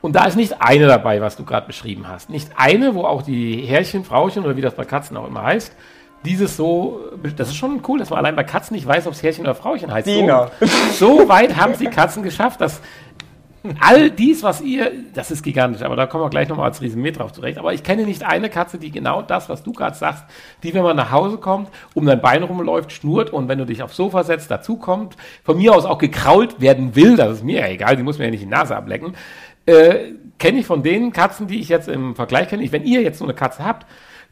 [0.01, 2.29] Und da ist nicht eine dabei, was du gerade beschrieben hast.
[2.29, 5.75] Nicht eine, wo auch die Herrchen, Frauchen oder wie das bei Katzen auch immer heißt,
[6.23, 7.01] dieses so,
[7.35, 9.55] das ist schon cool, dass man allein bei Katzen nicht weiß, ob es Herrchen oder
[9.55, 10.07] Frauchen heißt.
[10.07, 10.51] Diener.
[10.91, 12.81] So, so weit haben es die Katzen geschafft, dass
[13.79, 17.19] all dies, was ihr, das ist gigantisch, aber da kommen wir gleich nochmal als Riesenmet
[17.19, 17.57] drauf zurecht.
[17.57, 20.23] Aber ich kenne nicht eine Katze, die genau das, was du gerade sagst,
[20.63, 23.81] die, wenn man nach Hause kommt, um dein Bein rumläuft, schnurrt und wenn du dich
[23.83, 27.67] aufs Sofa setzt, dazukommt, von mir aus auch gekrault werden will, das ist mir ja
[27.67, 29.13] egal, die muss mir ja nicht die Nase ablecken,
[29.65, 32.63] äh, kenne ich von den Katzen, die ich jetzt im Vergleich kenne.
[32.63, 33.85] Ich, wenn ihr jetzt so eine Katze habt,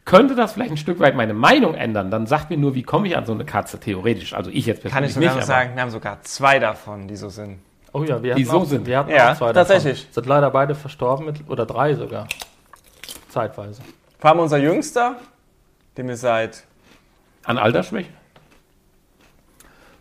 [0.05, 2.11] könnte das vielleicht ein Stück weit meine Meinung ändern.
[2.11, 4.33] Dann sagt mir nur, wie komme ich an so eine Katze theoretisch.
[4.33, 7.07] Also ich jetzt Kann ich persönlich sogar noch aber- sagen, wir haben sogar zwei davon,
[7.07, 7.59] die so sind.
[7.93, 8.85] Oh ja, wir Die hatten, so auch, sind.
[8.87, 9.99] wir hatten Ja, auch zwei tatsächlich.
[10.01, 10.13] Davon.
[10.13, 12.27] Sind leider beide verstorben, mit, oder drei sogar.
[13.29, 13.81] Zeitweise.
[14.19, 15.17] Vor allem unser Jüngster,
[15.97, 16.63] dem ist seit
[17.45, 18.09] An Altersschwäche?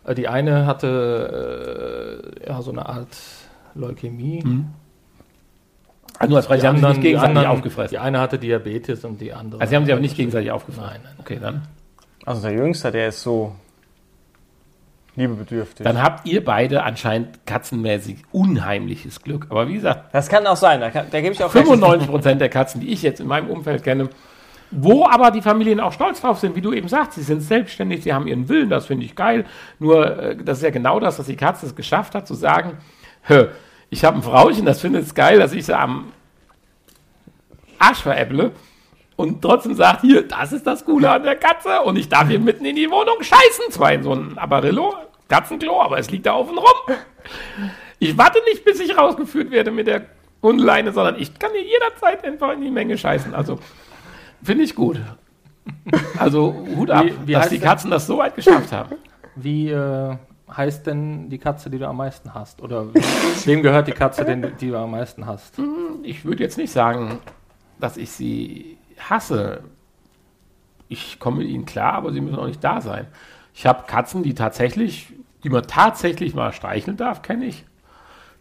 [0.05, 3.15] Äh, Die eine hatte äh, ja, so eine Art
[3.75, 4.43] Leukämie.
[6.19, 7.89] Ah, nur als Frage, Die sie haben sich anderen- nicht die gegenseitig anderen- aufgefressen.
[7.91, 9.61] Die eine hatte Diabetes und die andere.
[9.61, 10.89] Also sie haben sich aber nicht gegenseitig aufgefressen.
[10.91, 11.15] Nein, nein.
[11.19, 11.67] Okay, dann.
[12.25, 13.55] Also der Jüngster, der ist so
[15.15, 15.83] liebebedürftig.
[15.83, 19.47] Dann habt ihr beide anscheinend katzenmäßig unheimliches Glück.
[19.49, 21.67] Aber wie gesagt, das kann auch sein, da, kann, da gebe ich auch recht.
[21.67, 24.09] 95% der Katzen, die ich jetzt in meinem Umfeld kenne,
[24.71, 28.03] wo aber die Familien auch stolz drauf sind, wie du eben sagst, sie sind selbstständig,
[28.03, 29.45] sie haben ihren Willen, das finde ich geil.
[29.77, 32.77] Nur, äh, das ist ja genau das, dass die Katze es geschafft hat, zu sagen,
[33.25, 33.47] Hö,
[33.89, 36.11] ich habe ein Frauchen, das findet es geil, dass ich sie am
[37.79, 38.51] Arsch veräpple
[39.15, 42.39] und trotzdem sagt, hier, das ist das Coole an der Katze und ich darf hier
[42.39, 43.65] mitten in die Wohnung scheißen.
[43.71, 44.93] Zwar in so ein Apparillo,
[45.27, 46.95] Katzenklo, aber es liegt da offen rum.
[47.99, 50.05] Ich warte nicht, bis ich rausgeführt werde mit der
[50.41, 53.33] Hundeleine, sondern ich kann hier jederzeit einfach in die Menge scheißen.
[53.33, 53.59] Also,
[54.43, 54.99] finde ich gut.
[56.17, 57.59] Also, Hut ab, Wie- wie dass die?
[57.59, 58.95] Katzen das so weit geschafft haben.
[59.35, 60.15] Wie äh,
[60.55, 62.61] heißt denn die Katze, die du am meisten hast?
[62.61, 62.87] Oder
[63.45, 64.25] wem gehört die Katze,
[64.59, 65.55] die du am meisten hast?
[66.03, 67.19] Ich würde jetzt nicht sagen,
[67.79, 68.77] dass ich sie
[69.09, 69.63] hasse.
[70.89, 73.07] Ich komme mit ihnen klar, aber sie müssen auch nicht da sein.
[73.53, 75.13] Ich habe Katzen, die tatsächlich,
[75.43, 77.65] die man tatsächlich mal streicheln darf, kenne ich.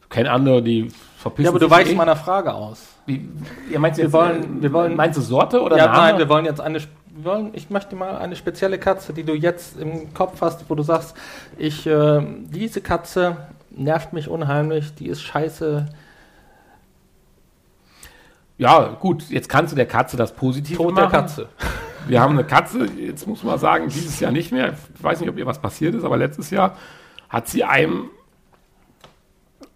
[0.03, 1.97] Ich kenne andere, die verpissen Ja, aber du weichst eh.
[1.97, 2.87] meiner Frage aus.
[3.07, 3.29] Wie,
[3.71, 5.99] ihr meinst Wir jetzt, wollen- äh, wir wollen- meinst du Sorte oder ja, Name?
[5.99, 6.79] nein, wir wollen jetzt eine.
[7.15, 10.75] Wir wollen, ich möchte mal eine spezielle Katze, die du jetzt im Kopf hast, wo
[10.75, 11.15] du sagst,
[11.59, 13.37] ich, äh, diese Katze
[13.71, 15.87] nervt mich unheimlich, die ist scheiße.
[18.63, 21.11] Ja, gut, jetzt kannst du der Katze das Positive Tod machen.
[21.11, 21.49] der Katze.
[22.07, 24.75] Wir haben eine Katze, jetzt muss man sagen, dieses Jahr nicht mehr.
[24.97, 26.77] Ich weiß nicht, ob ihr was passiert ist, aber letztes Jahr
[27.29, 28.11] hat sie einem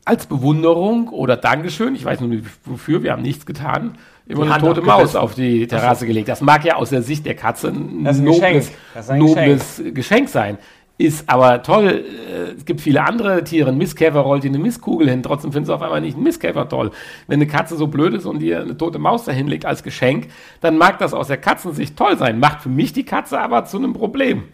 [0.05, 4.43] als Bewunderung oder Dankeschön, ich weiß nur nicht wofür, wir haben nichts getan, immer Die
[4.47, 4.83] eine Hand tote.
[4.83, 6.29] Maus auf die Terrasse gelegt.
[6.29, 9.09] Das mag ja aus der Sicht der Katze ein ein nobles, Geschenk.
[9.09, 10.29] Ein nobles Geschenk.
[10.29, 10.59] sein.
[10.99, 13.69] Ist aber toll, äh, es gibt viele andere Tiere.
[13.69, 16.69] Ein Mistkäfer rollt dir eine Mistkugel hin, trotzdem findest du auf einmal nicht einen Mistkäfer
[16.71, 16.91] toll.
[17.27, 20.29] Wenn eine Katze so blöd ist und dir eine tote Maus dahin legt als Geschenk,
[20.63, 22.41] dann mag das aus der Katzensicht toll sein.
[22.41, 24.45] Macht für mich die Katze aber zu einem Problem,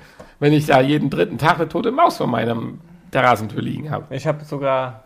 [0.40, 2.80] wenn ich da jeden dritten Tag eine tote Maus vor meinem
[3.12, 4.12] Terrassentür liegen habe.
[4.12, 5.04] Ich habe sogar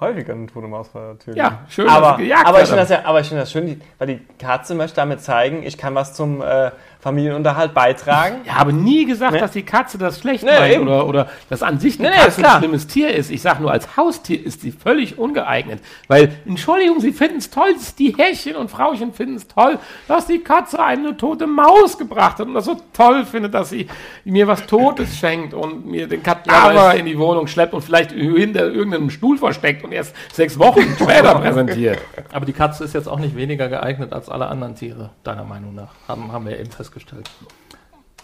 [0.00, 1.36] häufiger eine tote Maus vor der Tür.
[1.36, 3.52] Ja, schön, dass aber, sie gejagt aber ich finde das ja, aber ich finde das
[3.52, 6.72] schön, die, weil die Katze möchte damit zeigen, ich kann was zum äh,
[7.04, 8.36] Familienunterhalt beitragen.
[8.46, 9.40] Ja, habe nie gesagt, Nee.
[9.40, 10.88] dass die Katze das schlecht Nee, meint eben.
[10.88, 13.30] oder, oder dass an sich eine Nee, Katze ein schlimmes Tier ist.
[13.30, 15.80] Ich sage nur, als Haustier ist sie völlig ungeeignet.
[16.08, 19.78] Weil, Entschuldigung, sie finden es toll, die Herrchen und Frauchen finden es toll,
[20.08, 23.86] dass die Katze eine tote Maus gebracht hat und das so toll findet, dass sie
[24.24, 28.64] mir was Totes schenkt und mir den Kadaver in die Wohnung schleppt und vielleicht hinter
[28.72, 31.98] irgendeinem Stuhl versteckt und erst sechs Wochen später präsentiert.
[32.32, 35.74] Aber die Katze ist jetzt auch nicht weniger geeignet als alle anderen Tiere, deiner Meinung
[35.74, 35.90] nach.
[36.08, 36.93] Haben, haben wir eben festgestellt.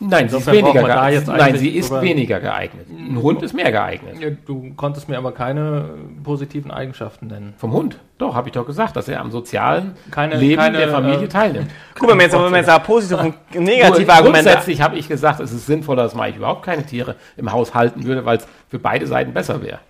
[0.02, 1.26] Nein, sie ist weniger man geeignet.
[1.26, 2.86] jetzt Nein, sie ist weniger geeignet.
[2.88, 4.18] Ein Hund ist mehr geeignet.
[4.18, 5.90] Ja, Du konntest mir aber keine
[6.24, 7.52] positiven Eigenschaften nennen.
[7.58, 7.98] Vom Hund?
[8.16, 11.28] Doch, habe ich doch gesagt, dass er am sozialen Keine- Leben keine, der Familie äh,
[11.28, 11.70] teilnimmt.
[11.94, 14.44] Guck mal, wenn wir jetzt, wenn positive und Nur negative Argumente.
[14.44, 17.74] Grundsätzlich habe ich gesagt, es ist sinnvoller, dass man eigentlich überhaupt keine Tiere im Haus
[17.74, 19.80] halten würde, weil es für beide Seiten besser wäre.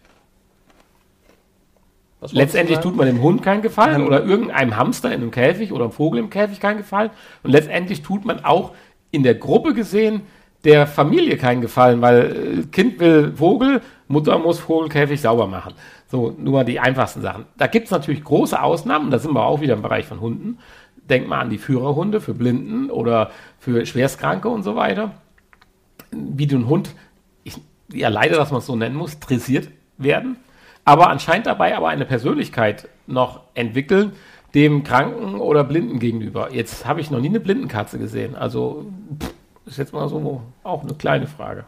[2.32, 5.92] Letztendlich tut man dem Hund keinen Gefallen oder irgendeinem Hamster in einem Käfig oder einem
[5.92, 7.10] Vogel im Käfig keinen Gefallen.
[7.42, 8.72] Und letztendlich tut man auch
[9.10, 10.22] in der Gruppe gesehen
[10.64, 15.74] der Familie keinen Gefallen, weil äh, Kind will Vogel, Mutter muss Vogelkäfig sauber machen.
[16.10, 17.46] So, nur mal die einfachsten Sachen.
[17.56, 20.58] Da gibt es natürlich große Ausnahmen, da sind wir auch wieder im Bereich von Hunden.
[21.08, 25.12] Denk mal an die Führerhunde für Blinden oder für Schwerstkranke und so weiter.
[26.10, 26.94] Wie du einen Hund,
[27.44, 27.56] ich,
[27.92, 30.36] ja leider, dass man es so nennen muss, dressiert werden,
[30.84, 34.12] aber anscheinend dabei aber eine Persönlichkeit noch entwickeln,
[34.54, 36.52] dem Kranken oder Blinden gegenüber.
[36.52, 38.86] Jetzt habe ich noch nie eine Blindenkatze gesehen, also
[39.20, 39.32] pff,
[39.66, 41.64] ist jetzt mal so auch eine kleine Frage.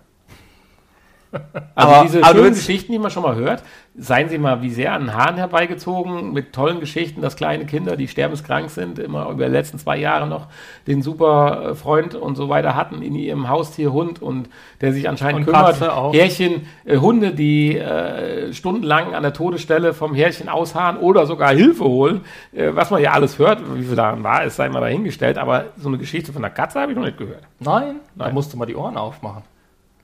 [1.74, 3.62] Also Aber- diese aber du schönen Geschichten, die man schon mal hört,
[3.96, 7.96] seien sie mal wie sehr an den Haaren herbeigezogen, mit tollen Geschichten, dass kleine Kinder,
[7.96, 10.46] die sterbenskrank sind, immer über die letzten zwei Jahre noch
[10.86, 14.48] den super Freund und so weiter hatten in ihrem Haustier Hund und
[14.80, 15.80] der sich anscheinend Und kümmert.
[16.14, 21.84] Härchen, äh, Hunde, die äh, stundenlang an der Todesstelle vom Härchen ausharren oder sogar Hilfe
[21.84, 22.22] holen,
[22.52, 25.66] äh, was man ja alles hört, wie viel daran war, ist sei mal dahingestellt, aber
[25.78, 27.42] so eine Geschichte von einer Katze habe ich noch nicht gehört.
[27.60, 28.34] Nein, da Nein.
[28.34, 29.42] musst du mal die Ohren aufmachen.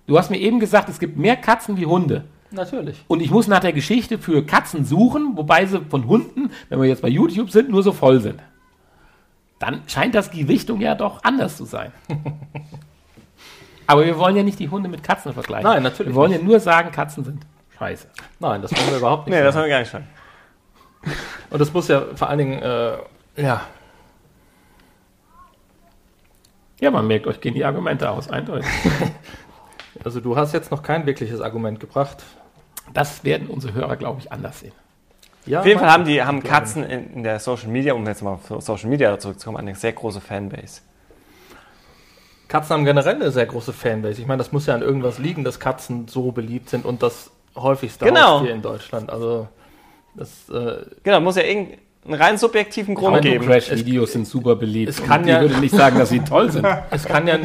[0.08, 2.24] Du hast mir eben gesagt, es gibt mehr Katzen wie Hunde.
[2.50, 3.04] Natürlich.
[3.08, 6.88] Und ich muss nach der Geschichte für Katzen suchen, wobei sie von Hunden, wenn wir
[6.88, 8.40] jetzt bei YouTube sind, nur so voll sind.
[9.58, 11.92] Dann scheint das die Richtung ja doch anders zu sein.
[13.86, 15.68] Aber wir wollen ja nicht die Hunde mit Katzen vergleichen.
[15.68, 16.40] Nein, natürlich Wir wollen nicht.
[16.40, 17.42] ja nur sagen, Katzen sind
[17.78, 18.08] scheiße.
[18.40, 19.36] Nein, das wollen wir überhaupt nicht.
[19.36, 19.68] Nee, das haben sagen.
[19.68, 20.04] wir gar nicht schon.
[21.50, 22.96] Und das muss ja vor allen Dingen, äh,
[23.36, 23.60] ja,
[26.80, 28.68] Ja, man merkt, euch gehen die Argumente aus, eindeutig.
[30.04, 32.22] also du hast jetzt noch kein wirkliches Argument gebracht.
[32.94, 34.72] Das werden unsere Hörer, glaube ich, anders sehen.
[35.46, 38.22] Ja, Auf jeden Fall haben die haben Katzen in, in der Social Media, um jetzt
[38.22, 40.82] mal auf Social Media zurückzukommen, eine sehr große Fanbase.
[42.48, 44.20] Katzen haben generell eine sehr große Fanbase.
[44.20, 47.30] Ich meine, das muss ja an irgendwas liegen, dass Katzen so beliebt sind und das
[47.54, 48.38] häufigste Genau.
[48.40, 49.10] Haustier in Deutschland.
[49.10, 49.48] Also
[50.14, 51.42] das äh, Genau, muss ja
[52.08, 53.44] irgendeinen rein subjektiven Grund geben.
[53.44, 54.90] Autocrash-Videos sind super beliebt.
[54.90, 56.66] es kann Und ja- Ich würde nicht sagen, dass sie toll sind.
[56.90, 57.38] es kann ja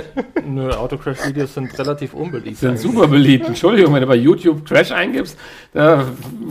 [0.45, 2.57] nö, Autocrash-Videos sind relativ unbeliebt.
[2.57, 2.81] sind eigentlich.
[2.81, 3.48] super beliebt.
[3.48, 5.38] Entschuldigung, wenn du bei YouTube Crash eingibst,
[5.73, 6.06] da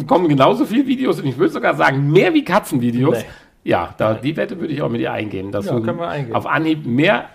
[0.07, 3.19] kommen genauso viele Videos und ich würde sogar sagen, mehr wie Katzenvideos.
[3.19, 3.25] Nee.
[3.65, 6.09] Ja, da, die Wette würde ich auch mit dir eingehen, dass Ja, du können wir
[6.09, 6.35] eingehen.
[6.35, 7.27] auf Anhieb mehr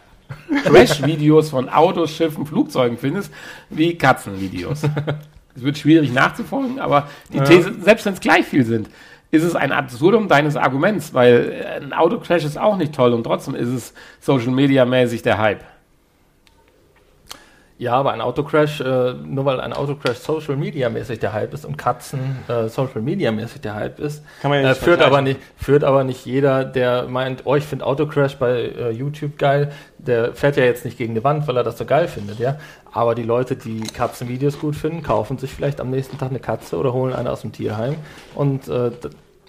[0.66, 3.32] Crash-Videos von Autos, Schiffen, Flugzeugen findest,
[3.70, 4.82] wie Katzenvideos.
[5.56, 7.44] Es wird schwierig nachzufolgen, aber die Ja.
[7.44, 8.92] These, selbst wenn es gleich viel sind,
[9.32, 13.24] ist es ein Absurdum deines Arguments, weil äh, ein Autocrash ist auch nicht toll und
[13.24, 15.64] trotzdem ist es Social Media mäßig der Hype.
[17.80, 21.64] Ja, aber ein Autocrash, äh, nur weil ein Autocrash Social Media mäßig der Hype ist
[21.64, 25.00] und Katzen äh, Social Media mäßig der Hype ist, Kann man ja äh, nicht führt,
[25.00, 25.14] vergleichen.
[25.14, 29.38] aber nicht, führt aber nicht jeder, der meint, oh, ich finde Autocrash bei äh, YouTube
[29.38, 32.40] geil, der fährt ja jetzt nicht gegen die Wand, weil er das so geil findet,
[32.40, 32.58] ja.
[32.92, 36.78] Aber die Leute, die Katzenvideos gut finden, kaufen sich vielleicht am nächsten Tag eine Katze
[36.78, 37.96] oder holen eine aus dem Tierheim
[38.34, 38.90] und äh,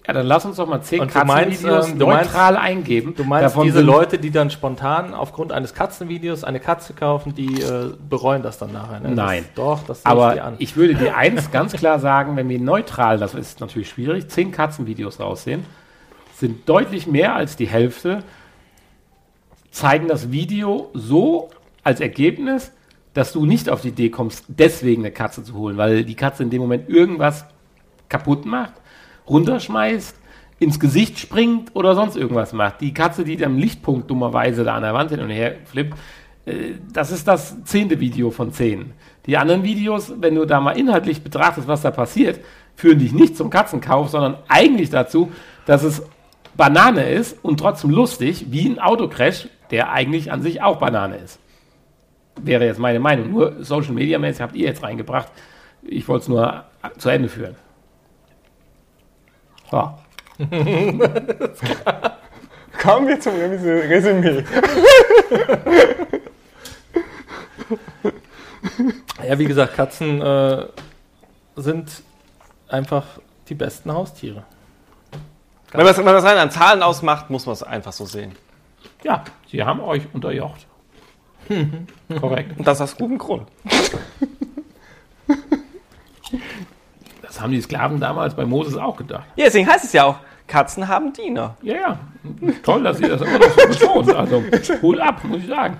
[0.07, 3.13] Ja, dann lass uns doch mal zehn Katzenvideos ähm, du meinst- neutral eingeben.
[3.15, 7.61] Du meinst Davon diese Leute, die dann spontan aufgrund eines Katzenvideos eine Katze kaufen, die
[7.61, 9.01] äh, bereuen das dann nachher?
[9.01, 9.09] Ne?
[9.13, 9.45] Nein.
[9.47, 10.55] Das, doch, das sehe ich Aber an.
[10.57, 14.51] ich würde dir eins ganz klar sagen, wenn wir neutral, das ist natürlich schwierig, zehn
[14.51, 15.63] Katzenvideos raussehen,
[16.35, 18.23] sind deutlich mehr als die Hälfte,
[19.71, 21.49] zeigen das Video so
[21.83, 22.71] als Ergebnis,
[23.13, 26.43] dass du nicht auf die Idee kommst, deswegen eine Katze zu holen, weil die Katze
[26.43, 27.45] in dem Moment irgendwas
[28.07, 28.73] kaputt macht,
[29.29, 30.15] runterschmeißt,
[30.59, 32.81] ins Gesicht springt oder sonst irgendwas macht.
[32.81, 35.97] Die Katze, die am Lichtpunkt dummerweise da an der Wand hin und her flippt,
[36.45, 38.91] äh, das ist das zehnte Video von zehn.
[39.25, 42.39] Die anderen Videos, wenn du da mal inhaltlich betrachtest, was da passiert,
[42.75, 45.31] führen dich nicht zum Katzenkauf, sondern eigentlich dazu,
[45.65, 46.03] dass es
[46.55, 51.39] Banane ist und trotzdem lustig, wie ein Autocrash, der eigentlich an sich auch Banane ist.
[52.41, 53.31] Wäre jetzt meine Meinung.
[53.31, 55.31] Nur Social Media mäßig habt ihr jetzt reingebracht.
[55.83, 56.63] Ich wollte es nur
[56.97, 57.55] zu Ende führen.
[59.71, 59.93] So.
[62.81, 64.43] Kommen wir zum Resümee.
[69.27, 70.65] Ja, wie gesagt, Katzen äh,
[71.55, 72.01] sind
[72.67, 73.05] einfach
[73.49, 74.43] die besten Haustiere.
[75.71, 78.05] Wenn man es wenn man das rein an Zahlen ausmacht, muss man es einfach so
[78.05, 78.35] sehen.
[79.03, 80.65] Ja, sie haben euch unterjocht.
[82.19, 82.57] Korrekt.
[82.57, 83.47] Und das aus gutem Grund.
[87.39, 89.23] Das haben die Sklaven damals bei Moses auch gedacht.
[89.37, 91.55] Ja, deswegen heißt es ja auch, Katzen haben Diener.
[91.61, 91.99] Ja, ja.
[92.63, 94.13] Toll, dass ihr das immer noch so betont.
[94.13, 94.43] Also,
[94.81, 95.77] Hut ab, muss ich sagen.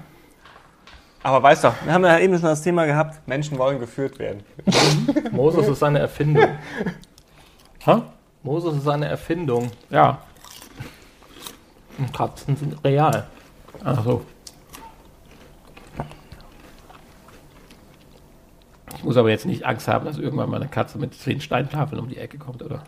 [1.22, 4.42] Aber weißt du, wir haben ja eben schon das Thema gehabt, Menschen wollen geführt werden.
[5.32, 6.48] Moses ist eine Erfindung.
[7.86, 8.04] Ha?
[8.42, 9.70] Moses ist eine Erfindung.
[9.90, 10.20] Ja.
[11.98, 13.28] Und Katzen sind real.
[13.84, 14.22] Ach so.
[18.96, 22.02] Ich muss aber jetzt nicht Angst haben, dass irgendwann mal eine Katze mit zehn Steintafeln
[22.02, 22.84] um die Ecke kommt, oder?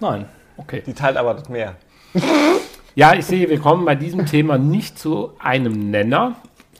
[0.00, 0.26] Nein.
[0.56, 0.82] Okay.
[0.86, 1.76] Die teilt aber das Meer.
[2.96, 6.34] Ja, ich sehe, wir kommen bei diesem Thema nicht zu einem Nenner,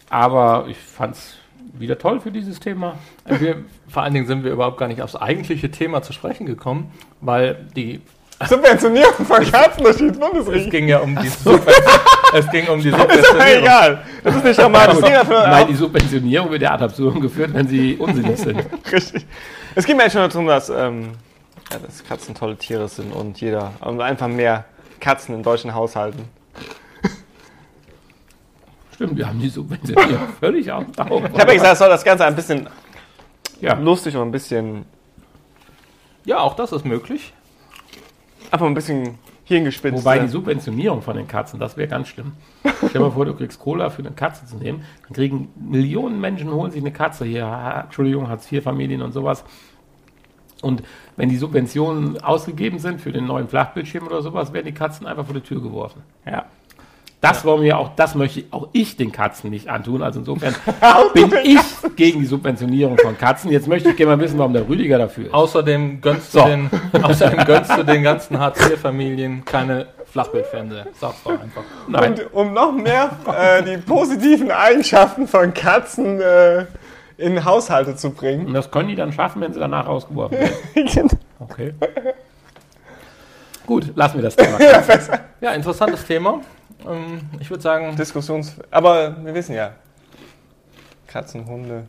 [0.09, 1.37] aber ich fand es
[1.73, 2.97] wieder toll für dieses Thema.
[3.25, 6.91] Wir, vor allen Dingen sind wir überhaupt gar nicht aufs eigentliche Thema zu sprechen gekommen,
[7.21, 8.01] weil die
[8.49, 10.71] Subventionierung von Katzen durch die es Bundesregierung.
[10.71, 11.75] ging ja um die Subven
[12.33, 13.63] es ging um die Ist aber Subventionierung.
[13.63, 14.03] egal.
[14.25, 14.95] Das ist nicht dramatisch.
[14.97, 18.59] Es ging Nein, die Subventionierung wird ja ad absurdum geführt, wenn sie unsinnig sind.
[18.93, 19.27] Richtig.
[19.75, 21.13] Es geht mir eigentlich nur darum, dass, ähm,
[21.71, 24.65] ja, dass Katzen tolle Tiere sind und jeder und einfach mehr
[25.01, 26.25] Katzen in deutschen Haushalten.
[28.95, 30.85] Stimmt, wir haben die Subventionierung völlig auf.
[30.93, 32.69] Ich habe ja gesagt, es soll das Ganze ein bisschen
[33.61, 34.85] Ja, lustig und ein bisschen,
[36.25, 37.33] Ja, auch das ist möglich.
[38.51, 39.99] Einfach ein bisschen hirngespitzt.
[39.99, 40.29] Wobei die.
[40.29, 42.33] Subventionierung von den Katzen, das wäre ganz schlimm.
[42.77, 44.85] Stell dir mal vor, du kriegst Cola für eine Katze zu nehmen.
[45.03, 49.45] Dann kriegen Millionen Menschen, holen sich eine Katze hier, Entschuldigung, Hartz-IV-Familien und sowas.
[50.63, 50.83] Und
[51.17, 55.25] wenn die Subventionen ausgegeben sind für den neuen Flachbildschirm oder sowas, werden die Katzen einfach
[55.25, 56.03] vor die Tür geworfen.
[56.27, 56.47] ja.
[57.21, 60.03] Das wollen wir auch, das möchte auch ich den Katzen nicht antun.
[60.03, 60.55] Also insofern
[61.15, 61.61] bin ich
[61.95, 63.51] gegen die Subventionierung von Katzen.
[63.51, 65.35] Jetzt möchte ich gerne mal wissen, warum der Rüdiger dafür ist.
[65.35, 66.41] Außerdem gönnst, So.
[66.41, 66.71] du, den,
[67.03, 70.87] außerdem gönnst du den ganzen Hartz-IV-Familien keine Flachbildfernseher.
[70.99, 71.63] Sag's doch einfach.
[71.89, 72.15] Nein.
[72.15, 76.65] Und um noch mehr äh, die positiven Eigenschaften von Katzen äh,
[77.19, 78.47] in Haushalte zu bringen.
[78.47, 81.11] Und das können die dann schaffen, wenn sie danach rausgeworfen werden.
[81.43, 81.73] Okay.
[83.67, 84.59] Gut, lassen wir das Thema.
[85.41, 86.41] Ja, interessantes Thema.
[86.89, 88.57] Ähm, Ich würde sagen, Diskussions...
[88.71, 89.73] Aber wir wissen ja,
[91.07, 91.87] Katzen, Hunde...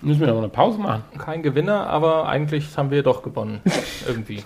[0.00, 1.04] Müssen wir noch eine Pause machen?
[1.16, 3.60] kein Gewinner, aber eigentlich haben wir doch gewonnen.
[4.06, 4.42] Irgendwie.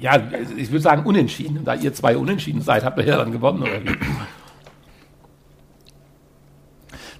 [0.00, 0.16] Ja,
[0.56, 1.58] ich würde sagen unentschieden.
[1.58, 3.96] Und da ihr zwei unentschieden seid, habt ihr ja dann gewonnen, oder wie?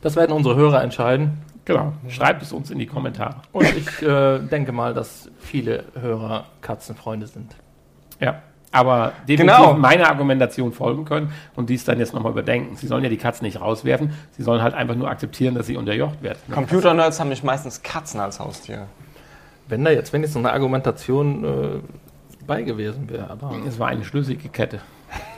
[0.00, 1.42] Das werden unsere Hörer entscheiden.
[1.64, 1.92] Genau.
[2.08, 3.42] Schreibt es uns in die Kommentare.
[3.52, 7.54] Und ich äh, denke mal, dass viele Hörer Katzenfreunde sind.
[8.20, 8.40] Ja.
[8.70, 9.72] Aber definitiv Genau.
[9.74, 12.76] meiner Argumentation folgen können und dies dann jetzt nochmal überdenken.
[12.76, 15.76] Sie sollen ja die Katzen nicht rauswerfen, sie sollen halt einfach nur akzeptieren, dass sie
[15.76, 16.38] unterjocht werden.
[16.52, 18.86] Computer-Nerds haben nicht meistens Katzen als Haustiere.
[19.68, 21.80] Wenn da jetzt wenigstens eine Argumentation äh,
[22.46, 24.80] bei gewesen wäre, aber Es war eine schlüssige Kette.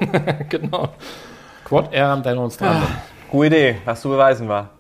[0.49, 0.89] genau.
[1.65, 2.89] Quod eram demonstrandum.
[3.31, 4.71] Gute Idee, was zu beweisen war.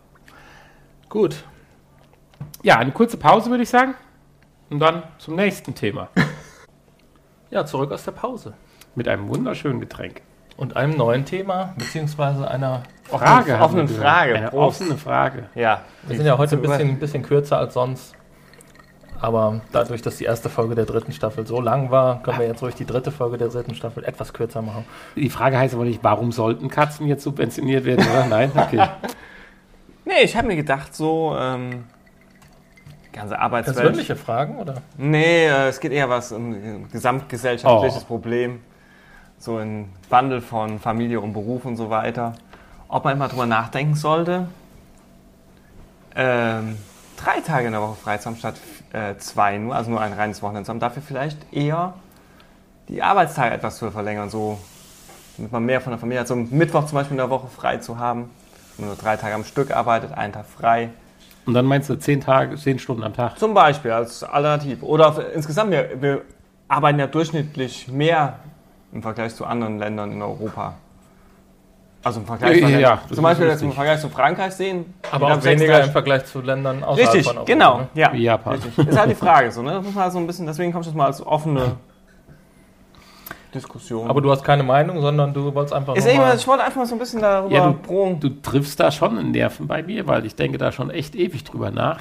[1.09, 1.45] Gut.
[2.63, 3.95] Ja, eine kurze Pause würde ich sagen.
[4.71, 6.09] Und dann zum nächsten Thema.
[7.51, 8.55] Ja, zurück aus der Pause.
[8.95, 10.23] Mit einem wunderschönen Getränk.
[10.57, 12.83] Und einem neuen Thema, beziehungsweise einer.
[13.05, 13.59] Frage.
[13.59, 14.03] offenen gehört.
[14.03, 14.35] Frage.
[14.37, 14.81] Eine Prost.
[14.83, 15.49] offene Frage.
[15.55, 15.83] Ja.
[16.05, 18.15] Wir sind ja heute ein bisschen, bisschen kürzer als sonst.
[19.21, 22.63] Aber dadurch, dass die erste Folge der dritten Staffel so lang war, können wir jetzt
[22.63, 24.85] ruhig die dritte Folge der dritten Staffel etwas kürzer machen.
[25.17, 28.27] Die Frage heißt aber nicht, warum sollten Katzen jetzt subventioniert werden, oder?
[28.27, 28.53] Nein?
[28.55, 28.87] Okay.
[30.07, 31.85] Nee, ich habe mir gedacht, so, ähm,
[33.13, 33.77] ganze Arbeitswelt.
[33.77, 34.75] Persönliche Fragen, oder?
[34.97, 38.07] Nee, äh, es geht eher was um ein gesamtgesellschaftliches Oh.
[38.07, 38.61] Problem.
[39.39, 42.35] So ein Wandel von Familie und Beruf und so weiter.
[42.89, 44.49] Ob man immer drüber nachdenken sollte,
[46.15, 46.77] ähm,
[47.17, 48.57] drei Tage in der Woche frei zu haben statt
[48.93, 50.81] äh, zwei nur, also nur ein reines Wochenende zu haben.
[50.81, 51.95] Dafür vielleicht eher
[52.89, 54.59] die Arbeitstage etwas zu verlängern, so
[55.37, 56.29] damit man mehr von der Familie hat.
[56.29, 58.31] So einen Mittwoch zum Beispiel in der Woche frei zu haben.
[58.77, 60.91] Wenn man nur drei Tage am Stück arbeitet, einen Tag frei.
[61.47, 63.39] Und dann meinst du zehn Tage, zehn Stunden am Tag?
[63.39, 64.85] Zum Beispiel als Alternative.
[64.85, 66.23] Oder insgesamt, wir, wir
[66.69, 68.39] arbeiten ja durchschnittlich mehr
[68.93, 70.75] im Vergleich zu anderen Ländern in Europa.
[72.03, 73.73] Also im Vergleich Ja, zu- ja, das zum Beispiel jetzt im.
[73.73, 74.95] Vergleich zu Frankreich sehen.
[75.11, 77.53] Aber auch weniger 36 im Vergleich zu Ländern außerhalb Richtig, von Europa.
[77.53, 77.79] genau.
[77.79, 77.89] Ne?
[77.95, 78.13] Ja.
[78.13, 78.55] Wie Japan.
[78.55, 78.89] Richtig.
[78.89, 79.73] Ist halt die Frage so, ne?
[79.73, 81.77] Das muss man halt so ein bisschen, deswegen kommt das mal als offene
[83.55, 84.09] Diskussion.
[84.09, 86.77] Aber du hast keine Meinung, sondern du wolltest einfach ist mal- irgendwas, ich wollte einfach
[86.79, 88.17] mal so ein bisschen darüber Ja, du-.
[88.21, 91.45] Du triffst da schon einen Nerven bei mir, weil ich denke da schon echt ewig
[91.45, 92.01] drüber nach,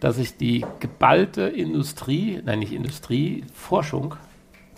[0.00, 4.14] dass sich die geballte Industrie, nein nicht Industrie, Forschung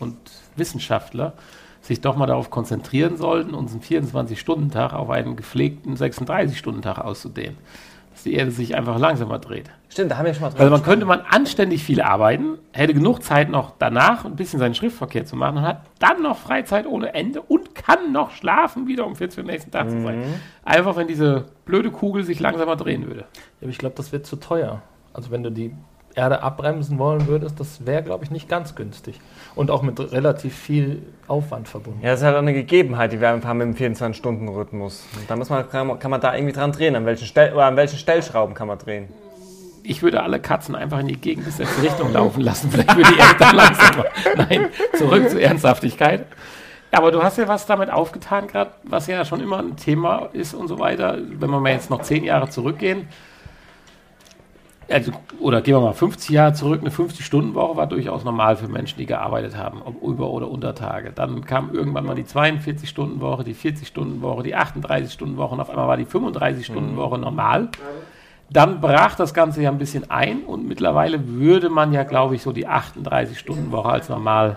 [0.01, 0.17] und
[0.57, 1.33] Wissenschaftler
[1.81, 7.59] sich doch mal darauf konzentrieren sollten, unseren 24-Stunden-Tag auf einen gepflegten 36-Stunden-Tag auszudehnen.
[8.23, 9.69] Dass die Erde sich einfach langsamer dreht.
[9.89, 12.95] Stimmt, da haben wir schon mal drüber Also man könnte man anständig viel arbeiten, hätte
[12.95, 16.87] genug Zeit noch danach ein bisschen seinen Schriftverkehr zu machen und hat dann noch Freizeit
[16.87, 20.23] ohne Ende und kann noch schlafen wieder, um fit für den nächsten Tag zu sein.
[20.65, 23.21] Einfach, wenn diese blöde Kugel sich langsamer drehen würde.
[23.21, 24.83] Ja, aber ich glaube, das wird zu teuer.
[25.13, 25.75] Also wenn du die
[26.15, 29.21] Erde abbremsen wollen würdest, das wäre, glaube ich, nicht ganz günstig.
[29.55, 32.01] Und auch mit relativ viel Aufwand verbunden.
[32.03, 35.07] Ja, das ist halt auch eine Gegebenheit, die wir einfach haben mit dem 24-Stunden-Rhythmus.
[35.17, 36.97] Und Da muss man, kann, man, kann man da irgendwie dran drehen.
[36.97, 39.09] An welchen, Stell, oder an welchen Stellschrauben kann man drehen?
[39.85, 42.71] Ich würde alle Katzen einfach in die gegengesetzte Richtung laufen lassen.
[42.71, 44.05] Vielleicht würde die Erde dann langsamer.
[44.37, 46.27] Nein, zurück zur Ernsthaftigkeit.
[46.93, 50.53] Aber du hast ja was damit aufgetan, gerade, was ja schon immer ein Thema ist
[50.53, 51.17] und so weiter.
[51.19, 53.09] Wenn wir mal jetzt noch zehn Jahre zurückgehen,
[54.93, 58.99] also, oder gehen wir mal 50 Jahre zurück, eine 50-Stunden-Woche war durchaus normal für Menschen,
[58.99, 61.13] die gearbeitet haben, ob Über- oder Untertage.
[61.13, 66.07] Dann kam irgendwann mal die 42-Stunden-Woche, die 40-Stunden-Woche, die 38-Stunden-Woche und auf einmal war die
[66.07, 67.69] 35-Stunden-Woche normal.
[68.51, 72.43] Dann brach das Ganze ja ein bisschen ein und mittlerweile würde man ja, glaube ich,
[72.43, 74.57] so die 38-Stunden-Woche als normal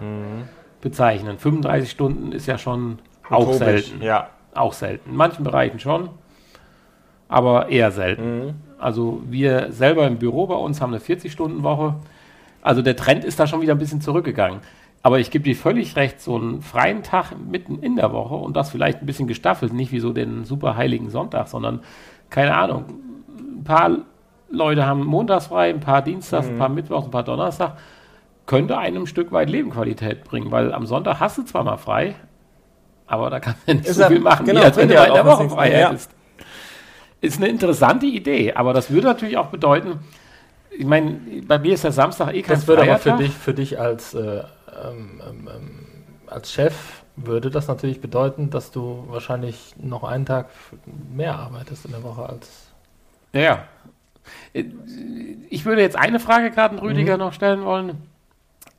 [0.81, 1.37] bezeichnen.
[1.37, 2.99] 35 Stunden ist ja schon
[3.29, 3.57] auch Utopisch,
[3.87, 4.01] selten.
[4.01, 4.29] Ja.
[4.53, 5.09] Auch selten.
[5.09, 6.09] In manchen Bereichen schon,
[7.27, 8.45] aber eher selten.
[8.45, 8.53] Mhm.
[8.85, 11.95] Also wir selber im Büro bei uns haben eine 40-Stunden-Woche.
[12.61, 14.59] Also der Trend ist da schon wieder ein bisschen zurückgegangen.
[15.01, 18.55] Aber ich gebe dir völlig recht, so einen freien Tag mitten in der Woche und
[18.55, 21.79] das vielleicht ein bisschen gestaffelt, nicht wie so den super heiligen Sonntag, sondern
[22.29, 22.85] keine Ahnung,
[23.57, 23.89] ein paar
[24.51, 26.53] Leute haben montags frei, ein paar Dienstags, Mhm.
[26.53, 27.77] ein paar Mittwochs, ein paar Donnerstag,
[28.45, 32.13] könnte einem ein Stück weit Lebensqualität bringen, weil am Sonntag hast du zwar mal frei,
[33.07, 35.07] aber da kannst du nicht Ist so viel machen, genau, wie als wenn du mal
[35.07, 35.95] in der auch was Woche frei mehr, ja.
[37.21, 39.99] Ist eine interessante Idee, aber das würde natürlich auch bedeuten,
[40.77, 43.53] ich meine, bei mir ist der Samstag eh kein Das würde aber für dich, für
[43.53, 45.85] dich als, äh, ähm, ähm, ähm,
[46.27, 50.49] als Chef würde das natürlich bedeuten, dass du wahrscheinlich noch einen Tag
[51.13, 52.67] mehr arbeitest in der Woche als.
[53.31, 53.63] Ja, ja.
[55.49, 56.89] Ich würde jetzt eine Frage gerade an Mhm.
[56.89, 58.01] Rüdiger noch stellen wollen.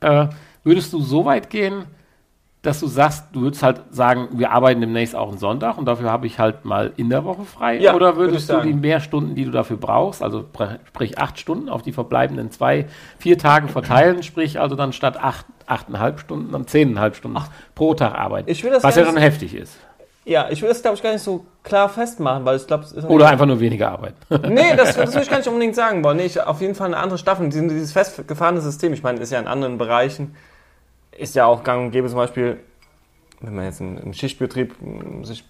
[0.01, 0.27] Äh,
[0.63, 1.85] würdest du so weit gehen,
[2.63, 6.11] dass du sagst, du würdest halt sagen, wir arbeiten demnächst auch einen Sonntag und dafür
[6.11, 7.77] habe ich halt mal in der Woche frei?
[7.77, 10.79] Ja, Oder würde würdest ich du die mehr Stunden, die du dafür brauchst, also pr-
[10.87, 12.87] sprich acht Stunden auf die verbleibenden zwei,
[13.19, 17.37] vier Tage verteilen, sprich also dann statt acht, achteinhalb Stunden, dann zehneinhalb Stunden
[17.75, 18.49] pro Tag arbeiten?
[18.81, 19.77] Was ja schon heftig ist.
[20.25, 22.91] Ja, ich will das, glaube ich, gar nicht so klar festmachen, weil ich glaube, es
[22.91, 24.17] ist Oder einfach nur weniger arbeiten.
[24.53, 26.17] Nee, das, das will ich gar nicht unbedingt sagen wollen.
[26.17, 27.47] Nee, ich, auf jeden Fall eine andere Staffel.
[27.47, 30.35] Dieses festgefahrene System, ich meine, ist ja in anderen Bereichen,
[31.17, 32.59] ist ja auch gang und gäbe zum Beispiel,
[33.41, 34.75] wenn man jetzt im, im Schichtbetrieb
[35.23, 35.43] sich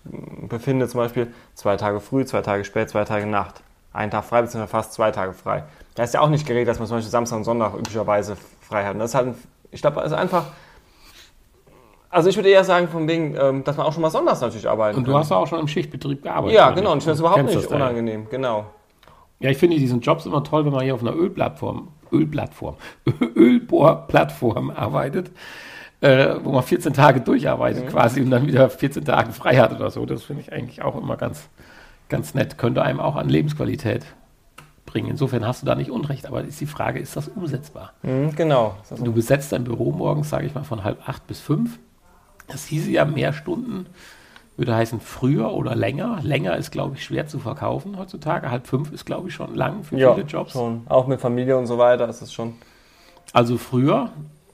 [0.47, 3.63] befindet, zum Beispiel zwei Tage früh, zwei Tage spät, zwei Tage Nacht.
[3.93, 5.63] Einen Tag frei, beziehungsweise fast zwei Tage frei.
[5.95, 8.85] Da ist ja auch nicht geregelt, dass man zum Beispiel Samstag und Sonntag üblicherweise frei
[8.85, 8.93] hat.
[8.93, 9.35] Und das ist halt, ein,
[9.71, 10.45] ich glaube, es ist einfach,
[12.09, 14.67] also ich würde eher sagen, von wegen, ähm, dass man auch schon mal sonntags natürlich
[14.67, 15.21] arbeiten Und du kann.
[15.21, 16.55] hast ja auch schon im Schichtbetrieb gearbeitet.
[16.55, 18.65] Ja, genau, und ich finde das überhaupt nicht unangenehm, genau.
[19.39, 22.75] Ja, ich finde diesen Jobs immer toll, wenn man hier auf einer Ölplattform, Ölplattform,
[23.35, 25.31] Ölbohrplattform arbeitet,
[26.01, 27.89] äh, wo man 14 Tage durcharbeitet Mhm.
[27.89, 30.05] quasi und dann wieder 14 Tage frei hat oder so.
[30.05, 31.49] Das finde ich eigentlich auch immer ganz,
[32.09, 32.57] ganz nett.
[32.57, 34.05] Könnte einem auch an Lebensqualität
[34.85, 35.09] bringen.
[35.09, 37.93] Insofern hast du da nicht Unrecht, aber ist die Frage, ist das umsetzbar?
[38.03, 38.77] Mhm, genau.
[38.89, 41.79] Das Du besetzt dein Büro morgens, sage ich mal, von halb acht bis fünf.
[42.47, 43.87] Das hieße ja mehr Stunden,
[44.57, 46.19] würde heißen früher oder länger.
[46.23, 48.49] Länger ist, glaube ich, schwer zu verkaufen heutzutage.
[48.49, 50.51] Halb fünf ist, glaube ich, schon lang für Ja, viele Jobs.
[50.53, 50.81] schon.
[50.89, 52.55] Auch mit Familie und so weiter ist es schon.
[53.33, 54.09] Also früher,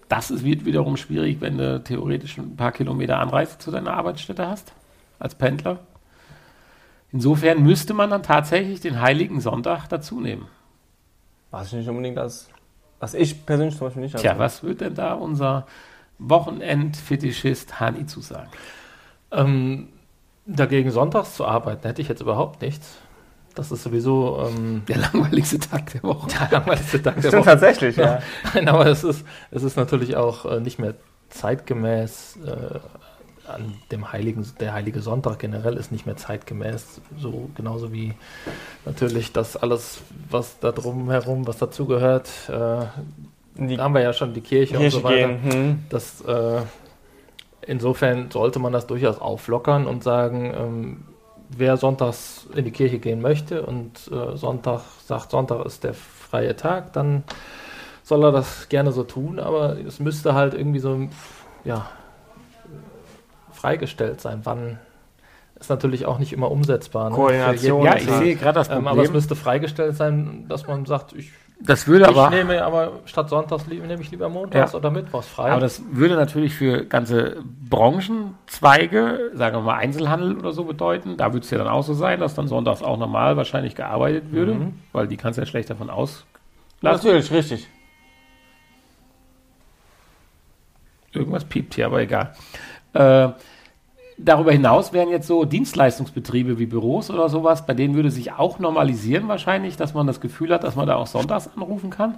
[0.10, 4.46] das ist, wird wiederum schwierig, wenn du theoretisch ein paar Kilometer Anreise zu deiner Arbeitsstätte
[4.48, 4.74] hast,
[5.20, 5.80] als Pendler.
[7.12, 10.48] Insofern müsste man dann tatsächlich den Heiligen Sonntag dazu nehmen.
[11.52, 12.50] Was ich nicht unbedingt als.
[13.00, 14.22] Was ich persönlich zum Beispiel nicht als.
[14.24, 15.68] Tja, was wird denn da unser
[16.18, 18.50] Wochenend-Fetischist Hani zu sagen?
[19.34, 19.88] Ähm,
[20.46, 22.98] dagegen sonntags zu arbeiten, hätte ich jetzt überhaupt nichts.
[23.56, 26.28] Das ist sowieso ähm, Der langweiligste Tag der Woche.
[26.28, 27.50] der langweiligste Tag der Stimmt Woche.
[27.52, 28.20] tatsächlich, ja.
[28.54, 30.96] Nein, aber es ist, es ist natürlich auch äh, nicht mehr
[31.30, 32.38] zeitgemäß.
[32.46, 32.80] Äh,
[33.46, 37.02] an dem Heiligen, der Heilige Sonntag generell ist nicht mehr zeitgemäß.
[37.20, 38.14] So genauso wie
[38.86, 40.00] natürlich das alles,
[40.30, 42.30] was da drum herum, was dazugehört.
[42.48, 45.28] Äh, da haben wir ja schon die Kirche, Kirche und so weiter.
[45.28, 45.52] gehen.
[45.54, 45.80] Hm.
[45.90, 46.62] Das, äh,
[47.68, 51.04] insofern sollte man das durchaus auflockern und sagen, ähm,
[51.50, 56.56] wer sonntags in die Kirche gehen möchte und äh, Sonntag sagt, Sonntag ist der freie
[56.56, 57.24] Tag, dann
[58.04, 61.08] soll er das gerne so tun, aber es müsste halt irgendwie so,
[61.64, 61.90] ja,
[63.52, 64.42] freigestellt sein.
[64.44, 64.80] Wann
[65.58, 67.10] ist natürlich auch nicht immer umsetzbar.
[67.10, 67.16] Ne?
[67.16, 68.88] Koordination Ja, ich sehe gerade das ähm, Problem.
[68.88, 73.00] aber es müsste freigestellt sein, dass man sagt, ich Das würde Ich aber, nehme aber
[73.06, 74.78] statt Sonntags nehme ich lieber Montags Ja.
[74.80, 75.52] oder Mittwochs frei.
[75.52, 77.38] aber das würde natürlich für ganze
[77.70, 81.16] Branchenzweige, sagen wir mal Einzelhandel oder so bedeuten.
[81.16, 84.32] Da würde es ja dann auch so sein, dass dann sonntags auch normal wahrscheinlich gearbeitet
[84.32, 86.26] würde, weil die kannst du ja schlecht davon auslassen.
[86.82, 87.68] Natürlich, richtig.
[91.14, 92.34] Irgendwas piept hier, aber egal.
[92.94, 93.30] Äh,
[94.18, 98.60] darüber hinaus wären jetzt so Dienstleistungsbetriebe wie Büros oder sowas, bei denen würde sich auch
[98.60, 102.18] normalisieren wahrscheinlich, dass man das Gefühl hat, dass man da auch sonntags anrufen kann.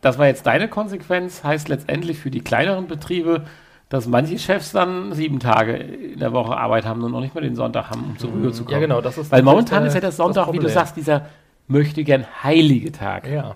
[0.00, 3.46] Das war jetzt deine Konsequenz, heißt letztendlich für die kleineren Betriebe,
[3.88, 7.42] dass manche Chefs dann sieben Tage in der Woche Arbeit haben und noch nicht mal
[7.42, 8.72] den Sonntag haben, um zur Ruhe zu kommen.
[8.72, 11.26] ja, genau, das ist Weil momentan ist ja der das Sonntag, wie du sagst, dieser
[11.68, 13.28] möchte gern heilige Tag.
[13.28, 13.54] Ja.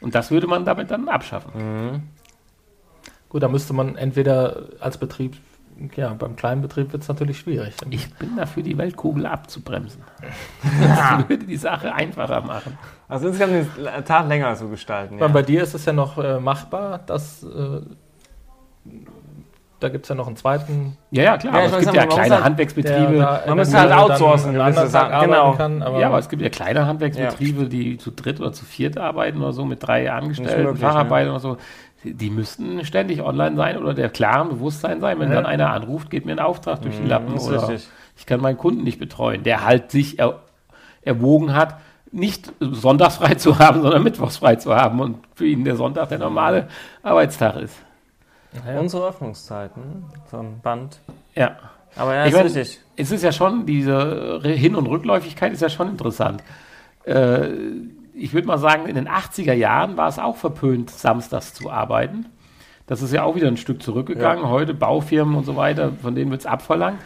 [0.00, 2.02] Und das würde man damit dann abschaffen.
[3.28, 5.36] Gut, da müsste man entweder als Betrieb,
[5.96, 7.74] ja, beim kleinen Betrieb wird es natürlich schwierig.
[7.90, 10.02] Ich bin dafür, die Weltkugel abzubremsen.
[10.80, 12.78] Das würde die Sache einfacher machen.
[13.08, 15.18] Also insgesamt den Tag länger zu gestalten.
[15.18, 15.28] Ja.
[15.28, 17.80] bei dir ist es ja noch äh, machbar, dass äh,
[19.80, 21.54] da gibt es ja noch einen zweiten, Ja, ja, klar.
[21.54, 23.40] Ja, aber es gibt ja man muss kleine halt- Handwerksbetriebe.
[23.46, 25.52] Man müsste halt outsourcen, gewisse anderen Tag Sachen, genau.
[25.54, 28.98] Kann, aber ja, aber es gibt ja kleine Handwerksbetriebe, die zu dritt oder zu viert
[28.98, 31.56] arbeiten oder so mit drei Angestellten, möglich, Facharbeiter oder so.
[32.04, 35.36] Die, müssten ständig online sein oder der klaren Bewusstsein sein, wenn Ja.
[35.36, 37.88] dann einer anruft, geht mir ein Auftrag durch die Lappen das ist oder richtig.
[38.16, 40.38] ich kann meinen Kunden nicht betreuen, der halt sich er,
[41.02, 41.76] erwogen hat,
[42.12, 46.08] nicht sonntags frei zu haben, sondern mittwochs frei zu haben und für ihn der Sonntag
[46.08, 46.68] der normale
[47.02, 47.76] Arbeitstag ist.
[48.78, 51.00] Unsere Öffnungszeiten vom Band.
[51.34, 51.56] Ja.
[51.96, 52.80] Aber ja, Ich ist mein, richtig.
[52.96, 56.42] Es ist ja schon, diese Hin- und Rückläufigkeit ist ja schon interessant.
[57.04, 57.48] Äh,
[58.18, 62.26] ich würde mal sagen, in den 80er Jahren war es auch verpönt, samstags zu arbeiten.
[62.86, 64.48] Das ist ja auch wieder ein Stück zurückgegangen.
[64.48, 67.00] Heute Baufirmen und so weiter, von denen wird es abverlangt.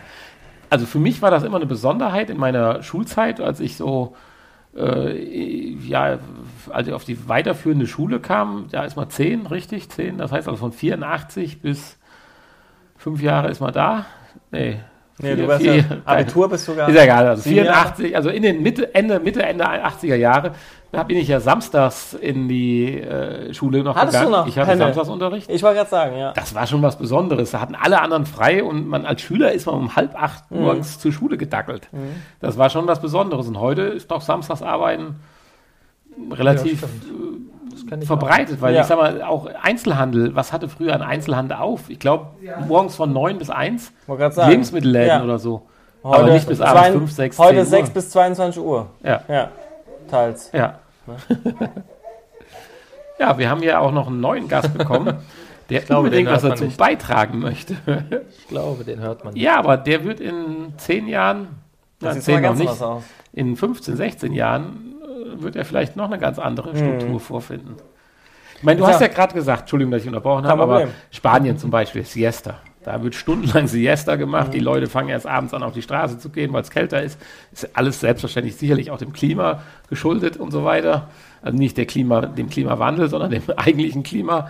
[0.70, 4.16] Also für mich war das immer eine Besonderheit in meiner Schulzeit, als ich so,
[4.74, 6.18] äh, ja,
[6.70, 9.90] als ich auf die weiterführende Schule kam, da ist man 10, richtig?
[9.90, 11.98] 10, das heißt also von 84 bis
[12.97, 14.06] fünf Jahre ist man da.
[14.51, 14.78] Nee,
[15.18, 15.74] Nee, vier- du warst ja,
[16.05, 17.72] Abitur bist du gar ist ja egal, also Sieben Jahre?
[17.94, 20.52] 84, also in den Mitte, Ende, Mitte, Ende 80er Jahre,
[20.90, 24.32] da bin ich ja samstags in die äh, Schule noch Hattest du gegangen.
[24.43, 24.82] noch ich hatte Penne?
[24.84, 25.51] Samstagsunterricht.
[25.51, 26.32] Ich wollte gerade sagen, ja.
[26.32, 27.51] Das war schon was Besonderes.
[27.52, 30.60] Da hatten alle anderen frei und man als Schüler ist man um halb acht Mhm.
[30.62, 31.89] morgens zur Schule gedackelt.
[32.40, 33.47] Das war schon was Besonderes.
[33.48, 35.16] Und heute ist doch Samstagsarbeiten
[36.30, 36.89] relativ Ja,
[38.01, 38.81] ich verbreitet, weil Ja.
[38.81, 41.89] ich sag mal, auch Einzelhandel, was hatte früher ein Einzelhandel auf?
[41.90, 42.27] Ich glaube,
[42.66, 44.51] morgens von 9 bis 1 Wollte gerade sagen.
[44.51, 45.23] Lebensmittelläden Ja.
[45.24, 45.62] oder so.
[46.05, 47.94] Heute aber nicht bis abends zwei- 5, 6, Heute 10 6 Uhr.
[47.94, 48.86] bis 22 Uhr.
[49.05, 49.48] Ja, Ja,
[50.09, 50.51] teils.
[50.52, 50.78] ja.
[53.19, 55.14] ja, wir haben ja auch noch einen neuen Gast bekommen,
[55.70, 56.77] der glaube, unbedingt was dazu nicht.
[56.77, 57.77] beitragen möchte.
[58.39, 59.36] Ich glaube, den hört man.
[59.36, 61.48] ja, aber der wird in 10 Jahren,
[62.01, 63.02] Das na, sieht 10 mal noch ganz nicht,
[63.35, 64.91] in 15, 16 Jahren
[65.40, 67.76] wird er vielleicht noch eine ganz andere Struktur vorfinden.
[68.59, 68.92] Ich meine, du Ja.
[68.92, 70.88] hast ja gerade gesagt, Entschuldigung, dass ich unterbrochen habe, aber.
[71.10, 72.59] Spanien zum Beispiel, Siesta.
[72.84, 74.52] Da wird stundenlang Siesta gemacht.
[74.54, 77.16] Die Leute fangen erst abends an, auf die Straße zu gehen, weil es kälter ist.
[77.52, 81.09] Ist alles selbstverständlich sicherlich auch dem Klima geschuldet und so weiter.
[81.42, 84.48] Also nicht der Klima, dem Klimawandel, sondern dem eigentlichen Klima.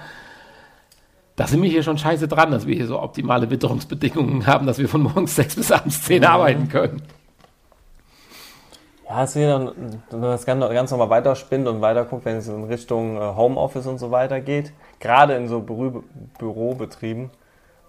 [1.36, 4.78] Da sind wir hier schon scheiße dran, dass wir hier so optimale Witterungsbedingungen haben, dass
[4.78, 7.02] wir von morgens sechs bis abends zehn arbeiten können.
[9.12, 9.74] Ja, es wieder,
[10.10, 13.86] wenn man das ganz, nochmal weiterspinnt und weiter guckt, wenn es in Richtung äh, Homeoffice
[13.86, 16.00] und so weiter geht, gerade in so Bürö
[16.38, 17.28] Bürobetrieben,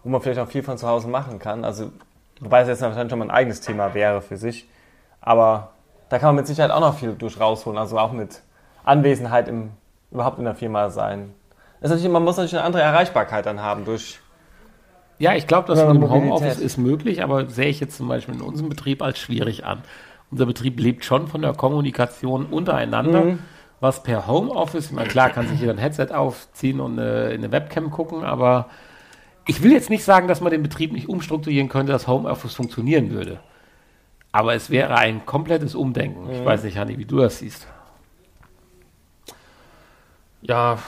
[0.03, 1.63] wo man vielleicht auch viel von zu Hause machen kann.
[1.63, 1.93] Also,
[2.41, 4.67] wobei es jetzt wahrscheinlich schon mal ein eigenes Thema wäre für sich.
[5.21, 5.69] Aber
[6.09, 7.79] da kann man mit Sicherheit auch noch viel durch rausholen.
[7.79, 8.41] Also auch mit
[8.83, 9.69] Anwesenheit im,
[10.11, 11.33] überhaupt in der Firma sein.
[11.79, 14.19] Das ist man muss natürlich eine andere Erreichbarkeit dann haben durch.
[15.19, 16.09] Ja, ich glaube, das mit dem.
[16.09, 19.83] Homeoffice ist möglich, aber sehe ich jetzt zum Beispiel in unserem Betrieb als schwierig an.
[20.33, 23.37] Unser Betrieb lebt schon von der Kommunikation untereinander,
[23.79, 27.43] was per Homeoffice, ich meine, klar kann sich jeder ein Headset aufziehen und eine, in
[27.43, 28.67] eine Webcam gucken, aber
[29.45, 33.11] ich will jetzt nicht sagen, dass man den Betrieb nicht umstrukturieren könnte, dass Homeoffice funktionieren
[33.11, 33.41] würde.
[34.31, 36.27] Aber es wäre ein komplettes Umdenken.
[36.31, 37.67] Ich weiß nicht, Hanni, wie du das siehst.
[40.41, 40.79] Ja,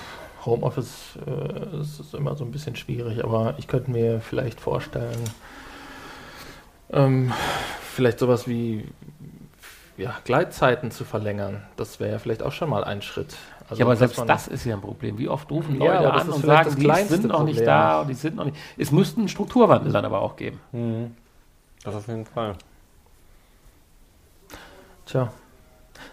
[0.44, 5.24] Homeoffice äh, ist immer so ein bisschen schwierig, aber ich könnte mir vielleicht vorstellen,
[6.92, 7.32] ähm,
[7.96, 8.86] vielleicht sowas wie
[9.98, 11.64] ja, Gleitzeiten zu verlängern.
[11.78, 13.36] Das wäre ja vielleicht auch schon mal ein Schritt.
[13.70, 15.18] Also, ja, aber selbst man- das ist ja ein Problem.
[15.18, 17.66] Wie oft rufen Ja, Leute an und sagen, die sind noch nicht Problem.
[17.66, 18.58] da und die sind noch nicht.
[18.78, 21.16] Es müsste einen Strukturwandel dann aber auch geben.
[21.84, 22.56] Das auf jeden Fall.
[25.06, 25.32] Tja.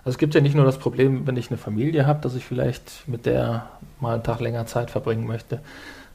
[0.04, 2.44] Also es gibt ja nicht nur das Problem, wenn ich eine Familie habe, dass ich
[2.44, 3.66] vielleicht mit der
[4.00, 5.60] mal einen Tag länger Zeit verbringen möchte.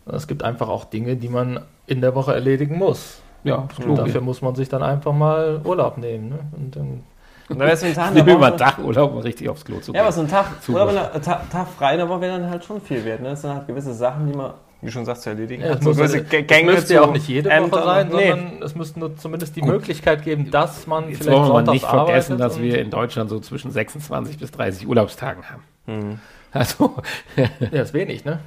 [0.06, 3.20] Es gibt einfach auch Dinge, die man in der Woche erledigen muss.
[3.44, 6.30] Ja, Und dafür muss man sich dann einfach mal Urlaub nehmen.
[6.30, 6.40] Ne?
[6.58, 7.04] Und dann
[7.50, 9.12] Und dann wär's so ein Tag, Ich in der nehme immer Woche- einen Tag Urlaub,
[9.14, 10.16] um richtig aufs Klo zu Ja, aber gehen.
[10.16, 12.82] so ein Tag, wenn ein Tag, Tag frei in der Woche wäre dann halt schon
[12.82, 13.22] viel wert.
[13.22, 13.30] Ne?
[13.30, 15.80] Es sind halt gewisse Sachen, die man, wie schon sagst, zu erledigen Ja, hat.
[15.80, 17.72] es muss, gewisse es G- Gänge müsste ja auch nicht jede Ämtern.
[17.72, 18.30] Woche sein, Nee.
[18.30, 19.70] sondern es müsste nur zumindest die Gut.
[19.70, 23.40] Möglichkeit geben, dass man Jetzt vielleicht wollen wir nicht vergessen, dass wir in Deutschland so
[23.40, 25.64] zwischen 26 bis 30 Urlaubstagen haben.
[25.86, 26.20] Hm.
[26.52, 26.96] Also,
[27.72, 28.40] Ja, ist wenig, ne?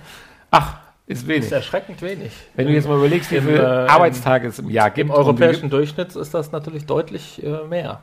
[0.50, 1.50] ach, ist Ist wenig.
[1.50, 2.32] erschreckend wenig.
[2.54, 5.08] Wenn du jetzt mal überlegst, wie viele äh, Arbeitstage es im Jahr gibt.
[5.08, 8.00] Im europäischen Durchschnitt ist das natürlich deutlich äh, mehr.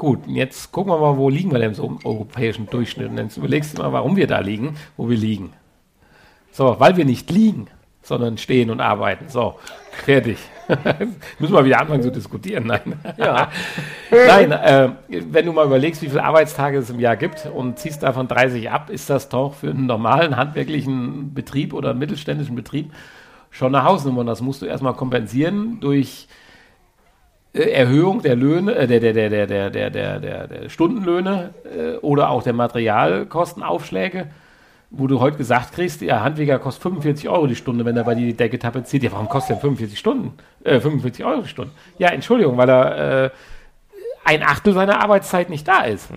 [0.00, 3.10] Gut, jetzt gucken wir mal, wo liegen wir denn so im europäischen Durchschnitt?
[3.10, 5.52] Und jetzt überlegst du mal, warum wir da liegen, wo wir liegen.
[6.52, 7.66] So, weil wir nicht liegen,
[8.00, 9.28] sondern stehen und arbeiten.
[9.28, 9.56] So,
[9.90, 10.38] fertig.
[11.38, 12.66] Müssen wir wieder anfangen zu diskutieren.
[12.66, 12.98] Nein.
[13.18, 13.50] Ja.
[14.10, 18.02] Nein, äh, wenn du mal überlegst, wie viele Arbeitstage es im Jahr gibt und ziehst
[18.02, 22.90] davon 30 ab, ist das doch für einen normalen handwerklichen Betrieb oder einen mittelständischen Betrieb
[23.50, 24.20] schon eine Hausnummer.
[24.20, 26.26] Und das musst du erstmal kompensieren durch
[27.52, 31.96] Erhöhung der Löhne, äh, der, der, der, der, der, der, der, der, der Stundenlöhne äh,
[31.96, 34.28] oder auch der Materialkostenaufschläge,
[34.90, 38.14] wo du heute gesagt kriegst, der Handwerker kostet 45 Euro die Stunde, wenn er bei
[38.14, 39.02] dir die Decke tapeziert.
[39.02, 40.34] Ja, warum kostet er 45 Stunden?
[40.62, 41.72] Äh, 45 Euro die Stunde.
[41.98, 43.30] Ja, Entschuldigung, weil er äh,
[44.24, 46.08] ein Achtel seiner Arbeitszeit nicht da ist,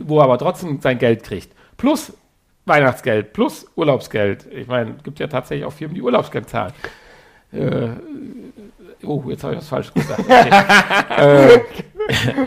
[0.00, 1.52] wo er aber trotzdem sein Geld kriegt.
[1.76, 2.12] Plus
[2.64, 4.46] Weihnachtsgeld, plus Urlaubsgeld.
[4.50, 6.72] Ich meine, es gibt ja tatsächlich auch Firmen, die Urlaubsgeld zahlen.
[7.52, 7.90] Äh,
[9.04, 10.20] oh, jetzt habe ich was falsch gesagt.
[10.20, 10.50] Okay.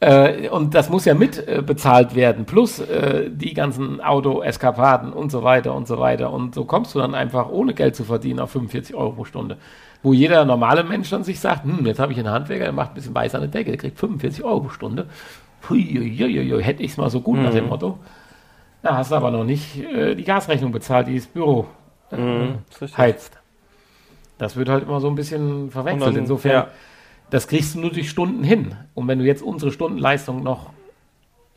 [0.00, 5.12] äh, äh, und das muss ja mit äh, bezahlt werden, plus äh, die ganzen Auto-Eskapaden
[5.12, 6.32] und so weiter und so weiter.
[6.32, 9.56] Und so kommst du dann einfach ohne Geld zu verdienen auf 45 Euro pro Stunde.
[10.02, 12.90] Wo jeder normale Mensch dann sich sagt, hm, jetzt habe ich einen Handwerker, der macht
[12.90, 15.06] ein bisschen weiß an der Decke, der kriegt 45 Euro pro Stunde.
[15.68, 17.98] Hui, hui, hui, hui, hätte ich es mal so gut nach dem Motto.
[18.82, 21.66] Da hast du aber noch nicht äh, die Gasrechnung bezahlt, die das Büro
[22.10, 22.58] Mhm,
[22.96, 23.38] heizt.
[24.38, 26.02] Das wird halt immer so ein bisschen verwechselt.
[26.14, 26.68] Dann- Insofern, ja.
[27.30, 28.74] das kriegst du nur durch Stunden hin.
[28.94, 30.70] Und wenn du jetzt unsere Stundenleistung noch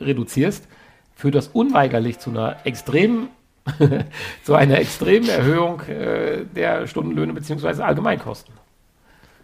[0.00, 0.66] reduzierst,
[1.14, 3.28] führt das unweigerlich zu einer extremen,
[4.44, 7.82] zu einer extremen Erhöhung äh, der Stundenlöhne bzw.
[7.82, 8.54] Allgemeinkosten.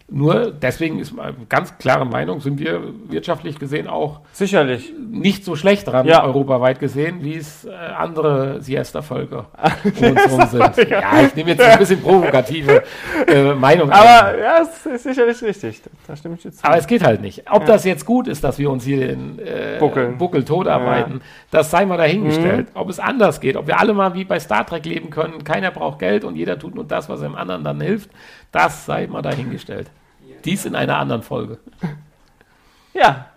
[0.09, 4.93] Nur deswegen ist meine ganz klare Meinung, sind wir wirtschaftlich gesehen auch Sicherlich.
[4.97, 6.23] nicht so schlecht dran, Ja.
[6.23, 9.47] europaweit gesehen, wie es äh, andere Siesta-Völker
[9.83, 10.89] um uns herum sind.
[10.89, 12.83] Ja, ich nehme jetzt ein bisschen provokative
[13.27, 13.91] äh, Meinung.
[13.91, 15.81] Aber ja, es ist sicherlich richtig.
[16.07, 16.63] Da stimme ich dir zu.
[16.65, 17.43] Aber es geht halt nicht.
[17.51, 20.17] Ob das jetzt gut ist, dass wir uns hier in äh, Buckeln.
[20.17, 21.19] Buckel tot arbeiten,
[21.51, 22.67] das sei mal dahingestellt.
[22.75, 25.71] Ob es anders geht, ob wir alle mal wie bei Star Trek leben können, keiner
[25.71, 28.09] braucht Geld und jeder tut nur das, was dem anderen dann hilft,
[28.51, 29.89] das sei mal dahingestellt.
[30.45, 31.59] Dies in einer anderen Folge.
[32.93, 33.27] ja.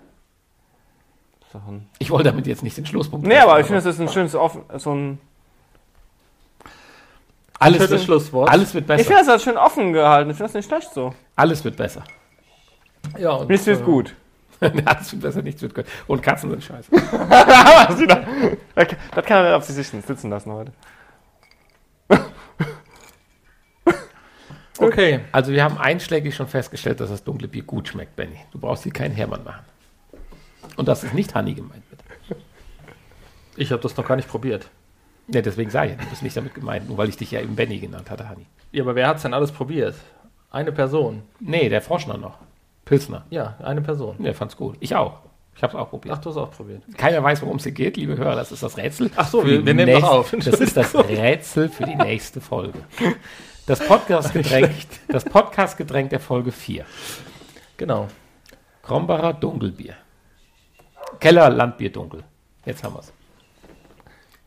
[1.99, 4.37] Ich wollte damit jetzt nicht den Schlusspunkt Nee, aber ich finde, das ist ein schönes,
[4.37, 5.19] offen, so ein.
[7.59, 8.49] alles, Schönes wird, Schlusswort.
[8.51, 9.05] alles wird Ich besser.
[9.05, 10.31] finde das halt schön offen gehalten.
[10.31, 11.13] Ich finde das nicht schlecht so.
[11.35, 12.05] Alles wird besser.
[13.19, 14.15] Ja, und, Nichts wird äh, gut.
[14.61, 15.87] alles wird besser, nichts wird gut.
[16.07, 16.91] Und Katzen sind scheiße.
[19.15, 20.73] Das kann er auf sich sitzen lassen heute.
[24.81, 25.21] Okay.
[25.33, 28.37] Also wir haben einschlägig schon festgestellt, dass das dunkle Bier gut schmeckt, Benny.
[28.53, 29.65] Du brauchst hier keinen Hermann machen.
[30.77, 32.01] Und dass es nicht Honey gemeint wird.
[33.57, 34.69] Ich habe das noch gar nicht probiert.
[35.29, 37.55] Ja, deswegen sage ich, du bist nicht damit gemeint, nur weil ich dich ja eben
[37.57, 38.47] Benny genannt hatte, Honey.
[38.73, 39.95] Ja, aber wer hat's denn alles probiert?
[40.51, 41.23] Eine Person.
[41.39, 42.39] Nee, der Froschner noch.
[42.85, 43.25] Pilsner.
[43.31, 44.17] Ja, eine Person.
[44.23, 44.77] Der fand's gut.
[44.81, 45.19] Ich auch.
[45.55, 46.15] Ich habe es auch probiert.
[46.17, 46.83] Ach, du hast auch probiert.
[46.97, 48.35] Keiner weiß, worum es hier geht, liebe Hörer.
[48.35, 49.11] Das ist das Rätsel.
[49.17, 50.31] Ach so, wir- wir nehmen noch auf.
[50.31, 52.79] Das ist das Rätsel für die nächste Folge.
[53.71, 54.73] Das Podcast-Getränk
[55.07, 56.85] das Podcast -Getränk der Folge 4.
[57.77, 58.09] Genau.
[58.83, 59.95] Krombacher Dunkelbier.
[61.21, 62.25] Keller Landbier Dunkel.
[62.65, 63.13] Jetzt haben wir's.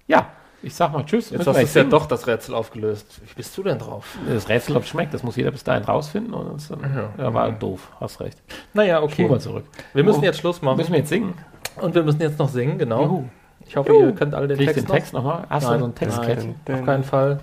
[0.07, 0.27] Ja,
[0.61, 1.29] ich sag mal Tschüss.
[1.29, 3.21] Jetzt hast wir du es ja doch das Rätsel aufgelöst.
[3.25, 4.17] Wie bist du denn drauf?
[4.27, 6.33] Das Rätsel, ob es schmeckt, das muss jeder bis dahin rausfinden.
[6.33, 6.81] Und dann,
[7.17, 7.23] Ja.
[7.23, 8.37] ja, war doof, hast recht.
[8.73, 9.25] Naja, Okay.
[9.29, 9.63] mal zurück.
[9.93, 10.75] Wir müssen Oh, jetzt Schluss machen.
[10.75, 11.33] Müssen wir jetzt singen?
[11.79, 13.03] Und wir müssen jetzt noch singen, genau.
[13.03, 13.23] Juhu.
[13.65, 14.07] Ich hoffe, Juhu.
[14.07, 15.45] ihr könnt alle den Krieg Text, den Text nochmal?
[15.49, 16.55] Hast du Nein, so ein Textkästchen?
[16.67, 16.75] noch?
[16.79, 17.39] Auf keinen Fall.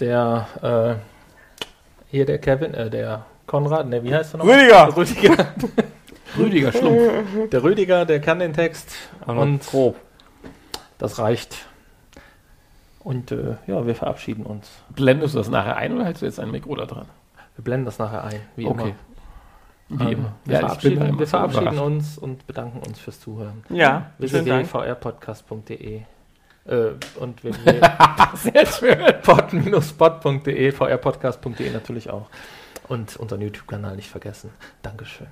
[0.00, 0.94] Der, äh,
[2.10, 4.46] hier der Kevin, äh, der Konrad, ne, wie heißt er noch?
[4.46, 4.96] Rüdiger!
[4.96, 5.46] Rüdiger.
[6.38, 7.48] Rüdiger Schlumpf.
[7.50, 8.90] Der Rüdiger, der kann den Text.
[9.26, 9.96] Und grob.
[10.98, 11.64] das reicht.
[13.00, 14.68] Und äh, ja, wir verabschieden uns.
[14.90, 17.06] Blendest du das nachher ein oder hältst du jetzt ein Mikro da dran?
[17.54, 18.94] Wir blenden das nachher ein, wie Okay.
[19.88, 20.00] immer.
[20.00, 20.32] Wie Ähm, immer.
[20.44, 23.62] Wir Ja, verabschieden, immer wir verabschieden uns und bedanken uns fürs Zuhören.
[23.70, 26.02] Ja, www.vrpodcast.de
[26.68, 26.90] äh,
[27.20, 27.80] und www.
[28.36, 28.98] Sehr schön.
[29.22, 32.26] pod-spot.de, vrpodcast.de natürlich auch.
[32.88, 34.50] Und unseren YouTube-Kanal nicht vergessen.
[34.82, 35.26] Dankeschön.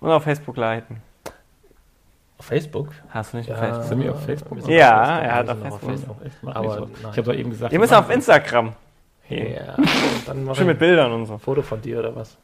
[0.00, 1.02] Und auf Facebook leiten.
[2.38, 2.90] Auf Facebook?
[3.08, 3.64] Hast du nicht auf Ja.
[3.64, 3.88] Facebook?
[3.88, 4.66] Sind wir auf Facebook?
[4.66, 6.24] Wir Ja, auf Facebook, er hat auf Facebook.
[6.24, 6.88] Echt, mach Aber.
[7.00, 8.74] Ich habe doch eben gesagt, Ihr wir müsst auf Instagram.
[9.28, 9.74] Ja.
[9.74, 9.88] Und
[10.26, 11.34] dann mach Schön mit Bildern und so.
[11.34, 12.36] ein Foto von dir oder was?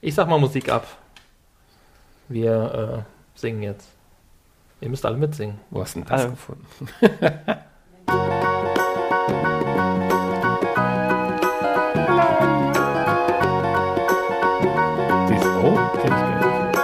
[0.00, 0.86] Ich sag mal Musik ab.
[2.28, 3.88] Wir äh, singen jetzt.
[4.80, 5.60] Ihr müsst alle mitsingen.
[5.70, 6.30] Wo hast du denn das Also.
[6.30, 6.66] gefunden?
[15.28, 16.78] Dies, oh, kenn ich gar nicht.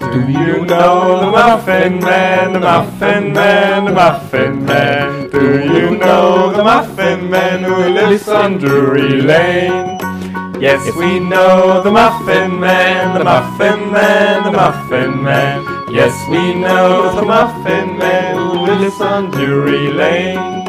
[0.00, 0.12] Okay.
[0.12, 5.28] Do you know the Muffin Man, the Muffin Man, the Muffin Man?
[5.30, 5.40] Do
[5.74, 9.98] you know the Muffin Man who lives on Drury Lane?
[10.60, 15.75] Yes, we know the Muffin Man, the Muffin Man, the Muffin Man.
[15.96, 20.64] Yes, we know the Muffin Man who lives on Drury Lane.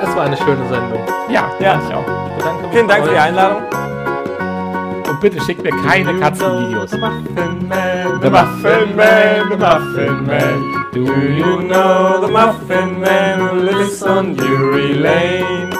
[0.00, 1.00] Das war eine schöne Sendung.
[1.28, 1.80] Ja, Ja.
[1.86, 2.04] ich auch.
[2.36, 3.18] Bedanke mich Vielen Dank für die.
[3.18, 3.62] Einladung.
[5.08, 6.90] Und bitte schickt mir keine Katzenvideos.
[6.90, 10.86] The Muffin Man, the Muffin Man, the Muffin Man.
[10.92, 15.70] Do you know the Muffin Man who lives on Drury Lane?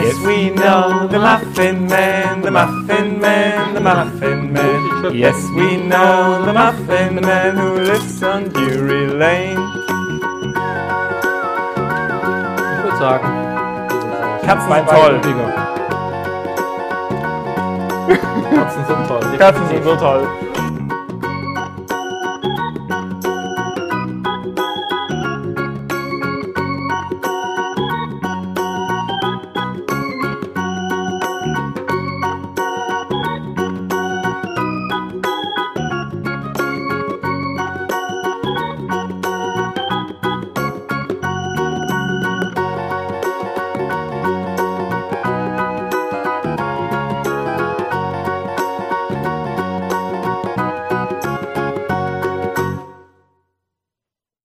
[0.00, 5.14] Yes, we know the Muffin Man, the Muffin Man, the Muffin Man.
[5.14, 9.58] Yes, we know the Muffin Man who lives on Drury Lane.
[12.74, 13.48] Ich würde sagen,
[14.46, 15.20] Katzen sind toll.
[15.20, 15.46] Digga.
[18.54, 19.38] Katzen sind toll.
[19.38, 20.47] Katzen sind so toll.